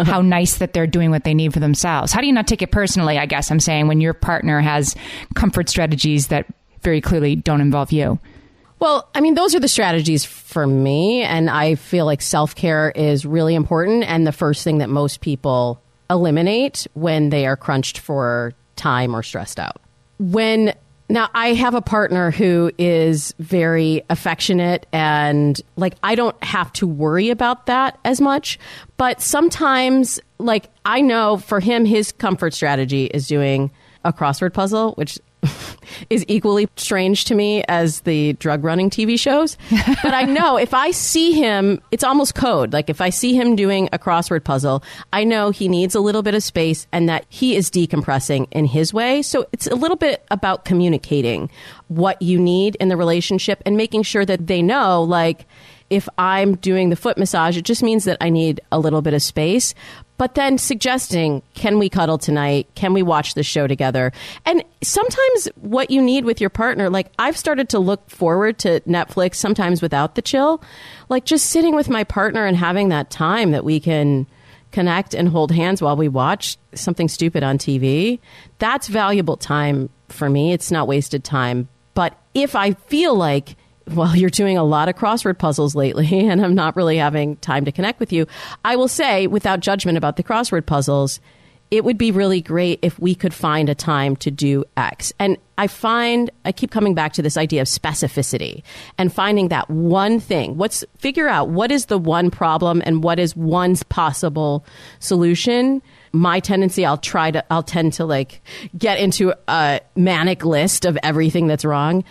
how 0.05 0.21
nice 0.21 0.57
that 0.57 0.73
they're 0.73 0.87
doing 0.87 1.11
what 1.11 1.23
they 1.23 1.33
need 1.33 1.53
for 1.53 1.59
themselves. 1.59 2.11
How 2.11 2.21
do 2.21 2.27
you 2.27 2.33
not 2.33 2.47
take 2.47 2.61
it 2.61 2.71
personally? 2.71 3.17
I 3.17 3.25
guess 3.25 3.51
I'm 3.51 3.59
saying 3.59 3.87
when 3.87 4.01
your 4.01 4.13
partner 4.13 4.61
has 4.61 4.95
comfort 5.35 5.69
strategies 5.69 6.27
that 6.27 6.45
very 6.81 7.01
clearly 7.01 7.35
don't 7.35 7.61
involve 7.61 7.91
you. 7.91 8.19
Well, 8.79 9.07
I 9.13 9.21
mean, 9.21 9.35
those 9.35 9.53
are 9.53 9.59
the 9.59 9.67
strategies 9.67 10.25
for 10.25 10.65
me. 10.65 11.21
And 11.21 11.49
I 11.49 11.75
feel 11.75 12.05
like 12.05 12.21
self 12.21 12.55
care 12.55 12.91
is 12.91 13.25
really 13.25 13.53
important 13.53 14.03
and 14.03 14.25
the 14.25 14.31
first 14.31 14.63
thing 14.63 14.79
that 14.79 14.89
most 14.89 15.21
people 15.21 15.81
eliminate 16.11 16.85
when 16.93 17.29
they 17.29 17.47
are 17.47 17.55
crunched 17.55 17.97
for 17.97 18.53
time 18.75 19.15
or 19.15 19.23
stressed 19.23 19.59
out. 19.59 19.81
When 20.19 20.73
now 21.09 21.29
I 21.33 21.53
have 21.53 21.73
a 21.73 21.81
partner 21.81 22.31
who 22.31 22.71
is 22.77 23.33
very 23.39 24.03
affectionate 24.09 24.85
and 24.93 25.59
like 25.75 25.95
I 26.03 26.15
don't 26.15 26.41
have 26.43 26.71
to 26.73 26.87
worry 26.87 27.29
about 27.29 27.65
that 27.65 27.99
as 28.05 28.21
much, 28.21 28.59
but 28.97 29.21
sometimes 29.21 30.19
like 30.37 30.69
I 30.85 31.01
know 31.01 31.37
for 31.37 31.59
him 31.59 31.85
his 31.85 32.11
comfort 32.11 32.53
strategy 32.53 33.05
is 33.05 33.27
doing 33.27 33.71
a 34.03 34.13
crossword 34.13 34.53
puzzle, 34.53 34.93
which 34.93 35.19
is 36.09 36.25
equally 36.27 36.67
strange 36.75 37.25
to 37.25 37.35
me 37.35 37.63
as 37.67 38.01
the 38.01 38.33
drug 38.33 38.63
running 38.63 38.89
TV 38.89 39.19
shows. 39.19 39.57
but 40.03 40.13
I 40.13 40.23
know 40.23 40.57
if 40.57 40.73
I 40.73 40.91
see 40.91 41.33
him, 41.33 41.81
it's 41.91 42.03
almost 42.03 42.35
code. 42.35 42.73
Like 42.73 42.89
if 42.89 43.01
I 43.01 43.09
see 43.09 43.33
him 43.33 43.55
doing 43.55 43.89
a 43.91 43.99
crossword 43.99 44.43
puzzle, 44.43 44.83
I 45.13 45.23
know 45.23 45.51
he 45.51 45.67
needs 45.67 45.95
a 45.95 45.99
little 45.99 46.21
bit 46.21 46.35
of 46.35 46.43
space 46.43 46.87
and 46.91 47.09
that 47.09 47.25
he 47.29 47.55
is 47.55 47.69
decompressing 47.69 48.47
in 48.51 48.65
his 48.65 48.93
way. 48.93 49.21
So 49.21 49.47
it's 49.51 49.67
a 49.67 49.75
little 49.75 49.97
bit 49.97 50.25
about 50.31 50.65
communicating 50.65 51.49
what 51.87 52.21
you 52.21 52.39
need 52.39 52.75
in 52.79 52.89
the 52.89 52.97
relationship 52.97 53.61
and 53.65 53.77
making 53.77 54.03
sure 54.03 54.25
that 54.25 54.47
they 54.47 54.61
know, 54.61 55.03
like, 55.03 55.45
if 55.89 56.07
I'm 56.17 56.55
doing 56.55 56.89
the 56.89 56.95
foot 56.95 57.17
massage, 57.17 57.57
it 57.57 57.65
just 57.65 57.83
means 57.83 58.05
that 58.05 58.15
I 58.21 58.29
need 58.29 58.61
a 58.71 58.79
little 58.79 59.01
bit 59.01 59.13
of 59.13 59.21
space 59.21 59.73
but 60.21 60.35
then 60.35 60.59
suggesting, 60.59 61.41
can 61.55 61.79
we 61.79 61.89
cuddle 61.89 62.19
tonight? 62.19 62.67
Can 62.75 62.93
we 62.93 63.01
watch 63.01 63.33
the 63.33 63.41
show 63.41 63.65
together? 63.65 64.11
And 64.45 64.63
sometimes 64.83 65.47
what 65.55 65.89
you 65.89 65.99
need 65.99 66.25
with 66.25 66.39
your 66.39 66.51
partner, 66.51 66.91
like 66.91 67.07
I've 67.17 67.35
started 67.35 67.69
to 67.69 67.79
look 67.79 68.07
forward 68.07 68.59
to 68.59 68.81
Netflix 68.81 69.37
sometimes 69.37 69.81
without 69.81 70.13
the 70.13 70.21
chill, 70.21 70.61
like 71.09 71.25
just 71.25 71.47
sitting 71.47 71.73
with 71.73 71.89
my 71.89 72.03
partner 72.03 72.45
and 72.45 72.55
having 72.55 72.89
that 72.89 73.09
time 73.09 73.49
that 73.49 73.63
we 73.63 73.79
can 73.79 74.27
connect 74.71 75.15
and 75.15 75.27
hold 75.27 75.51
hands 75.51 75.81
while 75.81 75.97
we 75.97 76.07
watch 76.07 76.55
something 76.75 77.07
stupid 77.07 77.41
on 77.41 77.57
TV. 77.57 78.19
That's 78.59 78.89
valuable 78.89 79.37
time 79.37 79.89
for 80.09 80.29
me. 80.29 80.53
It's 80.53 80.69
not 80.69 80.87
wasted 80.87 81.23
time. 81.23 81.67
But 81.95 82.15
if 82.35 82.55
I 82.55 82.73
feel 82.73 83.15
like 83.15 83.55
well, 83.93 84.15
you're 84.15 84.29
doing 84.29 84.57
a 84.57 84.63
lot 84.63 84.89
of 84.89 84.95
crossword 84.95 85.37
puzzles 85.37 85.75
lately, 85.75 86.19
and 86.27 86.43
I'm 86.43 86.55
not 86.55 86.75
really 86.75 86.97
having 86.97 87.37
time 87.37 87.65
to 87.65 87.71
connect 87.71 87.99
with 87.99 88.11
you. 88.11 88.27
I 88.65 88.75
will 88.75 88.87
say, 88.87 89.27
without 89.27 89.59
judgment 89.59 89.97
about 89.97 90.17
the 90.17 90.23
crossword 90.23 90.65
puzzles, 90.65 91.19
it 91.71 91.85
would 91.85 91.97
be 91.97 92.11
really 92.11 92.41
great 92.41 92.79
if 92.81 92.99
we 92.99 93.15
could 93.15 93.33
find 93.33 93.69
a 93.69 93.75
time 93.75 94.17
to 94.17 94.29
do 94.29 94.65
X. 94.75 95.13
And 95.19 95.37
I 95.57 95.67
find, 95.67 96.29
I 96.43 96.51
keep 96.51 96.69
coming 96.69 96.93
back 96.93 97.13
to 97.13 97.21
this 97.21 97.37
idea 97.37 97.61
of 97.61 97.67
specificity 97.69 98.61
and 98.97 99.11
finding 99.11 99.47
that 99.47 99.69
one 99.69 100.19
thing. 100.19 100.57
What's, 100.57 100.83
figure 100.97 101.29
out 101.29 101.47
what 101.47 101.71
is 101.71 101.85
the 101.85 101.97
one 101.97 102.29
problem 102.29 102.81
and 102.85 103.01
what 103.01 103.19
is 103.19 103.37
one's 103.37 103.83
possible 103.83 104.65
solution. 104.99 105.81
My 106.11 106.41
tendency, 106.41 106.85
I'll 106.85 106.97
try 106.97 107.31
to, 107.31 107.53
I'll 107.53 107.63
tend 107.63 107.93
to 107.93 108.05
like 108.05 108.41
get 108.77 108.99
into 108.99 109.33
a 109.47 109.79
manic 109.95 110.43
list 110.43 110.83
of 110.83 110.97
everything 111.03 111.47
that's 111.47 111.63
wrong. 111.63 112.03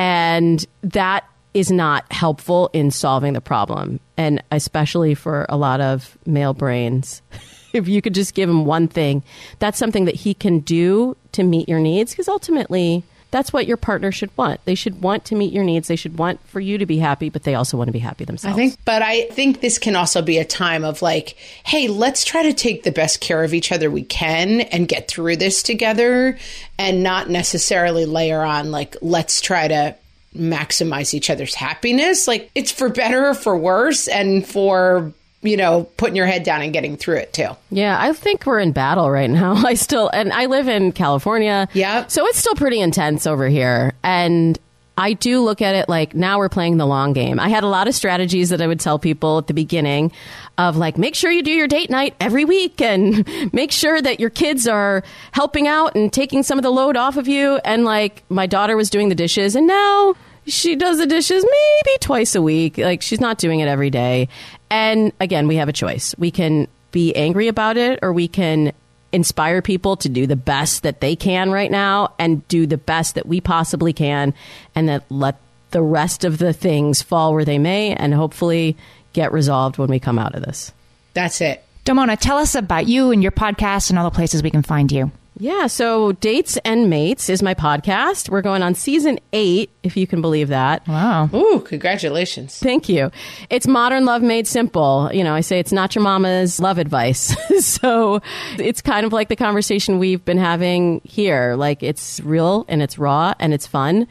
And 0.00 0.64
that 0.80 1.28
is 1.52 1.70
not 1.70 2.10
helpful 2.10 2.70
in 2.72 2.90
solving 2.90 3.34
the 3.34 3.40
problem. 3.42 4.00
And 4.16 4.42
especially 4.50 5.14
for 5.14 5.44
a 5.50 5.58
lot 5.58 5.82
of 5.82 6.16
male 6.24 6.54
brains, 6.54 7.20
if 7.74 7.86
you 7.86 8.00
could 8.00 8.14
just 8.14 8.32
give 8.32 8.48
him 8.48 8.64
one 8.64 8.88
thing, 8.88 9.22
that's 9.58 9.76
something 9.76 10.06
that 10.06 10.14
he 10.14 10.32
can 10.32 10.60
do 10.60 11.18
to 11.32 11.42
meet 11.42 11.68
your 11.68 11.80
needs. 11.80 12.12
Because 12.12 12.28
ultimately, 12.28 13.04
that's 13.30 13.52
what 13.52 13.66
your 13.66 13.76
partner 13.76 14.10
should 14.12 14.36
want. 14.36 14.64
They 14.64 14.74
should 14.74 15.02
want 15.02 15.24
to 15.26 15.34
meet 15.34 15.52
your 15.52 15.64
needs. 15.64 15.88
They 15.88 15.96
should 15.96 16.18
want 16.18 16.44
for 16.48 16.60
you 16.60 16.78
to 16.78 16.86
be 16.86 16.98
happy, 16.98 17.30
but 17.30 17.44
they 17.44 17.54
also 17.54 17.76
want 17.76 17.88
to 17.88 17.92
be 17.92 17.98
happy 17.98 18.24
themselves. 18.24 18.54
I 18.54 18.56
think, 18.56 18.76
but 18.84 19.02
I 19.02 19.22
think 19.26 19.60
this 19.60 19.78
can 19.78 19.96
also 19.96 20.22
be 20.22 20.38
a 20.38 20.44
time 20.44 20.84
of 20.84 21.02
like, 21.02 21.36
hey, 21.64 21.88
let's 21.88 22.24
try 22.24 22.42
to 22.42 22.52
take 22.52 22.82
the 22.82 22.92
best 22.92 23.20
care 23.20 23.44
of 23.44 23.54
each 23.54 23.72
other 23.72 23.90
we 23.90 24.02
can 24.02 24.62
and 24.62 24.88
get 24.88 25.08
through 25.08 25.36
this 25.36 25.62
together 25.62 26.38
and 26.78 27.02
not 27.02 27.30
necessarily 27.30 28.04
layer 28.06 28.42
on 28.42 28.70
like, 28.70 28.96
let's 29.00 29.40
try 29.40 29.68
to 29.68 29.96
maximize 30.36 31.14
each 31.14 31.30
other's 31.30 31.54
happiness. 31.54 32.28
Like 32.28 32.50
it's 32.54 32.70
for 32.70 32.88
better 32.88 33.28
or 33.28 33.34
for 33.34 33.56
worse 33.56 34.08
and 34.08 34.46
for 34.46 35.12
you 35.42 35.56
know, 35.56 35.84
putting 35.96 36.16
your 36.16 36.26
head 36.26 36.42
down 36.42 36.62
and 36.62 36.72
getting 36.72 36.96
through 36.96 37.16
it 37.16 37.32
too. 37.32 37.48
Yeah, 37.70 37.96
I 37.98 38.12
think 38.12 38.44
we're 38.44 38.60
in 38.60 38.72
battle 38.72 39.10
right 39.10 39.30
now. 39.30 39.54
I 39.66 39.74
still, 39.74 40.08
and 40.08 40.32
I 40.32 40.46
live 40.46 40.68
in 40.68 40.92
California. 40.92 41.68
Yeah. 41.72 42.06
So 42.08 42.26
it's 42.26 42.38
still 42.38 42.54
pretty 42.54 42.80
intense 42.80 43.26
over 43.26 43.48
here. 43.48 43.94
And 44.02 44.58
I 44.98 45.14
do 45.14 45.40
look 45.40 45.62
at 45.62 45.74
it 45.74 45.88
like 45.88 46.14
now 46.14 46.38
we're 46.38 46.50
playing 46.50 46.76
the 46.76 46.86
long 46.86 47.14
game. 47.14 47.40
I 47.40 47.48
had 47.48 47.64
a 47.64 47.68
lot 47.68 47.88
of 47.88 47.94
strategies 47.94 48.50
that 48.50 48.60
I 48.60 48.66
would 48.66 48.80
tell 48.80 48.98
people 48.98 49.38
at 49.38 49.46
the 49.46 49.54
beginning 49.54 50.12
of 50.58 50.76
like, 50.76 50.98
make 50.98 51.14
sure 51.14 51.30
you 51.30 51.42
do 51.42 51.52
your 51.52 51.68
date 51.68 51.88
night 51.88 52.14
every 52.20 52.44
week 52.44 52.82
and 52.82 53.26
make 53.54 53.72
sure 53.72 54.00
that 54.02 54.20
your 54.20 54.28
kids 54.28 54.68
are 54.68 55.02
helping 55.32 55.66
out 55.66 55.94
and 55.94 56.12
taking 56.12 56.42
some 56.42 56.58
of 56.58 56.62
the 56.64 56.70
load 56.70 56.98
off 56.98 57.16
of 57.16 57.28
you. 57.28 57.56
And 57.64 57.86
like, 57.86 58.24
my 58.28 58.46
daughter 58.46 58.76
was 58.76 58.90
doing 58.90 59.08
the 59.08 59.14
dishes 59.14 59.56
and 59.56 59.66
now 59.66 60.16
she 60.46 60.76
does 60.76 60.98
the 60.98 61.06
dishes 61.06 61.44
maybe 61.44 61.98
twice 62.00 62.34
a 62.34 62.42
week. 62.42 62.76
Like 62.76 63.00
she's 63.02 63.20
not 63.20 63.38
doing 63.38 63.60
it 63.60 63.68
every 63.68 63.90
day. 63.90 64.28
And 64.70 65.12
again, 65.20 65.48
we 65.48 65.56
have 65.56 65.68
a 65.68 65.72
choice. 65.72 66.14
We 66.16 66.30
can 66.30 66.68
be 66.92 67.14
angry 67.14 67.48
about 67.48 67.76
it 67.76 67.98
or 68.02 68.12
we 68.12 68.28
can 68.28 68.72
inspire 69.12 69.60
people 69.60 69.96
to 69.96 70.08
do 70.08 70.26
the 70.26 70.36
best 70.36 70.84
that 70.84 71.00
they 71.00 71.16
can 71.16 71.50
right 71.50 71.70
now 71.70 72.14
and 72.18 72.46
do 72.48 72.66
the 72.66 72.76
best 72.76 73.16
that 73.16 73.26
we 73.26 73.40
possibly 73.40 73.92
can 73.92 74.32
and 74.74 74.88
then 74.88 75.02
let 75.10 75.36
the 75.72 75.82
rest 75.82 76.24
of 76.24 76.38
the 76.38 76.52
things 76.52 77.02
fall 77.02 77.32
where 77.32 77.44
they 77.44 77.58
may 77.58 77.94
and 77.94 78.14
hopefully 78.14 78.76
get 79.12 79.32
resolved 79.32 79.78
when 79.78 79.88
we 79.88 79.98
come 79.98 80.18
out 80.18 80.34
of 80.34 80.44
this. 80.44 80.72
That's 81.14 81.40
it. 81.40 81.64
Damona, 81.84 82.18
tell 82.18 82.38
us 82.38 82.54
about 82.54 82.86
you 82.86 83.10
and 83.10 83.22
your 83.22 83.32
podcast 83.32 83.90
and 83.90 83.98
all 83.98 84.04
the 84.04 84.14
places 84.14 84.42
we 84.42 84.50
can 84.50 84.62
find 84.62 84.92
you. 84.92 85.10
Yeah, 85.40 85.68
so 85.68 86.12
Dates 86.12 86.58
and 86.66 86.90
Mates 86.90 87.30
is 87.30 87.42
my 87.42 87.54
podcast. 87.54 88.28
We're 88.28 88.42
going 88.42 88.62
on 88.62 88.74
season 88.74 89.18
eight, 89.32 89.70
if 89.82 89.96
you 89.96 90.06
can 90.06 90.20
believe 90.20 90.48
that. 90.48 90.86
Wow. 90.86 91.30
Ooh, 91.32 91.60
congratulations. 91.60 92.58
Thank 92.58 92.90
you. 92.90 93.10
It's 93.48 93.66
modern 93.66 94.04
love 94.04 94.20
made 94.20 94.46
simple. 94.46 95.08
You 95.14 95.24
know, 95.24 95.34
I 95.34 95.40
say 95.40 95.58
it's 95.58 95.72
not 95.72 95.94
your 95.94 96.04
mama's 96.04 96.60
love 96.60 96.76
advice. 96.76 97.34
so 97.64 98.20
it's 98.58 98.82
kind 98.82 99.06
of 99.06 99.14
like 99.14 99.30
the 99.30 99.36
conversation 99.36 99.98
we've 99.98 100.22
been 100.26 100.36
having 100.36 101.00
here. 101.04 101.54
Like 101.56 101.82
it's 101.82 102.20
real 102.20 102.66
and 102.68 102.82
it's 102.82 102.98
raw 102.98 103.32
and 103.40 103.54
it's 103.54 103.66
fun. 103.66 104.08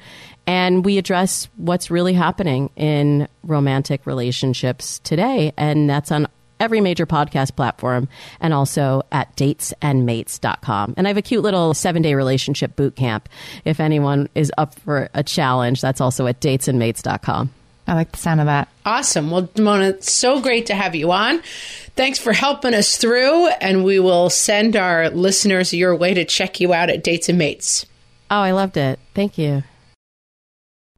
And 0.48 0.84
we 0.84 0.98
address 0.98 1.48
what's 1.58 1.92
really 1.92 2.14
happening 2.14 2.72
in 2.76 3.28
romantic 3.44 4.08
relationships 4.08 4.98
today. 5.04 5.54
And 5.58 5.88
that's 5.88 6.12
on 6.12 6.28
every 6.60 6.82
major 6.82 7.06
podcast 7.06 7.56
platform 7.56 8.08
and 8.40 8.54
also 8.54 9.04
at 9.12 9.36
datesandmates.com. 9.36 10.94
And 10.98 11.08
I 11.08 11.10
have 11.10 11.18
a 11.18 11.22
cute 11.22 11.44
little 11.44 11.74
seven 11.74 12.02
day 12.02 12.16
relationship 12.16 12.76
boot 12.76 12.96
camp. 12.96 13.30
If 13.66 13.80
anyone 13.80 14.30
is 14.36 14.52
up 14.58 14.76
for 14.80 15.10
a 15.14 15.24
challenge, 15.24 15.82
that's 15.82 16.02
also 16.02 16.28
at 16.28 16.40
datesandmates.com. 16.40 17.52
I 17.88 17.94
like 17.96 18.12
the 18.12 18.20
sound 18.20 18.40
of 18.40 18.46
that. 18.46 18.70
Awesome. 18.86 19.32
Well, 19.32 19.50
Mona, 19.58 19.90
it's 19.90 20.12
so 20.12 20.42
great 20.42 20.68
to 20.68 20.76
have 20.76 20.94
you 20.94 21.12
on. 21.12 21.42
Thanks 21.96 22.20
for 22.20 22.34
helping 22.34 22.76
us 22.76 22.98
through, 22.98 23.48
and 23.48 23.84
we 23.84 24.00
will 24.00 24.30
send 24.30 24.76
our 24.76 25.10
listeners 25.10 25.74
your 25.74 25.96
way 25.96 26.14
to 26.14 26.24
check 26.24 26.60
you 26.60 26.72
out 26.72 26.92
at 26.92 27.04
Dates 27.04 27.30
and 27.30 27.40
Mates. 27.40 27.88
Oh, 28.30 28.38
I 28.38 28.52
loved 28.52 28.78
it. 28.78 29.00
Thank 29.16 29.40
you. 29.40 29.64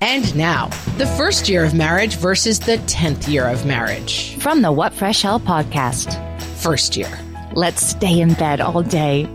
And 0.00 0.36
now, 0.36 0.68
the 0.98 1.06
first 1.16 1.48
year 1.48 1.64
of 1.64 1.72
marriage 1.74 2.16
versus 2.16 2.60
the 2.60 2.76
10th 2.78 3.28
year 3.28 3.46
of 3.48 3.64
marriage. 3.64 4.36
From 4.38 4.60
the 4.60 4.70
What 4.70 4.92
Fresh 4.92 5.22
Hell 5.22 5.40
podcast. 5.40 6.12
First 6.58 6.96
year. 6.96 7.08
Let's 7.54 7.82
stay 7.82 8.20
in 8.20 8.34
bed 8.34 8.60
all 8.60 8.82
day. 8.82 9.26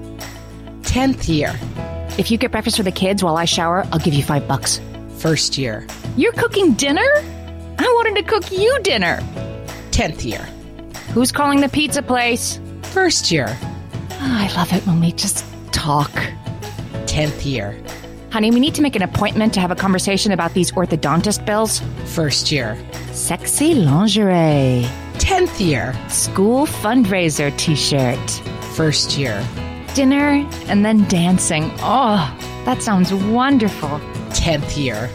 10th 0.83 1.27
year. 1.27 1.53
If 2.19 2.29
you 2.29 2.37
get 2.37 2.51
breakfast 2.51 2.77
for 2.77 2.83
the 2.83 2.91
kids 2.91 3.23
while 3.23 3.37
I 3.37 3.45
shower, 3.45 3.87
I'll 3.91 3.99
give 3.99 4.13
you 4.13 4.21
five 4.23 4.47
bucks. 4.47 4.79
First 5.17 5.57
year. 5.57 5.87
You're 6.15 6.33
cooking 6.33 6.73
dinner? 6.73 7.07
I 7.79 7.83
wanted 7.95 8.15
to 8.17 8.23
cook 8.23 8.51
you 8.51 8.77
dinner. 8.83 9.19
10th 9.91 10.23
year. 10.23 10.47
Who's 11.13 11.31
calling 11.31 11.61
the 11.61 11.69
pizza 11.69 12.03
place? 12.03 12.59
First 12.83 13.31
year. 13.31 13.47
Oh, 13.49 14.17
I 14.19 14.51
love 14.55 14.71
it 14.73 14.85
when 14.85 14.99
we 14.99 15.11
just 15.11 15.43
talk. 15.71 16.11
10th 17.05 17.45
year. 17.45 17.81
Honey, 18.31 18.49
we 18.49 18.61
need 18.61 18.73
to 18.75 18.81
make 18.81 18.95
an 18.95 19.01
appointment 19.01 19.53
to 19.55 19.59
have 19.59 19.71
a 19.71 19.75
conversation 19.75 20.31
about 20.31 20.53
these 20.53 20.71
orthodontist 20.71 21.45
bills. 21.45 21.81
First 22.05 22.49
year. 22.49 22.77
Sexy 23.11 23.73
lingerie. 23.75 24.87
10th 25.17 25.59
year. 25.59 25.93
School 26.07 26.65
fundraiser 26.65 27.55
t 27.57 27.75
shirt. 27.75 28.17
First 28.73 29.17
year. 29.17 29.45
Dinner 29.95 30.47
and 30.67 30.85
then 30.85 31.05
dancing. 31.09 31.69
Oh, 31.79 32.23
that 32.63 32.81
sounds 32.81 33.13
wonderful. 33.13 33.99
10th 34.29 34.77
year. 34.77 35.09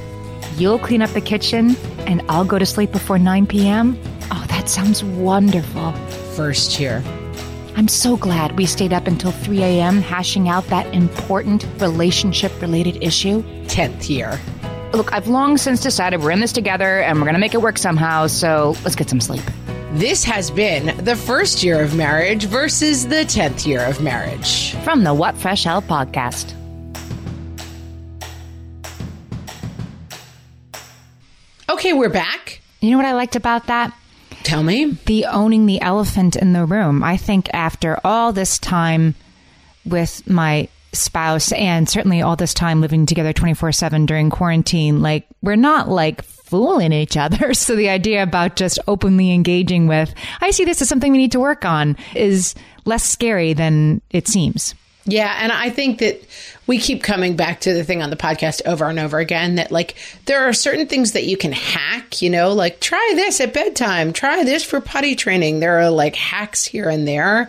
You'll 0.57 0.79
clean 0.79 1.01
up 1.01 1.11
the 1.11 1.23
kitchen 1.23 1.75
and 2.01 2.21
I'll 2.29 2.45
go 2.45 2.59
to 2.59 2.67
sleep 2.67 2.93
before 2.93 3.19
9 3.19 3.47
p.m. 3.47 3.99
Oh, 4.31 4.45
that 4.49 4.69
sounds 4.69 5.03
wonderful. 5.03 5.93
First 6.37 6.79
year. 6.79 7.03
I'm 7.77 7.89
so 7.89 8.17
glad 8.17 8.57
we 8.57 8.65
stayed 8.65 8.95
up 8.95 9.07
until 9.07 9.33
3 9.33 9.63
a.m. 9.63 10.01
hashing 10.01 10.49
out 10.49 10.67
that 10.69 10.87
important 10.95 11.67
relationship 11.79 12.51
related 12.63 13.03
issue. 13.03 13.43
10th 13.67 14.09
year. 14.09 14.41
Look, 14.95 15.13
I've 15.13 15.29
long 15.29 15.59
since 15.59 15.83
decided 15.83 16.23
we're 16.23 16.31
in 16.31 16.41
this 16.41 16.53
together 16.53 17.01
and 17.01 17.19
we're 17.19 17.27
going 17.27 17.35
to 17.35 17.39
make 17.39 17.53
it 17.53 17.61
work 17.61 17.77
somehow, 17.77 18.29
so 18.29 18.75
let's 18.83 18.97
get 18.97 19.11
some 19.11 19.21
sleep. 19.21 19.45
This 19.93 20.25
has 20.25 20.51
been 20.51 21.05
the 21.05 21.15
first 21.15 21.63
year 21.63 21.83
of 21.83 21.95
marriage 21.95 22.47
versus 22.47 23.07
the 23.07 23.27
10th 23.27 23.67
year 23.67 23.85
of 23.85 24.01
marriage. 24.01 24.75
From 24.77 25.05
the 25.05 25.13
What 25.13 25.37
Fresh 25.37 25.65
Hell 25.65 25.83
podcast. 25.83 26.55
Okay, 31.69 31.93
we're 31.93 32.09
back. 32.09 32.63
You 32.81 32.93
know 32.93 32.97
what 32.97 33.07
I 33.07 33.13
liked 33.13 33.37
about 33.37 33.67
that? 33.67 33.95
Tell 34.47 34.63
me. 34.63 34.97
The 35.07 35.25
owning 35.25 35.67
the 35.67 35.81
elephant 35.81 36.37
in 36.37 36.53
the 36.53 36.65
room. 36.65 37.03
I 37.03 37.17
think 37.17 37.51
after 37.53 37.99
all 38.05 38.33
this 38.33 38.61
time 38.61 39.17
with 39.85 40.25
my 40.31 40.69
spouse 40.93 41.51
and 41.51 41.89
certainly 41.89 42.23
all 42.23 42.37
this 42.37 42.55
time 42.55 42.81
living 42.81 43.07
together 43.07 43.33
24 43.33 43.73
7 43.73 44.07
during 44.07 44.31
quarantine, 44.31 45.03
like 45.03 45.27
we're 45.43 45.57
not 45.57 45.89
like 45.89 46.23
fooling 46.23 46.93
each 46.93 47.17
other. 47.17 47.55
So 47.55 47.75
the 47.75 47.89
idea 47.89 48.23
about 48.23 48.55
just 48.55 48.79
openly 48.87 49.33
engaging 49.33 49.89
with, 49.89 50.15
I 50.41 50.53
see 50.53 50.65
this 50.65 50.81
as 50.81 50.89
something 50.89 51.11
we 51.11 51.19
need 51.19 51.33
to 51.33 51.41
work 51.41 51.65
on 51.65 51.97
is 52.15 52.55
less 52.85 53.03
scary 53.03 53.53
than 53.53 54.01
it 54.11 54.29
seems. 54.29 54.77
Yeah, 55.09 55.37
and 55.41 55.53
I 55.53 55.71
think 55.71 56.01
that 56.01 56.21
we 56.67 56.79
keep 56.79 57.03
coming 57.03 57.37
back 57.37 57.61
to 57.61 57.73
the 57.73 57.85
thing 57.85 58.03
on 58.03 58.11
the 58.11 58.17
podcast 58.17 58.61
over 58.67 58.87
and 58.87 58.99
over 58.99 59.19
again 59.19 59.55
that 59.55 59.71
like 59.71 59.95
there 60.25 60.49
are 60.49 60.53
certain 60.53 60.89
things 60.89 61.13
that 61.13 61.25
you 61.25 61.37
can 61.37 61.53
hack, 61.53 62.21
you 62.21 62.29
know, 62.29 62.53
like 62.53 62.81
try 62.81 63.13
this 63.15 63.41
at 63.41 63.55
bedtime, 63.55 64.13
try 64.13 64.43
this 64.43 64.65
for 64.65 64.81
potty 64.81 65.15
training. 65.15 65.61
There 65.61 65.79
are 65.79 65.91
like 65.91 66.17
hacks 66.17 66.65
here 66.65 66.89
and 66.89 67.07
there. 67.07 67.49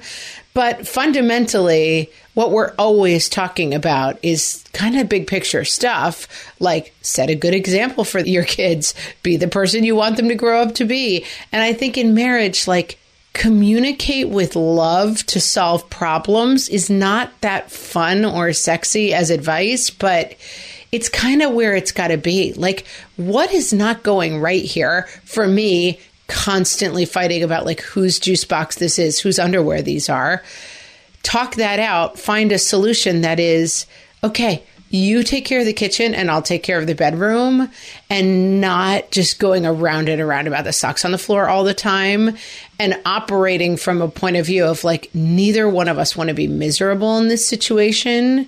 But 0.53 0.87
fundamentally, 0.87 2.11
what 2.35 2.51
we're 2.51 2.73
always 2.77 3.29
talking 3.29 3.73
about 3.73 4.19
is 4.23 4.63
kind 4.73 4.99
of 4.99 5.09
big 5.09 5.25
picture 5.25 5.65
stuff 5.65 6.27
like 6.59 6.93
set 7.01 7.29
a 7.31 7.35
good 7.35 7.55
example 7.55 8.03
for 8.03 8.19
your 8.19 8.43
kids, 8.43 8.93
be 9.23 9.37
the 9.37 9.47
person 9.47 9.83
you 9.83 9.95
want 9.95 10.17
them 10.17 10.29
to 10.29 10.35
grow 10.35 10.61
up 10.61 10.75
to 10.75 10.85
be. 10.85 11.25
And 11.51 11.63
I 11.63 11.73
think 11.73 11.97
in 11.97 12.13
marriage, 12.13 12.67
like 12.67 12.99
communicate 13.33 14.29
with 14.29 14.55
love 14.55 15.25
to 15.27 15.39
solve 15.39 15.89
problems 15.89 16.69
is 16.69 16.89
not 16.89 17.39
that 17.41 17.69
fun 17.69 18.25
or 18.25 18.51
sexy 18.53 19.13
as 19.13 19.29
advice, 19.29 19.89
but 19.89 20.35
it's 20.91 21.09
kind 21.09 21.41
of 21.41 21.53
where 21.53 21.75
it's 21.75 21.91
got 21.91 22.07
to 22.07 22.17
be. 22.17 22.53
Like, 22.53 22.85
what 23.17 23.53
is 23.53 23.73
not 23.73 24.03
going 24.03 24.39
right 24.39 24.63
here 24.63 25.03
for 25.23 25.47
me? 25.47 25.99
Constantly 26.27 27.05
fighting 27.05 27.43
about 27.43 27.65
like 27.65 27.81
whose 27.81 28.19
juice 28.19 28.43
box 28.43 28.77
this 28.77 28.97
is, 28.97 29.19
whose 29.19 29.39
underwear 29.39 29.81
these 29.81 30.09
are. 30.09 30.43
talk 31.23 31.55
that 31.55 31.79
out, 31.79 32.17
find 32.17 32.51
a 32.51 32.57
solution 32.57 33.21
that 33.21 33.39
is 33.39 33.85
okay. 34.23 34.63
You 34.89 35.23
take 35.23 35.45
care 35.45 35.59
of 35.59 35.65
the 35.65 35.73
kitchen 35.73 36.15
and 36.15 36.31
I'll 36.31 36.41
take 36.41 36.63
care 36.63 36.79
of 36.79 36.87
the 36.87 36.95
bedroom 36.95 37.69
and 38.09 38.61
not 38.61 39.11
just 39.11 39.37
going 39.37 39.65
around 39.65 40.07
and 40.07 40.21
around 40.21 40.47
about 40.47 40.63
the 40.63 40.71
socks 40.71 41.03
on 41.03 41.11
the 41.11 41.17
floor 41.17 41.49
all 41.49 41.65
the 41.65 41.73
time 41.73 42.37
and 42.79 42.97
operating 43.05 43.75
from 43.75 44.01
a 44.01 44.07
point 44.07 44.37
of 44.37 44.45
view 44.45 44.65
of 44.65 44.83
like 44.83 45.09
neither 45.13 45.67
one 45.67 45.89
of 45.89 45.97
us 45.97 46.15
want 46.15 46.29
to 46.29 46.33
be 46.33 46.47
miserable 46.47 47.17
in 47.17 47.27
this 47.27 47.45
situation. 47.47 48.47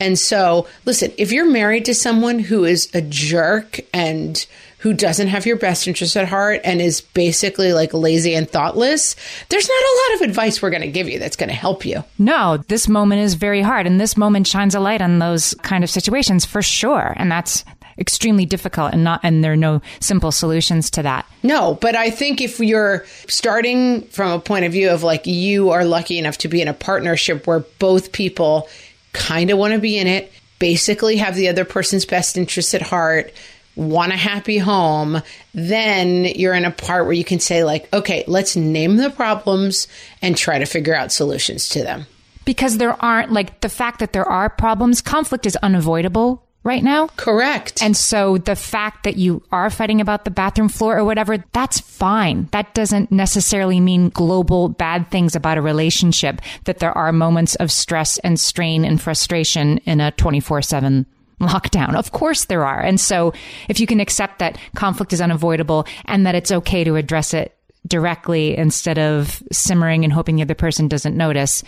And 0.00 0.18
so, 0.18 0.66
listen, 0.86 1.12
if 1.18 1.30
you're 1.30 1.50
married 1.50 1.84
to 1.84 1.94
someone 1.94 2.38
who 2.38 2.64
is 2.64 2.88
a 2.94 3.02
jerk 3.02 3.80
and 3.92 4.44
who 4.78 4.94
doesn't 4.94 5.28
have 5.28 5.44
your 5.44 5.56
best 5.56 5.86
interest 5.86 6.16
at 6.16 6.26
heart 6.26 6.60
and 6.64 6.80
is 6.80 7.02
basically 7.02 7.74
like 7.74 7.92
lazy 7.92 8.34
and 8.34 8.50
thoughtless, 8.50 9.14
there's 9.50 9.68
not 9.68 9.82
a 9.82 9.96
lot 9.96 10.14
of 10.14 10.28
advice 10.30 10.62
we're 10.62 10.70
going 10.70 10.80
to 10.80 10.90
give 10.90 11.06
you 11.08 11.18
that's 11.18 11.36
going 11.36 11.50
to 11.50 11.54
help 11.54 11.84
you. 11.84 12.02
No, 12.18 12.56
this 12.68 12.88
moment 12.88 13.20
is 13.20 13.34
very 13.34 13.60
hard. 13.60 13.86
And 13.86 14.00
this 14.00 14.16
moment 14.16 14.46
shines 14.46 14.74
a 14.74 14.80
light 14.80 15.02
on 15.02 15.18
those 15.18 15.54
kind 15.62 15.84
of 15.84 15.90
situations 15.90 16.46
for 16.46 16.62
sure. 16.62 17.12
And 17.16 17.30
that's 17.30 17.62
extremely 17.98 18.46
difficult 18.46 18.94
and 18.94 19.04
not 19.04 19.20
and 19.22 19.44
there 19.44 19.52
are 19.52 19.56
no 19.56 19.82
simple 20.00 20.32
solutions 20.32 20.88
to 20.88 21.02
that. 21.02 21.26
No, 21.42 21.74
but 21.74 21.94
I 21.94 22.08
think 22.08 22.40
if 22.40 22.58
you're 22.58 23.04
starting 23.28 24.02
from 24.04 24.32
a 24.32 24.40
point 24.40 24.64
of 24.64 24.72
view 24.72 24.88
of 24.88 25.02
like 25.02 25.26
you 25.26 25.68
are 25.68 25.84
lucky 25.84 26.18
enough 26.18 26.38
to 26.38 26.48
be 26.48 26.62
in 26.62 26.68
a 26.68 26.72
partnership 26.72 27.46
where 27.46 27.60
both 27.78 28.12
people 28.12 28.68
kind 29.12 29.50
of 29.50 29.58
want 29.58 29.74
to 29.74 29.80
be 29.80 29.98
in 29.98 30.06
it, 30.06 30.32
basically 30.58 31.16
have 31.16 31.34
the 31.34 31.48
other 31.48 31.64
person's 31.64 32.04
best 32.04 32.36
interests 32.36 32.74
at 32.74 32.82
heart, 32.82 33.32
want 33.76 34.12
a 34.12 34.16
happy 34.16 34.58
home, 34.58 35.22
then 35.54 36.24
you're 36.24 36.54
in 36.54 36.64
a 36.64 36.70
part 36.70 37.04
where 37.04 37.14
you 37.14 37.24
can 37.24 37.40
say, 37.40 37.64
like, 37.64 37.92
okay, 37.92 38.24
let's 38.26 38.56
name 38.56 38.96
the 38.96 39.10
problems 39.10 39.88
and 40.20 40.36
try 40.36 40.58
to 40.58 40.66
figure 40.66 40.94
out 40.94 41.12
solutions 41.12 41.68
to 41.70 41.82
them. 41.82 42.06
Because 42.44 42.78
there 42.78 43.02
aren't, 43.02 43.32
like, 43.32 43.60
the 43.60 43.68
fact 43.68 44.00
that 44.00 44.12
there 44.12 44.28
are 44.28 44.50
problems, 44.50 45.00
conflict 45.00 45.46
is 45.46 45.56
unavoidable 45.56 46.42
right 46.62 46.82
now. 46.82 47.08
Correct. 47.16 47.82
And 47.82 47.96
so 47.96 48.38
the 48.38 48.56
fact 48.56 49.04
that 49.04 49.16
you 49.16 49.42
are 49.50 49.70
fighting 49.70 50.00
about 50.00 50.24
the 50.24 50.30
bathroom 50.30 50.68
floor 50.68 50.98
or 50.98 51.04
whatever, 51.04 51.42
that's 51.52 51.80
fine. 51.80 52.48
That 52.52 52.74
doesn't 52.74 53.10
necessarily 53.10 53.80
mean 53.80 54.10
global 54.10 54.68
bad 54.68 55.10
things 55.10 55.34
about 55.34 55.58
a 55.58 55.62
relationship, 55.62 56.40
that 56.64 56.78
there 56.78 56.96
are 56.96 57.12
moments 57.12 57.54
of 57.56 57.72
stress 57.72 58.18
and 58.18 58.38
strain 58.38 58.84
and 58.84 59.00
frustration 59.00 59.78
in 59.78 60.00
a 60.00 60.12
24 60.12 60.62
7 60.62 61.06
lockdown. 61.40 61.94
Of 61.94 62.12
course 62.12 62.44
there 62.44 62.64
are. 62.64 62.80
And 62.80 63.00
so 63.00 63.32
if 63.68 63.80
you 63.80 63.86
can 63.86 64.00
accept 64.00 64.38
that 64.40 64.58
conflict 64.76 65.12
is 65.12 65.20
unavoidable 65.22 65.86
and 66.04 66.26
that 66.26 66.34
it's 66.34 66.52
okay 66.52 66.84
to 66.84 66.96
address 66.96 67.32
it 67.32 67.56
directly 67.86 68.56
instead 68.56 68.98
of 68.98 69.42
simmering 69.50 70.04
and 70.04 70.12
hoping 70.12 70.36
the 70.36 70.42
other 70.42 70.54
person 70.54 70.86
doesn't 70.86 71.16
notice, 71.16 71.64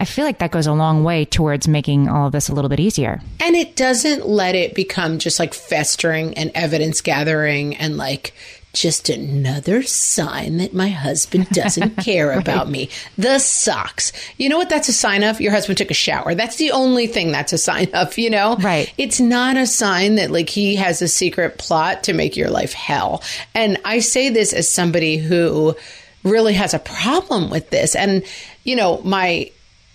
I 0.00 0.06
feel 0.06 0.24
like 0.24 0.38
that 0.38 0.50
goes 0.50 0.66
a 0.66 0.72
long 0.72 1.04
way 1.04 1.26
towards 1.26 1.68
making 1.68 2.08
all 2.08 2.26
of 2.26 2.32
this 2.32 2.48
a 2.48 2.54
little 2.54 2.70
bit 2.70 2.80
easier. 2.80 3.20
And 3.38 3.54
it 3.54 3.76
doesn't 3.76 4.26
let 4.26 4.54
it 4.54 4.74
become 4.74 5.18
just 5.18 5.38
like 5.38 5.52
festering 5.52 6.32
and 6.38 6.50
evidence 6.54 7.02
gathering 7.02 7.76
and 7.76 7.98
like 7.98 8.32
just 8.72 9.10
another 9.10 9.82
sign 9.82 10.56
that 10.56 10.72
my 10.72 10.88
husband 10.88 11.48
doesn't 11.52 11.96
care 11.98 12.28
right. 12.28 12.38
about 12.38 12.70
me. 12.70 12.88
The 13.18 13.38
socks. 13.38 14.12
You 14.38 14.48
know 14.48 14.56
what 14.56 14.70
that's 14.70 14.88
a 14.88 14.92
sign 14.92 15.22
of? 15.22 15.38
Your 15.38 15.52
husband 15.52 15.76
took 15.76 15.90
a 15.90 15.94
shower. 15.94 16.34
That's 16.34 16.56
the 16.56 16.70
only 16.70 17.06
thing 17.06 17.30
that's 17.30 17.52
a 17.52 17.58
sign 17.58 17.90
of, 17.94 18.16
you 18.16 18.30
know? 18.30 18.56
Right. 18.56 18.90
It's 18.96 19.20
not 19.20 19.58
a 19.58 19.66
sign 19.66 20.14
that 20.14 20.30
like 20.30 20.48
he 20.48 20.76
has 20.76 21.02
a 21.02 21.08
secret 21.08 21.58
plot 21.58 22.04
to 22.04 22.14
make 22.14 22.38
your 22.38 22.48
life 22.48 22.72
hell. 22.72 23.22
And 23.54 23.76
I 23.84 23.98
say 23.98 24.30
this 24.30 24.54
as 24.54 24.66
somebody 24.66 25.18
who 25.18 25.76
really 26.24 26.54
has 26.54 26.72
a 26.72 26.78
problem 26.78 27.50
with 27.50 27.68
this. 27.68 27.94
And, 27.94 28.24
you 28.64 28.76
know, 28.76 29.02
my 29.02 29.50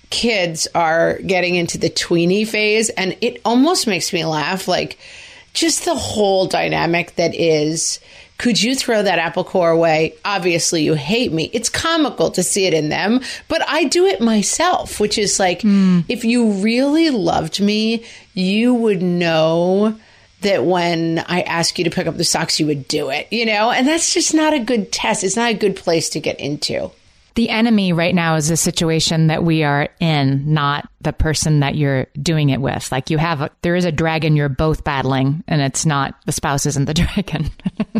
kids 0.09 0.67
are 0.75 1.19
getting 1.19 1.55
into 1.55 1.77
the 1.77 1.89
tweeny 1.89 2.45
phase 2.45 2.89
and 2.89 3.17
it 3.21 3.41
almost 3.45 3.87
makes 3.87 4.13
me 4.13 4.25
laugh 4.25 4.67
like 4.67 4.97
just 5.53 5.85
the 5.85 5.95
whole 5.95 6.45
dynamic 6.47 7.15
that 7.15 7.33
is 7.33 7.99
could 8.37 8.61
you 8.61 8.75
throw 8.75 9.01
that 9.01 9.17
apple 9.17 9.45
core 9.45 9.69
away? 9.69 10.13
Obviously, 10.25 10.83
you 10.83 10.93
hate 10.93 11.31
me. 11.31 11.49
It's 11.53 11.69
comical 11.69 12.31
to 12.31 12.43
see 12.43 12.65
it 12.65 12.73
in 12.73 12.89
them, 12.89 13.21
but 13.47 13.63
I 13.67 13.85
do 13.85 14.05
it 14.05 14.19
myself, 14.19 14.99
which 14.99 15.17
is 15.17 15.39
like, 15.39 15.61
mm. 15.61 16.03
if 16.09 16.25
you 16.25 16.51
really 16.51 17.11
loved 17.11 17.61
me, 17.61 18.03
you 18.33 18.73
would 18.73 19.01
know 19.01 19.97
that 20.41 20.65
when 20.65 21.19
I 21.27 21.41
ask 21.41 21.79
you 21.79 21.85
to 21.85 21.89
pick 21.89 22.07
up 22.07 22.17
the 22.17 22.25
socks, 22.25 22.59
you 22.59 22.67
would 22.67 22.89
do 22.89 23.09
it, 23.09 23.31
you 23.31 23.45
know? 23.45 23.71
And 23.71 23.87
that's 23.87 24.13
just 24.13 24.33
not 24.33 24.53
a 24.53 24.59
good 24.59 24.91
test. 24.91 25.23
It's 25.23 25.37
not 25.37 25.51
a 25.51 25.55
good 25.55 25.77
place 25.77 26.09
to 26.09 26.19
get 26.19 26.39
into 26.39 26.91
the 27.35 27.49
enemy 27.49 27.91
right 27.91 28.15
now 28.15 28.35
is 28.35 28.47
the 28.47 28.57
situation 28.57 29.27
that 29.27 29.43
we 29.43 29.63
are 29.63 29.89
in, 29.99 30.53
not 30.53 30.89
the 31.01 31.11
person 31.11 31.59
that 31.59 31.75
you're 31.75 32.07
doing 32.21 32.49
it 32.49 32.61
with. 32.61 32.91
Like 32.91 33.09
you 33.09 33.17
have, 33.17 33.41
a, 33.41 33.51
there 33.61 33.75
is 33.75 33.83
a 33.83 33.91
dragon 33.91 34.37
you're 34.37 34.47
both 34.49 34.85
battling, 34.85 35.43
and 35.47 35.61
it's 35.61 35.85
not 35.85 36.15
the 36.25 36.31
spouse 36.31 36.65
isn't 36.65 36.85
the 36.85 36.93
dragon. 36.95 37.51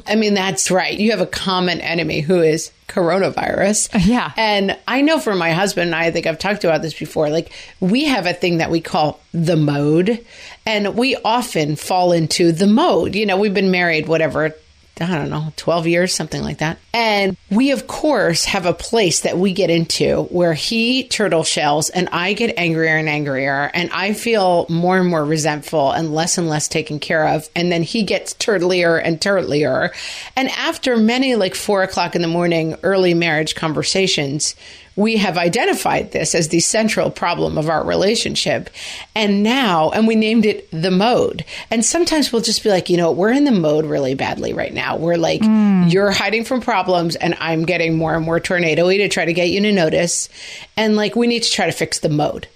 I 0.07 0.15
mean, 0.15 0.33
that's 0.33 0.71
right. 0.71 0.97
You 0.97 1.11
have 1.11 1.19
a 1.19 1.27
common 1.27 1.81
enemy 1.81 2.21
who 2.21 2.41
is 2.41 2.71
coronavirus. 2.87 3.89
Yeah. 4.05 4.31
And 4.37 4.77
I 4.87 5.01
know 5.01 5.19
for 5.19 5.33
my 5.33 5.51
husband 5.51 5.87
and 5.87 5.95
I, 5.95 6.05
I 6.05 6.11
think 6.11 6.27
I've 6.27 6.37
talked 6.37 6.63
about 6.63 6.83
this 6.83 6.93
before, 6.93 7.29
like 7.29 7.51
we 7.79 8.05
have 8.05 8.27
a 8.27 8.33
thing 8.33 8.59
that 8.59 8.69
we 8.69 8.79
call 8.79 9.19
the 9.33 9.55
mode. 9.55 10.23
And 10.67 10.95
we 10.95 11.15
often 11.17 11.75
fall 11.75 12.11
into 12.11 12.51
the 12.51 12.67
mode. 12.67 13.15
You 13.15 13.25
know, 13.25 13.37
we've 13.37 13.53
been 13.53 13.71
married, 13.71 14.07
whatever, 14.07 14.55
I 15.01 15.07
don't 15.07 15.29
know, 15.29 15.51
12 15.57 15.87
years, 15.87 16.13
something 16.13 16.41
like 16.41 16.59
that. 16.59 16.77
And 16.93 17.35
we, 17.51 17.71
of 17.71 17.85
course, 17.85 18.45
have 18.45 18.65
a 18.65 18.73
place 18.73 19.21
that 19.21 19.37
we 19.37 19.51
get 19.51 19.69
into 19.69 20.23
where 20.23 20.53
he 20.53 21.07
turtle 21.07 21.43
shells 21.43 21.89
and 21.89 22.07
I 22.09 22.33
get 22.33 22.57
angrier 22.57 22.95
and 22.95 23.09
angrier. 23.09 23.69
And 23.73 23.89
I 23.91 24.13
feel 24.13 24.65
more 24.69 24.97
and 24.97 25.09
more 25.09 25.25
resentful 25.25 25.91
and 25.91 26.13
less 26.13 26.37
and 26.37 26.47
less 26.47 26.69
taken 26.69 26.99
care 26.99 27.27
of. 27.27 27.49
And 27.55 27.71
then 27.71 27.83
he 27.83 28.03
gets 28.03 28.33
turtlier 28.33 29.01
and 29.03 29.19
turtlier. 29.19 29.93
And 30.35 30.49
after 30.51 30.95
many, 30.95 31.35
like 31.35 31.55
four 31.55 31.83
o'clock 31.83 32.15
in 32.15 32.21
the 32.21 32.27
morning, 32.29 32.77
early 32.81 33.13
marriage 33.13 33.55
conversations, 33.55 34.55
we 34.95 35.17
have 35.17 35.37
identified 35.37 36.11
this 36.11 36.33
as 36.33 36.49
the 36.49 36.59
central 36.59 37.09
problem 37.09 37.57
of 37.57 37.69
our 37.69 37.83
relationship. 37.83 38.69
And 39.13 39.43
now, 39.43 39.91
and 39.91 40.07
we 40.07 40.15
named 40.15 40.45
it 40.45 40.69
the 40.71 40.91
mode. 40.91 41.43
And 41.69 41.83
sometimes 41.83 42.31
we'll 42.31 42.41
just 42.41 42.63
be 42.63 42.69
like, 42.69 42.89
you 42.89 42.97
know, 42.97 43.11
we're 43.11 43.31
in 43.31 43.43
the 43.43 43.51
mode 43.51 43.85
really 43.85 44.15
badly 44.15 44.53
right 44.53 44.73
now. 44.73 44.95
We're 44.95 45.17
like, 45.17 45.41
mm. 45.41 45.91
you're 45.91 46.11
hiding 46.11 46.45
from 46.45 46.61
problems 46.61 47.15
and 47.15 47.35
I'm 47.39 47.65
getting 47.65 47.97
more 47.97 48.15
and 48.15 48.25
more 48.25 48.39
tornadoy 48.39 48.97
to 48.97 49.09
try 49.09 49.25
to 49.25 49.33
get 49.33 49.49
you 49.49 49.61
to 49.61 49.71
notice. 49.71 50.29
And 50.77 50.95
like, 50.95 51.15
we 51.15 51.27
need 51.27 51.43
to 51.43 51.51
try 51.51 51.65
to 51.65 51.71
fix 51.71 51.99
the 51.99 52.09
mode. 52.09 52.47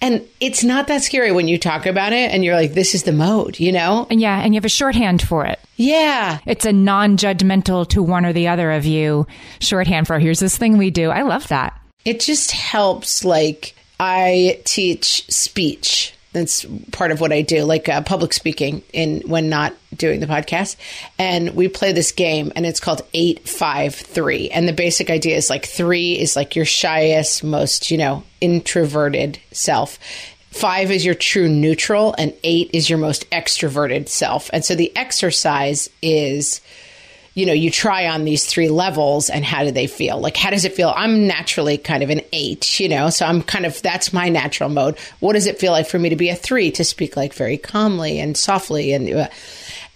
And 0.00 0.26
it's 0.40 0.64
not 0.64 0.88
that 0.88 1.02
scary 1.02 1.32
when 1.32 1.48
you 1.48 1.58
talk 1.58 1.86
about 1.86 2.12
it 2.12 2.30
and 2.30 2.44
you're 2.44 2.56
like, 2.56 2.74
this 2.74 2.94
is 2.94 3.04
the 3.04 3.12
mode, 3.12 3.58
you 3.58 3.72
know? 3.72 4.06
And 4.10 4.20
yeah, 4.20 4.40
and 4.40 4.52
you 4.52 4.58
have 4.58 4.64
a 4.64 4.68
shorthand 4.68 5.22
for 5.22 5.46
it. 5.46 5.58
Yeah. 5.76 6.40
It's 6.44 6.66
a 6.66 6.72
non 6.72 7.16
judgmental 7.16 7.88
to 7.90 8.02
one 8.02 8.26
or 8.26 8.32
the 8.32 8.48
other 8.48 8.72
of 8.72 8.84
you 8.84 9.26
shorthand 9.60 10.06
for 10.06 10.18
here's 10.18 10.40
this 10.40 10.58
thing 10.58 10.76
we 10.76 10.90
do. 10.90 11.10
I 11.10 11.22
love 11.22 11.48
that. 11.48 11.80
It 12.04 12.20
just 12.20 12.50
helps. 12.50 13.24
Like, 13.24 13.74
I 13.98 14.60
teach 14.64 15.26
speech. 15.30 16.14
That's 16.32 16.66
part 16.90 17.12
of 17.12 17.20
what 17.20 17.32
I 17.32 17.42
do, 17.42 17.62
like 17.62 17.88
uh, 17.88 18.02
public 18.02 18.32
speaking 18.32 18.82
in 18.92 19.20
when 19.20 19.48
not 19.48 19.72
doing 19.96 20.18
the 20.18 20.26
podcast. 20.26 20.74
And 21.16 21.50
we 21.54 21.68
play 21.68 21.92
this 21.92 22.10
game, 22.10 22.52
and 22.56 22.66
it's 22.66 22.80
called 22.80 23.02
Eight 23.14 23.48
Five 23.48 23.94
Three. 23.94 24.50
And 24.50 24.66
the 24.66 24.72
basic 24.72 25.10
idea 25.10 25.36
is 25.36 25.48
like 25.48 25.64
three 25.64 26.18
is 26.18 26.34
like 26.34 26.56
your 26.56 26.64
shyest, 26.64 27.44
most 27.44 27.90
you 27.92 27.98
know 27.98 28.24
introverted 28.40 29.38
self. 29.52 29.98
Five 30.50 30.90
is 30.90 31.04
your 31.04 31.14
true 31.14 31.48
neutral, 31.48 32.14
and 32.18 32.34
eight 32.42 32.70
is 32.72 32.90
your 32.90 32.98
most 32.98 33.30
extroverted 33.30 34.08
self. 34.08 34.50
And 34.52 34.64
so 34.64 34.74
the 34.74 34.96
exercise 34.96 35.88
is 36.02 36.60
you 37.34 37.46
know, 37.46 37.52
you 37.52 37.70
try 37.70 38.06
on 38.06 38.24
these 38.24 38.46
three 38.46 38.68
levels 38.68 39.28
and 39.28 39.44
how 39.44 39.64
do 39.64 39.72
they 39.72 39.88
feel? 39.88 40.20
Like, 40.20 40.36
how 40.36 40.50
does 40.50 40.64
it 40.64 40.74
feel? 40.74 40.92
I'm 40.96 41.26
naturally 41.26 41.76
kind 41.78 42.02
of 42.02 42.10
an 42.10 42.20
eight, 42.32 42.78
you 42.78 42.88
know, 42.88 43.10
so 43.10 43.26
I'm 43.26 43.42
kind 43.42 43.66
of, 43.66 43.82
that's 43.82 44.12
my 44.12 44.28
natural 44.28 44.68
mode. 44.68 44.96
What 45.18 45.32
does 45.32 45.46
it 45.46 45.58
feel 45.58 45.72
like 45.72 45.88
for 45.88 45.98
me 45.98 46.08
to 46.10 46.16
be 46.16 46.28
a 46.28 46.36
three, 46.36 46.70
to 46.72 46.84
speak 46.84 47.16
like 47.16 47.34
very 47.34 47.58
calmly 47.58 48.20
and 48.20 48.36
softly? 48.36 48.92
And, 48.92 49.12
uh, 49.12 49.28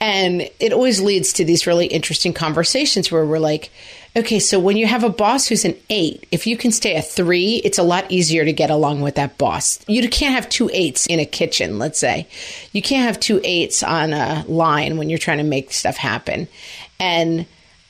and 0.01 0.49
it 0.59 0.72
always 0.72 1.01
leads 1.01 1.32
to 1.34 1.45
these 1.45 1.66
really 1.66 1.86
interesting 1.86 2.32
conversations 2.32 3.11
where 3.11 3.24
we're 3.24 3.39
like, 3.39 3.70
okay, 4.16 4.39
so 4.39 4.59
when 4.59 4.76
you 4.76 4.86
have 4.86 5.05
a 5.05 5.11
boss 5.11 5.47
who's 5.47 5.64
an 5.64 5.76
eight, 5.91 6.26
if 6.32 6.47
you 6.47 6.57
can 6.57 6.72
stay 6.72 6.97
a 6.97 7.03
three, 7.03 7.57
it's 7.64 7.78
a 7.78 7.82
lot 7.82 8.11
easier 8.11 8.45
to 8.45 8.53
get 8.53 8.70
along 8.70 9.01
with 9.01 9.14
that 9.16 9.39
boss. 9.39 9.78
You 9.86 10.09
can't 10.09 10.34
have 10.34 10.49
two 10.49 10.70
eights 10.72 11.07
in 11.07 11.20
a 11.20 11.24
kitchen, 11.24 11.78
let's 11.78 11.99
say. 11.99 12.26
You 12.72 12.82
can't 12.82 13.07
have 13.07 13.20
two 13.20 13.41
eights 13.45 13.82
on 13.82 14.12
a 14.12 14.45
line 14.49 14.99
when 14.99 15.09
you're 15.09 15.18
trying 15.18 15.39
to 15.39 15.45
make 15.45 15.72
stuff 15.72 15.97
happen. 15.97 16.49
And 17.01 17.46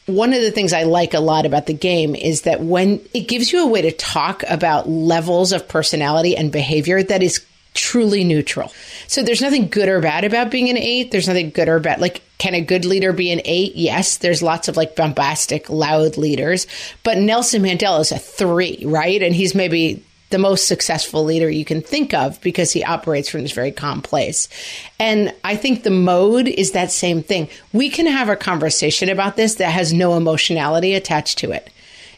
one 0.06 0.32
of 0.32 0.40
the 0.40 0.50
things 0.50 0.72
I 0.72 0.84
like 0.84 1.14
a 1.14 1.20
lot 1.20 1.46
about 1.46 1.66
the 1.66 1.74
game 1.74 2.14
is 2.14 2.42
that 2.42 2.60
when 2.60 3.00
it 3.12 3.28
gives 3.28 3.52
you 3.52 3.62
a 3.62 3.66
way 3.66 3.82
to 3.82 3.92
talk 3.92 4.42
about 4.48 4.88
levels 4.88 5.52
of 5.52 5.68
personality 5.68 6.36
and 6.36 6.50
behavior 6.50 7.02
that 7.02 7.22
is 7.22 7.44
truly 7.74 8.24
neutral. 8.24 8.72
So 9.06 9.22
there's 9.22 9.42
nothing 9.42 9.68
good 9.68 9.88
or 9.88 10.00
bad 10.00 10.24
about 10.24 10.50
being 10.50 10.68
an 10.68 10.78
eight. 10.78 11.10
There's 11.10 11.28
nothing 11.28 11.50
good 11.50 11.68
or 11.68 11.78
bad. 11.78 12.00
Like, 12.00 12.22
can 12.38 12.54
a 12.54 12.60
good 12.60 12.84
leader 12.84 13.12
be 13.12 13.30
an 13.30 13.40
eight? 13.44 13.76
Yes. 13.76 14.16
There's 14.16 14.42
lots 14.42 14.68
of 14.68 14.76
like 14.76 14.96
bombastic, 14.96 15.70
loud 15.70 16.16
leaders, 16.16 16.66
but 17.04 17.18
Nelson 17.18 17.62
Mandela 17.62 18.00
is 18.00 18.10
a 18.10 18.18
three, 18.18 18.82
right? 18.84 19.22
And 19.22 19.34
he's 19.34 19.54
maybe 19.54 20.04
the 20.30 20.38
most 20.38 20.66
successful 20.66 21.24
leader 21.24 21.48
you 21.48 21.64
can 21.64 21.80
think 21.80 22.12
of 22.12 22.40
because 22.40 22.72
he 22.72 22.84
operates 22.84 23.28
from 23.28 23.42
this 23.42 23.52
very 23.52 23.72
calm 23.72 24.02
place. 24.02 24.48
And 25.00 25.34
I 25.44 25.56
think 25.56 25.82
the 25.82 25.90
mode 25.90 26.48
is 26.48 26.72
that 26.72 26.90
same 26.90 27.22
thing. 27.22 27.48
We 27.72 27.88
can 27.88 28.06
have 28.06 28.28
a 28.28 28.36
conversation 28.36 29.08
about 29.08 29.36
this 29.36 29.56
that 29.56 29.70
has 29.70 29.92
no 29.92 30.16
emotionality 30.16 30.94
attached 30.94 31.38
to 31.38 31.52
it. 31.52 31.70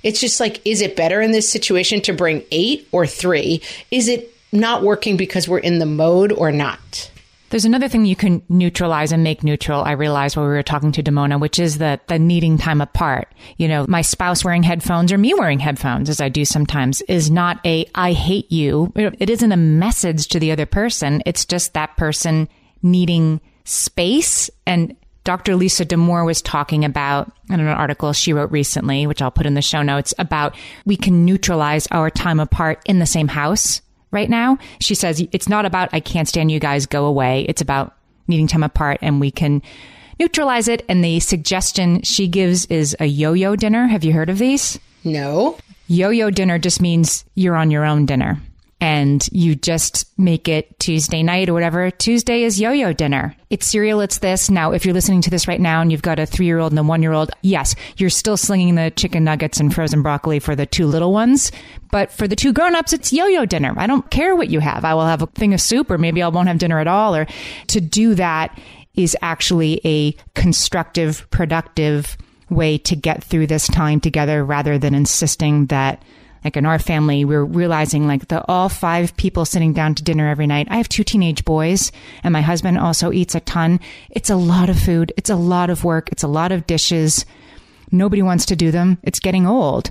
It's 0.03 0.21
just 0.21 0.41
like, 0.41 0.65
is 0.67 0.81
it 0.81 0.97
better 0.97 1.21
in 1.21 1.31
this 1.31 1.49
situation 1.49 2.01
to 2.03 2.13
bring 2.13 2.43
eight 2.51 2.89
or 2.91 3.07
three? 3.07 3.63
Is 3.91 4.09
it 4.09 4.35
not 4.53 4.83
working 4.83 5.17
because 5.17 5.49
we're 5.49 5.59
in 5.59 5.79
the 5.79 5.87
mode 5.87 6.33
or 6.33 6.51
not? 6.51 7.10
There's 7.51 7.65
another 7.65 7.89
thing 7.89 8.05
you 8.05 8.15
can 8.15 8.43
neutralize 8.49 9.11
and 9.11 9.25
make 9.25 9.43
neutral. 9.43 9.83
I 9.83 9.93
realized 9.93 10.37
while 10.37 10.47
we 10.47 10.53
were 10.53 10.63
talking 10.63 10.93
to 10.93 11.03
Damona, 11.03 11.39
which 11.41 11.59
is 11.59 11.79
the, 11.79 12.01
the 12.07 12.19
needing 12.19 12.59
time 12.59 12.81
apart. 12.81 13.33
You 13.57 13.67
know, 13.67 13.87
my 13.89 14.03
spouse 14.03 14.45
wearing 14.45 14.63
headphones 14.63 15.13
or 15.13 15.19
me 15.19 15.35
wearing 15.35 15.59
headphones, 15.59 16.09
as 16.09 16.21
I 16.21 16.29
do 16.29 16.45
sometimes, 16.45 17.03
is 17.03 17.29
not 17.29 17.59
a 17.67 17.87
I 17.93 18.13
hate 18.13 18.51
you. 18.53 18.93
It 18.95 19.29
isn't 19.29 19.51
a 19.53 19.57
message 19.57 20.29
to 20.29 20.39
the 20.39 20.53
other 20.53 20.65
person. 20.65 21.23
It's 21.27 21.45
just 21.45 21.75
that 21.75 21.97
person 21.97 22.49
needing 22.83 23.41
space. 23.65 24.49
And 24.65 24.97
Dr. 25.25 25.57
Lisa 25.57 25.85
Damour 25.85 26.25
was 26.25 26.41
talking 26.41 26.85
about 26.85 27.33
in 27.49 27.59
an 27.59 27.67
article 27.67 28.13
she 28.13 28.33
wrote 28.33 28.53
recently, 28.53 29.09
which 29.09 29.21
I'll 29.21 29.33
put 29.33 29.47
in 29.47 29.55
the 29.55 29.61
show 29.61 29.83
notes, 29.83 30.15
about 30.21 30.55
we 30.87 30.97
can 30.97 31.25
neutralize 31.25 31.89
our 31.89 32.11
time 32.11 32.39
apart 32.39 32.81
in 32.87 33.01
the 33.01 33.07
same 33.07 33.29
house 33.29 33.83
right 34.11 34.29
now. 34.29 34.59
She 34.81 34.95
says 34.95 35.25
it's 35.33 35.49
not 35.49 35.67
about, 35.67 35.91
I 35.93 36.01
can't 36.01 36.29
stand 36.29 36.51
you 36.51 36.61
guys, 36.61 36.87
go 36.87 37.07
away. 37.07 37.47
It's 37.49 37.63
about 37.63 37.97
needing 38.29 38.47
time 38.47 38.63
apart 38.63 38.99
and 39.03 39.21
we 39.21 39.31
can 39.31 39.63
neutralize 40.19 40.69
it. 40.69 40.85
And 40.89 41.05
the 41.05 41.21
suggestion 41.21 42.03
she 42.03 42.29
gives 42.29 42.67
is 42.67 42.97
a 43.01 43.07
yo 43.07 43.33
yo 43.33 43.57
dinner. 43.57 43.87
Have 43.87 44.05
you 44.05 44.13
heard 44.13 44.31
of 44.31 44.39
these? 44.39 44.79
No. 45.05 45.57
Yo 45.89 46.11
yo 46.11 46.31
dinner 46.31 46.59
just 46.59 46.81
means 46.81 47.25
you're 47.35 47.57
on 47.57 47.71
your 47.71 47.85
own 47.85 48.07
dinner 48.07 48.41
and 48.81 49.29
you 49.31 49.55
just 49.55 50.07
make 50.19 50.49
it 50.49 50.79
Tuesday 50.79 51.23
night 51.23 51.49
or 51.49 51.53
whatever. 51.53 51.91
Tuesday 51.91 52.45
is 52.45 52.59
yo-yo 52.59 52.93
dinner. 52.95 53.37
It's 53.51 53.67
cereal. 53.67 54.01
It's 54.01 54.19
this. 54.19 54.49
Now, 54.49 54.73
if 54.73 54.85
you're 54.85 54.95
listening 54.95 55.21
to 55.23 55.31
this 55.31 55.47
right 55.47 55.61
now 55.61 55.83
and 55.83 55.93
you've 55.93 56.01
got 56.01 56.19
a 56.19 56.25
three-year-old 56.25 56.73
and 56.73 56.79
a 56.79 56.83
one-year-old, 56.83 57.31
yes, 57.43 57.75
you're 57.99 58.09
still 58.09 58.39
slinging 58.39 58.77
the 58.77 58.91
chicken 58.91 59.23
nuggets 59.23 59.61
and 59.61 59.75
frozen 59.75 60.03
broccoli 60.03 60.39
for 60.39 60.57
the 60.57 60.65
two 60.65 60.87
little 60.87 61.13
ones. 61.13 61.53
But 61.91 62.11
for 62.11 62.27
the 62.27 62.37
two 62.37 62.55
grown-ups, 62.55 62.95
it's 62.95 63.13
yo-yo 63.13 63.45
dinner. 63.45 63.75
I 63.77 63.87
don't 63.87 64.11
care 64.11 64.35
what 64.35 64.49
you 64.49 64.61
have. 64.61 64.85
I 64.85 64.95
will 64.95 65.07
have 65.07 65.23
a 65.23 65.27
thing 65.27 65.53
of 65.53 65.61
soup 65.61 65.91
or 65.91 65.99
maybe 65.99 66.23
I 66.23 66.29
won't 66.29 66.49
have 66.49 66.59
dinner 66.59 66.79
at 66.79 66.89
all. 66.89 67.15
Or 67.15 67.27
to 67.69 67.81
do 67.81 68.15
that 68.15 68.59
is 68.95 69.17
actually 69.21 69.81
a 69.85 70.13
constructive, 70.35 71.29
productive 71.31 72.17
way 72.49 72.79
to 72.79 72.97
get 72.97 73.23
through 73.23 73.47
this 73.47 73.67
time 73.67 74.01
together 74.01 74.45
rather 74.45 74.79
than 74.79 74.95
insisting 74.95 75.67
that 75.67 76.03
like 76.45 76.57
in 76.57 76.67
our 76.67 76.79
family, 76.79 77.25
we're 77.25 77.45
realizing 77.45 78.07
like 78.07 78.29
the 78.29 78.45
all 78.49 78.69
five 78.69 79.17
people 79.17 79.45
sitting 79.45 79.73
down 79.73 79.95
to 79.95 80.03
dinner 80.03 80.29
every 80.29 80.47
night. 80.47 80.69
I 80.71 80.77
have 80.77 80.89
two 80.89 81.05
teenage 81.05 81.45
boys 81.45 81.93
and 82.23 82.33
my 82.33 82.41
husband 82.41 82.79
also 82.79 83.13
eats 83.13 83.35
a 83.35 83.41
ton. 83.41 83.81
It's 84.11 84.31
a 84.31 84.37
lot 84.37 84.71
of 84.71 84.79
food. 84.79 85.13
It's 85.17 85.31
a 85.31 85.37
lot 85.37 85.71
of 85.71 85.85
work. 85.85 86.09
It's 86.11 86.23
a 86.23 86.29
lot 86.29 86.53
of 86.53 86.67
dishes. 86.67 87.25
Nobody 87.91 88.23
wants 88.23 88.47
to 88.47 88.57
do 88.57 88.71
them. 88.71 88.99
It's 89.03 89.21
getting 89.21 89.47
old. 89.47 89.91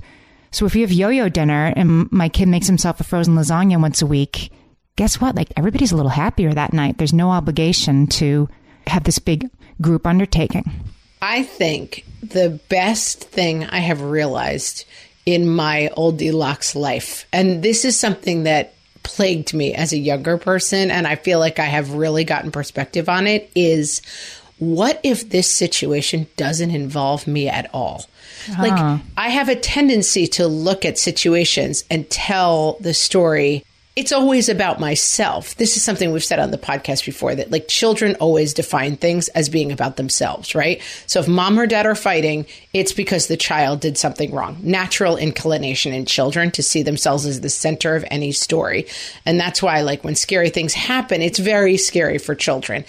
So 0.51 0.65
if 0.65 0.75
you 0.75 0.81
have 0.81 0.91
yo-yo 0.91 1.29
dinner 1.29 1.73
and 1.75 2.11
my 2.11 2.29
kid 2.29 2.47
makes 2.47 2.67
himself 2.67 2.99
a 2.99 3.03
frozen 3.03 3.35
lasagna 3.35 3.79
once 3.79 4.01
a 4.01 4.07
week, 4.07 4.51
guess 4.95 5.21
what? 5.21 5.35
Like 5.35 5.53
everybody's 5.55 5.91
a 5.91 5.95
little 5.95 6.09
happier 6.09 6.53
that 6.53 6.73
night. 6.73 6.97
There's 6.97 7.13
no 7.13 7.29
obligation 7.29 8.07
to 8.07 8.49
have 8.87 9.03
this 9.03 9.19
big 9.19 9.49
group 9.81 10.07
undertaking. 10.07 10.71
I 11.21 11.43
think 11.43 12.05
the 12.23 12.59
best 12.69 13.23
thing 13.23 13.65
I 13.65 13.79
have 13.79 14.01
realized 14.01 14.85
in 15.33 15.47
my 15.47 15.89
old 15.89 16.17
deluxe 16.17 16.75
life. 16.75 17.27
And 17.31 17.61
this 17.61 17.85
is 17.85 17.99
something 17.99 18.43
that 18.43 18.73
plagued 19.03 19.53
me 19.53 19.75
as 19.75 19.93
a 19.93 19.97
younger 19.97 20.37
person. 20.37 20.89
And 20.89 21.05
I 21.05 21.15
feel 21.15 21.37
like 21.37 21.59
I 21.59 21.65
have 21.65 21.93
really 21.93 22.23
gotten 22.23 22.51
perspective 22.51 23.07
on 23.07 23.27
it 23.27 23.51
is 23.55 24.01
what 24.57 24.99
if 25.03 25.29
this 25.29 25.49
situation 25.49 26.27
doesn't 26.35 26.71
involve 26.71 27.27
me 27.27 27.47
at 27.47 27.69
all? 27.73 28.05
Uh-huh. 28.49 28.63
Like, 28.63 29.01
I 29.17 29.29
have 29.29 29.49
a 29.49 29.55
tendency 29.55 30.25
to 30.27 30.47
look 30.47 30.83
at 30.83 30.97
situations 30.97 31.83
and 31.91 32.09
tell 32.09 32.77
the 32.79 32.93
story 32.93 33.63
it's 33.99 34.13
always 34.13 34.47
about 34.47 34.79
myself. 34.79 35.55
This 35.57 35.75
is 35.75 35.83
something 35.83 36.13
we've 36.13 36.23
said 36.23 36.39
on 36.39 36.51
the 36.51 36.57
podcast 36.57 37.05
before 37.05 37.35
that 37.35 37.51
like 37.51 37.67
children 37.67 38.15
always 38.21 38.53
define 38.53 38.95
things 38.95 39.27
as 39.29 39.49
being 39.49 39.73
about 39.73 39.97
themselves, 39.97 40.55
right? 40.55 40.81
So 41.05 41.19
if 41.19 41.27
mom 41.27 41.59
or 41.59 41.67
dad 41.67 41.85
are 41.85 41.95
fighting, 41.95 42.45
it's 42.73 42.93
because 42.93 43.27
the 43.27 43.35
child 43.35 43.81
did 43.81 43.97
something 43.97 44.31
wrong. 44.31 44.57
Natural 44.61 45.17
inclination 45.17 45.93
in 45.93 46.05
children 46.05 46.49
to 46.51 46.63
see 46.63 46.81
themselves 46.81 47.25
as 47.25 47.41
the 47.41 47.49
center 47.49 47.97
of 47.97 48.05
any 48.09 48.31
story. 48.31 48.87
And 49.25 49.37
that's 49.37 49.61
why 49.61 49.81
like 49.81 50.05
when 50.05 50.15
scary 50.15 50.49
things 50.49 50.73
happen, 50.73 51.21
it's 51.21 51.37
very 51.37 51.75
scary 51.75 52.19
for 52.19 52.35
children. 52.35 52.85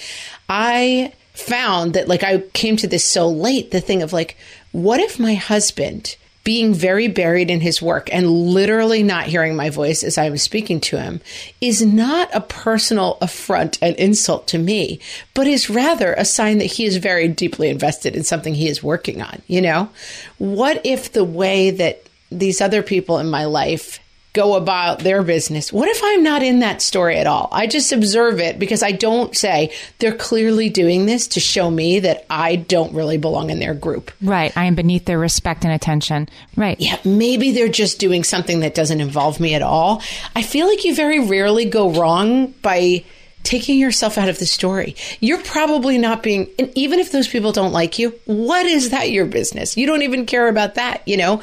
I 0.49 1.13
found 1.33 1.95
that 1.95 2.07
like 2.07 2.23
I 2.23 2.39
came 2.53 2.77
to 2.77 2.87
this 2.87 3.05
so 3.05 3.29
late, 3.29 3.73
the 3.73 3.81
thing 3.81 4.03
of 4.03 4.13
like, 4.13 4.37
what 4.71 5.01
if 5.01 5.19
my 5.19 5.35
husband 5.35 6.15
being 6.51 6.75
very 6.75 7.07
buried 7.07 7.49
in 7.49 7.61
his 7.61 7.81
work 7.81 8.13
and 8.13 8.29
literally 8.29 9.05
not 9.05 9.27
hearing 9.27 9.55
my 9.55 9.71
voice 9.71 10.03
as 10.03 10.19
I 10.19 10.31
was 10.31 10.43
speaking 10.43 10.81
to 10.81 11.01
him 11.01 11.21
is 11.61 11.81
not 11.81 12.29
a 12.35 12.41
personal 12.41 13.19
affront 13.21 13.79
and 13.81 13.95
insult 13.95 14.49
to 14.49 14.59
me, 14.59 14.99
but 15.33 15.47
is 15.47 15.71
rather 15.71 16.13
a 16.13 16.25
sign 16.25 16.59
that 16.59 16.65
he 16.65 16.87
is 16.87 16.97
very 16.97 17.29
deeply 17.29 17.69
invested 17.69 18.17
in 18.17 18.25
something 18.25 18.53
he 18.53 18.67
is 18.67 18.83
working 18.83 19.23
on. 19.23 19.43
You 19.47 19.61
know, 19.61 19.91
what 20.39 20.85
if 20.85 21.13
the 21.13 21.23
way 21.23 21.71
that 21.71 22.03
these 22.33 22.61
other 22.61 22.83
people 22.83 23.19
in 23.19 23.31
my 23.31 23.45
life 23.45 24.01
go 24.33 24.55
about 24.55 25.01
their 25.01 25.23
business. 25.23 25.73
What 25.73 25.89
if 25.89 26.01
I'm 26.03 26.23
not 26.23 26.43
in 26.43 26.61
that 26.61 26.83
story 26.83 27.17
at 27.17 27.27
all? 27.27 27.49
I 27.51 27.67
just 27.67 27.93
observe 27.93 28.41
it 28.41 28.59
because 28.59 28.83
I 28.83 28.93
don't 28.93 29.37
say 29.37 29.73
they're 29.99 30.17
clearly 30.17 30.69
doing 30.69 31.07
this 31.07 31.27
to 31.29 31.41
show 31.41 31.71
me 31.71 32.01
that 32.01 32.27
I 32.31 32.57
don't 32.57 32.95
really 32.95 33.19
belong 33.19 33.51
in 33.51 33.59
their 33.59 33.75
group. 33.75 34.13
Right. 34.23 34.57
I 34.57 34.67
am 34.67 34.75
beneath 34.75 35.05
their 35.05 35.19
respect 35.19 35.65
and 35.65 35.73
attention. 35.73 36.29
Right. 36.57 36.79
Yeah. 36.81 36.99
Maybe 37.05 37.53
they're 37.53 37.69
just 37.69 37.99
doing 37.99 38.23
something 38.23 38.61
that 38.61 38.75
doesn't 38.75 39.01
involve 39.01 39.41
me 39.41 39.55
at 39.55 39.63
all. 39.63 40.03
I 40.37 40.43
feel 40.43 40.69
like 40.69 40.85
you 40.85 40.95
very 40.95 41.27
rarely 41.27 41.65
go 41.65 41.91
wrong 41.91 42.49
by 42.63 43.05
taking 43.43 43.79
yourself 43.79 44.19
out 44.19 44.29
of 44.29 44.39
the 44.39 44.47
story. 44.47 44.95
You're 45.21 45.43
probably 45.43 45.99
not 45.99 46.23
being, 46.23 46.49
and 46.59 46.71
even 46.75 46.99
if 46.99 47.13
those 47.13 47.29
people 47.29 47.53
don't 47.53 47.73
like 47.73 47.99
you, 47.99 48.15
what 48.27 48.67
is 48.67 48.91
that 48.91 49.11
your 49.11 49.27
business? 49.27 49.77
You 49.77 49.87
don't 49.87 50.03
even 50.03 50.27
care 50.27 50.49
about 50.49 50.75
that, 50.75 51.07
you 51.07 51.17
know? 51.17 51.43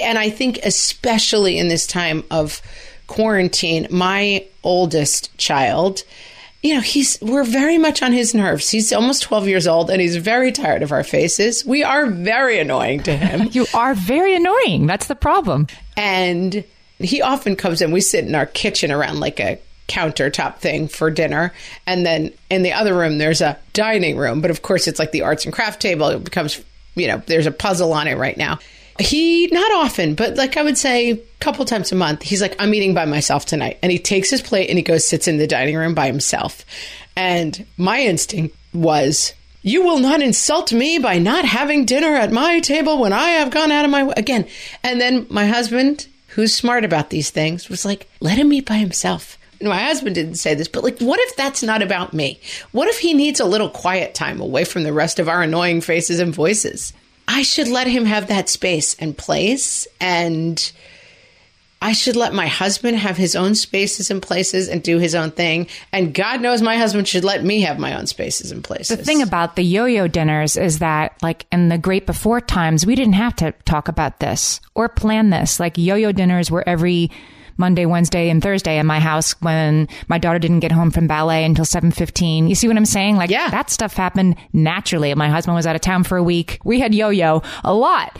and 0.00 0.18
I 0.18 0.30
think 0.30 0.58
especially 0.64 1.58
in 1.58 1.68
this 1.68 1.86
time 1.86 2.24
of 2.30 2.60
quarantine, 3.06 3.86
my 3.90 4.44
oldest 4.64 5.36
child, 5.38 6.02
you 6.62 6.74
know, 6.74 6.80
he's 6.80 7.18
we're 7.22 7.44
very 7.44 7.78
much 7.78 8.02
on 8.02 8.12
his 8.12 8.34
nerves. 8.34 8.70
He's 8.70 8.92
almost 8.92 9.22
12 9.22 9.46
years 9.46 9.66
old 9.66 9.90
and 9.90 10.00
he's 10.00 10.16
very 10.16 10.50
tired 10.50 10.82
of 10.82 10.90
our 10.90 11.04
faces. 11.04 11.64
We 11.64 11.84
are 11.84 12.06
very 12.06 12.58
annoying 12.58 13.02
to 13.04 13.16
him. 13.16 13.48
you 13.52 13.66
are 13.74 13.94
very 13.94 14.34
annoying. 14.34 14.86
That's 14.86 15.06
the 15.06 15.14
problem. 15.14 15.68
And 15.96 16.64
he 16.98 17.22
often 17.22 17.56
comes 17.56 17.80
in. 17.82 17.92
We 17.92 18.00
sit 18.00 18.24
in 18.24 18.34
our 18.34 18.46
kitchen 18.46 18.90
around 18.90 19.20
like 19.20 19.38
a 19.38 19.60
countertop 19.88 20.58
thing 20.58 20.88
for 20.88 21.10
dinner. 21.10 21.52
And 21.86 22.04
then 22.04 22.32
in 22.50 22.62
the 22.62 22.72
other 22.72 22.94
room, 22.94 23.18
there's 23.18 23.40
a 23.40 23.58
dining 23.72 24.16
room. 24.16 24.40
But 24.40 24.50
of 24.50 24.62
course, 24.62 24.86
it's 24.86 24.98
like 24.98 25.12
the 25.12 25.22
arts 25.22 25.44
and 25.44 25.54
craft 25.54 25.80
table. 25.80 26.08
It 26.08 26.24
becomes, 26.24 26.62
you 26.94 27.06
know, 27.06 27.22
there's 27.26 27.46
a 27.46 27.52
puzzle 27.52 27.92
on 27.92 28.08
it 28.08 28.16
right 28.16 28.36
now. 28.36 28.58
He 28.98 29.46
not 29.48 29.70
often, 29.72 30.14
but 30.14 30.36
like 30.36 30.56
I 30.56 30.62
would 30.62 30.78
say 30.78 31.10
a 31.10 31.16
couple 31.38 31.64
times 31.66 31.92
a 31.92 31.96
month, 31.96 32.22
he's 32.22 32.40
like, 32.40 32.56
I'm 32.58 32.72
eating 32.72 32.94
by 32.94 33.04
myself 33.04 33.44
tonight. 33.44 33.78
And 33.82 33.92
he 33.92 33.98
takes 33.98 34.30
his 34.30 34.40
plate 34.40 34.70
and 34.70 34.78
he 34.78 34.82
goes 34.82 35.06
sits 35.06 35.28
in 35.28 35.36
the 35.36 35.46
dining 35.46 35.76
room 35.76 35.94
by 35.94 36.06
himself. 36.06 36.64
And 37.14 37.66
my 37.76 38.00
instinct 38.00 38.56
was, 38.72 39.34
you 39.60 39.82
will 39.82 39.98
not 39.98 40.22
insult 40.22 40.72
me 40.72 40.98
by 40.98 41.18
not 41.18 41.44
having 41.44 41.84
dinner 41.84 42.14
at 42.14 42.32
my 42.32 42.60
table 42.60 42.98
when 42.98 43.12
I 43.12 43.30
have 43.30 43.50
gone 43.50 43.72
out 43.72 43.84
of 43.84 43.90
my 43.90 44.04
way 44.04 44.14
again. 44.16 44.46
And 44.82 45.00
then 45.00 45.26
my 45.28 45.46
husband, 45.46 46.06
who's 46.28 46.54
smart 46.54 46.84
about 46.84 47.10
these 47.10 47.30
things, 47.30 47.68
was 47.68 47.84
like, 47.84 48.08
let 48.20 48.38
him 48.38 48.52
eat 48.52 48.66
by 48.66 48.76
himself. 48.76 49.36
My 49.62 49.84
husband 49.84 50.14
didn't 50.14 50.34
say 50.34 50.54
this, 50.54 50.68
but 50.68 50.84
like, 50.84 50.98
what 50.98 51.20
if 51.20 51.36
that's 51.36 51.62
not 51.62 51.82
about 51.82 52.12
me? 52.12 52.40
What 52.72 52.88
if 52.88 52.98
he 52.98 53.14
needs 53.14 53.40
a 53.40 53.44
little 53.44 53.70
quiet 53.70 54.14
time 54.14 54.40
away 54.40 54.64
from 54.64 54.82
the 54.82 54.92
rest 54.92 55.18
of 55.18 55.28
our 55.28 55.42
annoying 55.42 55.80
faces 55.80 56.20
and 56.20 56.34
voices? 56.34 56.92
I 57.28 57.42
should 57.42 57.68
let 57.68 57.86
him 57.86 58.04
have 58.04 58.28
that 58.28 58.48
space 58.48 58.94
and 58.98 59.16
place. 59.16 59.86
And 60.00 60.72
I 61.82 61.92
should 61.92 62.16
let 62.16 62.32
my 62.32 62.46
husband 62.46 62.96
have 62.96 63.16
his 63.16 63.36
own 63.36 63.54
spaces 63.54 64.10
and 64.10 64.22
places 64.22 64.68
and 64.68 64.82
do 64.82 64.98
his 64.98 65.14
own 65.14 65.30
thing. 65.30 65.66
And 65.92 66.14
God 66.14 66.40
knows 66.40 66.62
my 66.62 66.76
husband 66.76 67.06
should 67.06 67.24
let 67.24 67.44
me 67.44 67.60
have 67.62 67.78
my 67.78 67.98
own 67.98 68.06
spaces 68.06 68.50
and 68.50 68.64
places. 68.64 68.96
The 68.96 69.04
thing 69.04 69.22
about 69.22 69.56
the 69.56 69.62
yo 69.62 69.84
yo 69.84 70.08
dinners 70.08 70.56
is 70.56 70.78
that, 70.78 71.22
like, 71.22 71.46
in 71.52 71.68
the 71.68 71.78
great 71.78 72.06
before 72.06 72.40
times, 72.40 72.86
we 72.86 72.94
didn't 72.94 73.14
have 73.14 73.36
to 73.36 73.52
talk 73.64 73.88
about 73.88 74.20
this 74.20 74.60
or 74.74 74.88
plan 74.88 75.30
this. 75.30 75.60
Like, 75.60 75.76
yo 75.76 75.96
yo 75.96 76.12
dinners 76.12 76.50
were 76.50 76.66
every 76.66 77.10
Monday, 77.56 77.86
Wednesday, 77.86 78.28
and 78.30 78.42
Thursday 78.42 78.78
in 78.78 78.86
my 78.86 79.00
house 79.00 79.32
when 79.40 79.88
my 80.08 80.18
daughter 80.18 80.38
didn't 80.38 80.60
get 80.60 80.72
home 80.72 80.90
from 80.90 81.06
ballet 81.06 81.44
until 81.44 81.64
7:15. 81.64 82.48
You 82.48 82.54
see 82.54 82.68
what 82.68 82.76
I'm 82.76 82.84
saying? 82.84 83.16
Like 83.16 83.30
yeah. 83.30 83.50
that 83.50 83.70
stuff 83.70 83.94
happened 83.94 84.36
naturally. 84.52 85.14
My 85.14 85.28
husband 85.28 85.54
was 85.54 85.66
out 85.66 85.76
of 85.76 85.82
town 85.82 86.04
for 86.04 86.16
a 86.16 86.22
week. 86.22 86.58
We 86.64 86.80
had 86.80 86.94
yo-yo 86.94 87.42
a 87.64 87.74
lot. 87.74 88.18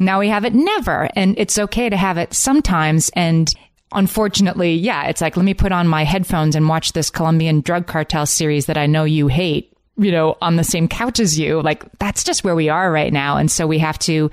Now 0.00 0.18
we 0.18 0.28
have 0.28 0.44
it 0.44 0.54
never, 0.54 1.08
and 1.14 1.38
it's 1.38 1.58
okay 1.58 1.88
to 1.88 1.96
have 1.96 2.18
it 2.18 2.34
sometimes 2.34 3.10
and 3.10 3.54
unfortunately, 3.94 4.74
yeah, 4.74 5.06
it's 5.06 5.20
like, 5.20 5.36
let 5.36 5.44
me 5.44 5.54
put 5.54 5.72
on 5.72 5.88
my 5.88 6.04
headphones 6.04 6.54
and 6.54 6.68
watch 6.68 6.92
this 6.92 7.10
Colombian 7.10 7.60
drug 7.60 7.86
cartel 7.86 8.26
series 8.26 8.66
that 8.66 8.76
I 8.76 8.86
know 8.86 9.04
you 9.04 9.28
hate, 9.28 9.72
you 9.96 10.12
know, 10.12 10.36
on 10.42 10.56
the 10.56 10.64
same 10.64 10.88
couch 10.88 11.20
as 11.20 11.38
you. 11.38 11.62
Like, 11.62 11.84
that's 11.98 12.24
just 12.24 12.44
where 12.44 12.54
we 12.54 12.68
are 12.68 12.90
right 12.90 13.12
now. 13.12 13.36
And 13.36 13.50
so 13.50 13.66
we 13.66 13.78
have 13.78 13.98
to 14.00 14.30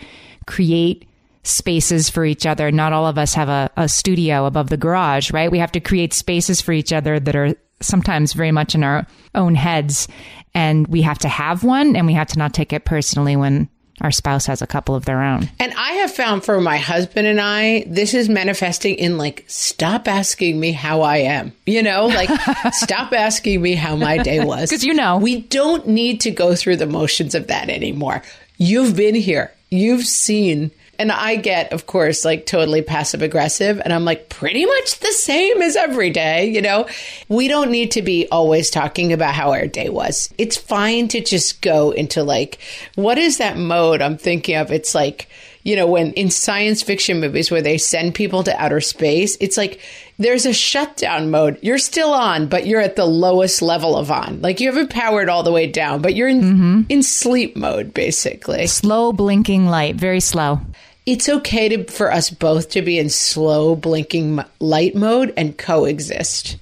create 0.48 1.08
spaces 1.44 2.10
for 2.10 2.26
each 2.26 2.46
other. 2.46 2.72
Not 2.72 2.94
all 2.94 3.08
of 3.08 3.18
us 3.18 3.34
have 3.34 3.50
a, 3.50 3.70
a 3.78 3.88
studio 3.90 4.46
above 4.46 4.70
the 4.70 4.78
garage, 4.78 5.32
right? 5.32 5.52
We 5.52 5.60
have 5.60 5.72
to 5.74 5.80
create 5.80 6.14
spaces 6.14 6.62
for 6.62 6.72
each 6.72 6.94
other 6.94 7.20
that 7.20 7.36
are 7.36 7.56
sometimes 7.82 8.34
very 8.34 8.52
much 8.52 8.76
in 8.76 8.84
our 8.84 9.08
own 9.34 9.56
heads. 9.56 10.08
And 10.54 10.88
we 10.88 11.02
have 11.02 11.20
to 11.20 11.30
have 11.30 11.64
one 11.64 11.96
and 11.96 12.06
we 12.06 12.14
have 12.14 12.28
to 12.28 12.38
not 12.38 12.54
take 12.54 12.74
it 12.74 12.86
personally 12.86 13.36
when 13.36 13.70
our 14.02 14.12
spouse 14.12 14.48
has 14.48 14.62
a 14.62 14.68
couple 14.68 14.96
of 14.96 15.06
their 15.06 15.22
own. 15.22 15.50
And 15.60 15.74
I 15.76 15.94
have 15.94 16.12
found 16.12 16.44
for 16.44 16.60
my 16.60 16.78
husband 16.78 17.28
and 17.28 17.40
I, 17.40 17.86
this 17.88 18.14
is 18.14 18.30
manifesting 18.30 18.96
in 18.96 19.18
like, 19.18 19.46
stop 19.48 20.08
asking 20.08 20.60
me 20.60 20.72
how 20.72 21.02
I 21.02 21.18
am. 21.18 21.54
You 21.66 21.84
know, 21.84 22.08
like, 22.08 22.30
stop 22.74 23.14
asking 23.14 23.62
me 23.62 23.76
how 23.76 23.96
my 23.96 24.18
day 24.18 24.44
was. 24.44 24.70
Because 24.70 24.84
you 24.84 24.94
know. 24.94 25.18
We 25.18 25.42
don't 25.42 25.88
need 25.88 26.22
to 26.22 26.32
go 26.32 26.56
through 26.56 26.78
the 26.78 26.88
motions 26.88 27.36
of 27.36 27.48
that 27.48 27.70
anymore. 27.70 28.24
You've 28.58 28.96
been 28.96 29.16
here, 29.16 29.52
you've 29.70 30.06
seen 30.06 30.72
and 31.02 31.12
I 31.12 31.36
get, 31.36 31.74
of 31.74 31.88
course, 31.88 32.24
like 32.24 32.46
totally 32.46 32.84
passive 32.84 33.24
aggressive. 33.24 33.82
And 33.84 33.92
I'm 33.92 34.06
like, 34.06 34.30
pretty 34.30 34.68
much 34.68 35.00
the 35.00 35.12
same 35.12 35.60
as 35.64 35.76
every 35.76 36.12
day. 36.12 36.46
You 36.46 36.62
know, 36.62 36.88
we 37.28 37.48
don't 37.48 37.72
need 37.72 37.90
to 37.92 38.04
be 38.04 38.28
always 38.32 38.70
talking 38.70 39.12
about 39.12 39.34
how 39.34 39.52
our 39.52 39.66
day 39.66 39.90
was. 39.90 40.32
It's 40.38 40.58
fine 40.58 41.08
to 41.08 41.20
just 41.20 41.64
go 41.64 41.90
into 41.90 42.22
like, 42.24 42.60
what 42.94 43.18
is 43.18 43.40
that 43.40 43.58
mode 43.58 44.04
I'm 44.04 44.16
thinking 44.16 44.58
of? 44.58 44.72
It's 44.72 44.94
like, 44.94 45.28
you 45.64 45.76
know, 45.76 45.88
when 45.88 46.14
in 46.14 46.30
science 46.30 46.84
fiction 46.84 47.20
movies 47.20 47.50
where 47.50 47.64
they 47.64 47.80
send 47.80 48.14
people 48.14 48.44
to 48.44 48.62
outer 48.62 48.80
space, 48.80 49.38
it's 49.40 49.58
like 49.58 49.82
there's 50.20 50.46
a 50.46 50.54
shutdown 50.54 51.32
mode. 51.32 51.58
You're 51.64 51.80
still 51.80 52.14
on, 52.14 52.46
but 52.46 52.68
you're 52.68 52.80
at 52.80 52.96
the 52.96 53.06
lowest 53.06 53.64
level 53.64 53.98
of 53.98 54.12
on. 54.12 54.40
Like 54.44 54.60
you 54.60 54.68
haven't 54.68 54.92
powered 54.92 55.30
all 55.30 55.42
the 55.42 55.52
way 55.52 55.66
down, 55.66 56.04
but 56.04 56.14
you're 56.14 56.28
in 56.28 56.42
mm-hmm. 56.42 56.82
in 56.90 57.02
sleep 57.02 57.56
mode 57.56 57.92
basically. 57.92 58.68
Slow 58.68 59.12
blinking 59.14 59.66
light, 59.66 59.96
very 59.96 60.20
slow 60.20 60.62
it's 61.06 61.28
okay 61.28 61.70
to, 61.70 61.84
for 61.86 62.12
us 62.12 62.30
both 62.30 62.70
to 62.70 62.82
be 62.82 63.00
in 63.00 63.10
slow 63.10 63.76
blinking 63.76 64.40
light 64.60 64.96
mode 64.96 65.34
and 65.36 65.58
coexist. 65.58 66.58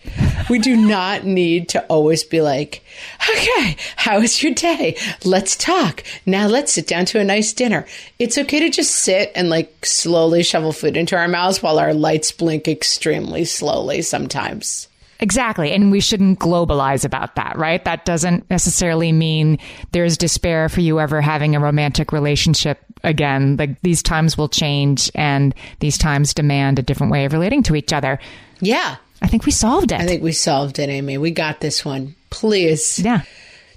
We 0.49 0.59
do 0.59 0.75
not 0.75 1.25
need 1.25 1.69
to 1.69 1.85
always 1.85 2.23
be 2.23 2.41
like, 2.41 2.83
okay, 3.29 3.75
how 3.95 4.19
was 4.19 4.41
your 4.41 4.53
day? 4.53 4.97
Let's 5.23 5.55
talk. 5.55 6.03
Now 6.25 6.47
let's 6.47 6.73
sit 6.73 6.87
down 6.87 7.05
to 7.05 7.19
a 7.19 7.23
nice 7.23 7.53
dinner. 7.53 7.85
It's 8.17 8.37
okay 8.37 8.59
to 8.59 8.69
just 8.69 8.95
sit 8.95 9.31
and 9.35 9.49
like 9.49 9.85
slowly 9.85 10.43
shovel 10.43 10.73
food 10.73 10.97
into 10.97 11.15
our 11.15 11.27
mouths 11.27 11.61
while 11.61 11.79
our 11.79 11.93
lights 11.93 12.31
blink 12.31 12.67
extremely 12.67 13.45
slowly 13.45 14.01
sometimes. 14.01 14.88
Exactly. 15.22 15.72
And 15.72 15.91
we 15.91 15.99
shouldn't 15.99 16.39
globalize 16.39 17.03
about 17.03 17.36
that, 17.36 17.57
right? 17.57 17.84
That 17.84 18.05
doesn't 18.05 18.49
necessarily 18.49 19.11
mean 19.11 19.59
there's 19.91 20.17
despair 20.17 20.70
for 20.70 20.80
you 20.80 20.99
ever 20.99 21.20
having 21.20 21.55
a 21.55 21.59
romantic 21.59 22.11
relationship 22.13 22.80
again. 23.03 23.57
Like 23.57 23.82
these 23.82 24.01
times 24.01 24.38
will 24.38 24.47
change 24.47 25.11
and 25.15 25.53
these 25.80 25.97
times 25.97 26.34
demand 26.34 26.80
a 26.80 26.82
different 26.82 27.11
way 27.11 27.26
of 27.26 27.34
relating 27.34 27.63
to 27.63 27.76
each 27.76 27.91
other. 27.91 28.20
Yeah. 28.61 28.95
I 29.22 29.28
think 29.28 29.45
we 29.45 29.51
solved 29.51 29.91
it. 29.91 29.99
I 29.99 30.05
think 30.05 30.24
we 30.24 30.32
solved 30.32 30.80
it, 30.80 30.88
Amy. 30.88 31.17
We 31.17 31.32
got 31.32 31.59
this 31.59 31.84
one. 31.84 32.15
Please. 32.30 32.99
Yeah. 32.99 33.24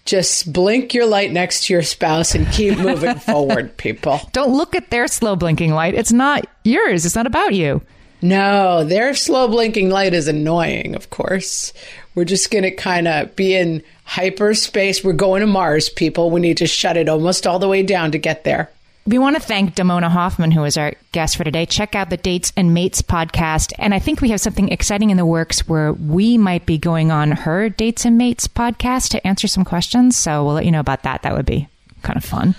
Just 0.05 0.53
blink 0.53 0.95
your 0.95 1.07
light 1.07 1.33
next 1.33 1.65
to 1.65 1.73
your 1.73 1.83
spouse 1.83 2.35
and 2.35 2.47
keep 2.53 2.79
moving 2.79 3.15
forward, 3.19 3.77
people. 3.77 4.21
Don't 4.33 4.53
look 4.53 4.75
at 4.77 4.91
their 4.91 5.09
slow 5.09 5.35
blinking 5.35 5.73
light. 5.73 5.95
It's 5.95 6.13
not 6.13 6.47
yours. 6.65 7.05
It's 7.05 7.15
not 7.17 7.27
about 7.27 7.55
you. 7.55 7.83
No, 8.23 8.85
their 8.85 9.15
slow 9.15 9.49
blinking 9.49 9.91
light 9.91 10.15
is 10.15 10.29
annoying, 10.29 10.95
of 10.95 11.11
course. 11.11 11.73
We're 12.15 12.25
just 12.25 12.51
going 12.51 12.63
to 12.63 12.71
kind 12.71 13.09
of 13.09 13.35
be 13.35 13.55
in 13.55 13.83
hyperspace. 14.05 15.03
We're 15.03 15.13
going 15.13 15.41
to 15.41 15.47
Mars, 15.47 15.89
people. 15.89 16.31
We 16.31 16.41
need 16.41 16.59
to 16.59 16.67
shut 16.67 16.97
it 16.97 17.09
almost 17.09 17.47
all 17.47 17.59
the 17.59 17.69
way 17.69 17.83
down 17.83 18.13
to 18.13 18.19
get 18.19 18.45
there. 18.45 18.71
We 19.05 19.19
want 19.19 19.35
to 19.35 19.43
thank 19.43 19.75
Damona 19.75 20.09
Hoffman, 20.09 20.53
who 20.53 20.63
is 20.63 20.77
our 20.77 20.93
guest 21.11 21.37
for 21.37 21.43
today. 21.43 21.67
Check 21.67 21.97
out 21.97 22.11
the 22.11 22.17
Dates 22.17 22.53
and 22.57 22.73
Mates 22.73 23.03
podcast. 23.03 23.73
And 23.77 23.93
I 23.93 23.99
think 23.99 24.21
we 24.21 24.29
have 24.31 24.41
something 24.41 24.69
exciting 24.69 25.11
in 25.11 25.17
the 25.17 25.27
works 25.27 25.67
where 25.67 25.93
we 25.93 26.39
might 26.39 26.67
be 26.67 26.79
going 26.79 27.11
on 27.11 27.33
her 27.33 27.69
Dates 27.69 28.05
and 28.05 28.17
Mates 28.17 28.47
podcast 28.47 29.09
to 29.09 29.27
answer 29.27 29.49
some 29.49 29.65
questions. 29.65 30.17
So 30.17 30.45
we'll 30.45 30.55
let 30.55 30.65
you 30.65 30.71
know 30.71 30.79
about 30.79 31.03
that. 31.03 31.23
That 31.23 31.35
would 31.35 31.47
be 31.47 31.67
kind 32.03 32.17
of 32.17 32.25
fun. 32.25 32.55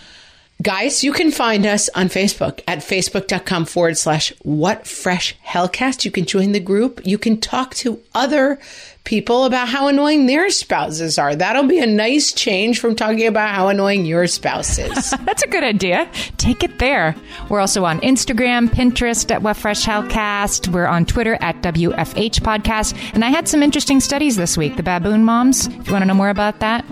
Guys, 0.61 1.03
you 1.03 1.11
can 1.11 1.31
find 1.31 1.65
us 1.65 1.89
on 1.89 2.07
Facebook 2.07 2.61
at 2.67 2.79
facebook.com 2.79 3.65
forward 3.65 3.97
slash 3.97 4.31
what 4.43 4.87
fresh 4.87 5.35
hellcast. 5.45 6.05
You 6.05 6.11
can 6.11 6.25
join 6.25 6.51
the 6.51 6.59
group. 6.59 7.01
You 7.05 7.17
can 7.17 7.41
talk 7.41 7.75
to 7.75 7.99
other 8.13 8.59
people 9.03 9.45
about 9.45 9.67
how 9.67 9.87
annoying 9.87 10.27
their 10.27 10.49
spouses 10.49 11.17
are. 11.17 11.35
That'll 11.35 11.67
be 11.67 11.79
a 11.79 11.85
nice 11.85 12.31
change 12.31 12.79
from 12.79 12.95
talking 12.95 13.27
about 13.27 13.53
how 13.53 13.67
annoying 13.67 14.05
your 14.05 14.27
spouse 14.27 14.77
is. 14.77 15.11
That's 15.25 15.43
a 15.43 15.47
good 15.47 15.63
idea. 15.63 16.09
Take 16.37 16.63
it 16.63 16.79
there. 16.79 17.15
We're 17.49 17.59
also 17.59 17.83
on 17.85 17.99
Instagram, 18.01 18.69
Pinterest 18.69 19.29
at 19.31 19.41
What 19.41 19.57
Fresh 19.57 19.85
Hellcast. 19.85 20.69
We're 20.69 20.87
on 20.87 21.05
Twitter 21.05 21.37
at 21.41 21.61
WFH 21.61 22.39
Podcast. 22.41 22.95
And 23.13 23.25
I 23.25 23.29
had 23.29 23.47
some 23.47 23.61
interesting 23.61 23.99
studies 23.99 24.37
this 24.37 24.57
week. 24.57 24.77
The 24.77 24.83
baboon 24.83 25.25
moms. 25.25 25.67
If 25.67 25.87
you 25.87 25.93
want 25.93 26.03
to 26.03 26.07
know 26.07 26.13
more 26.13 26.29
about 26.29 26.59
that, 26.61 26.85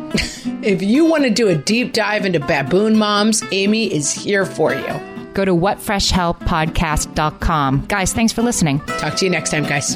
if 0.63 0.81
you 0.81 1.05
want 1.05 1.23
to 1.23 1.29
do 1.29 1.47
a 1.47 1.55
deep 1.55 1.93
dive 1.93 2.25
into 2.25 2.39
baboon 2.39 2.97
moms, 2.97 3.43
Amy 3.51 3.93
is 3.93 4.11
here 4.11 4.45
for 4.45 4.73
you. 4.73 4.99
Go 5.33 5.45
to 5.45 5.55
whatfreshhellpodcast.com. 5.55 7.85
Guys, 7.85 8.11
thanks 8.13 8.33
for 8.33 8.41
listening. 8.41 8.79
Talk 8.81 9.15
to 9.15 9.25
you 9.25 9.31
next 9.31 9.51
time, 9.51 9.63
guys. 9.63 9.95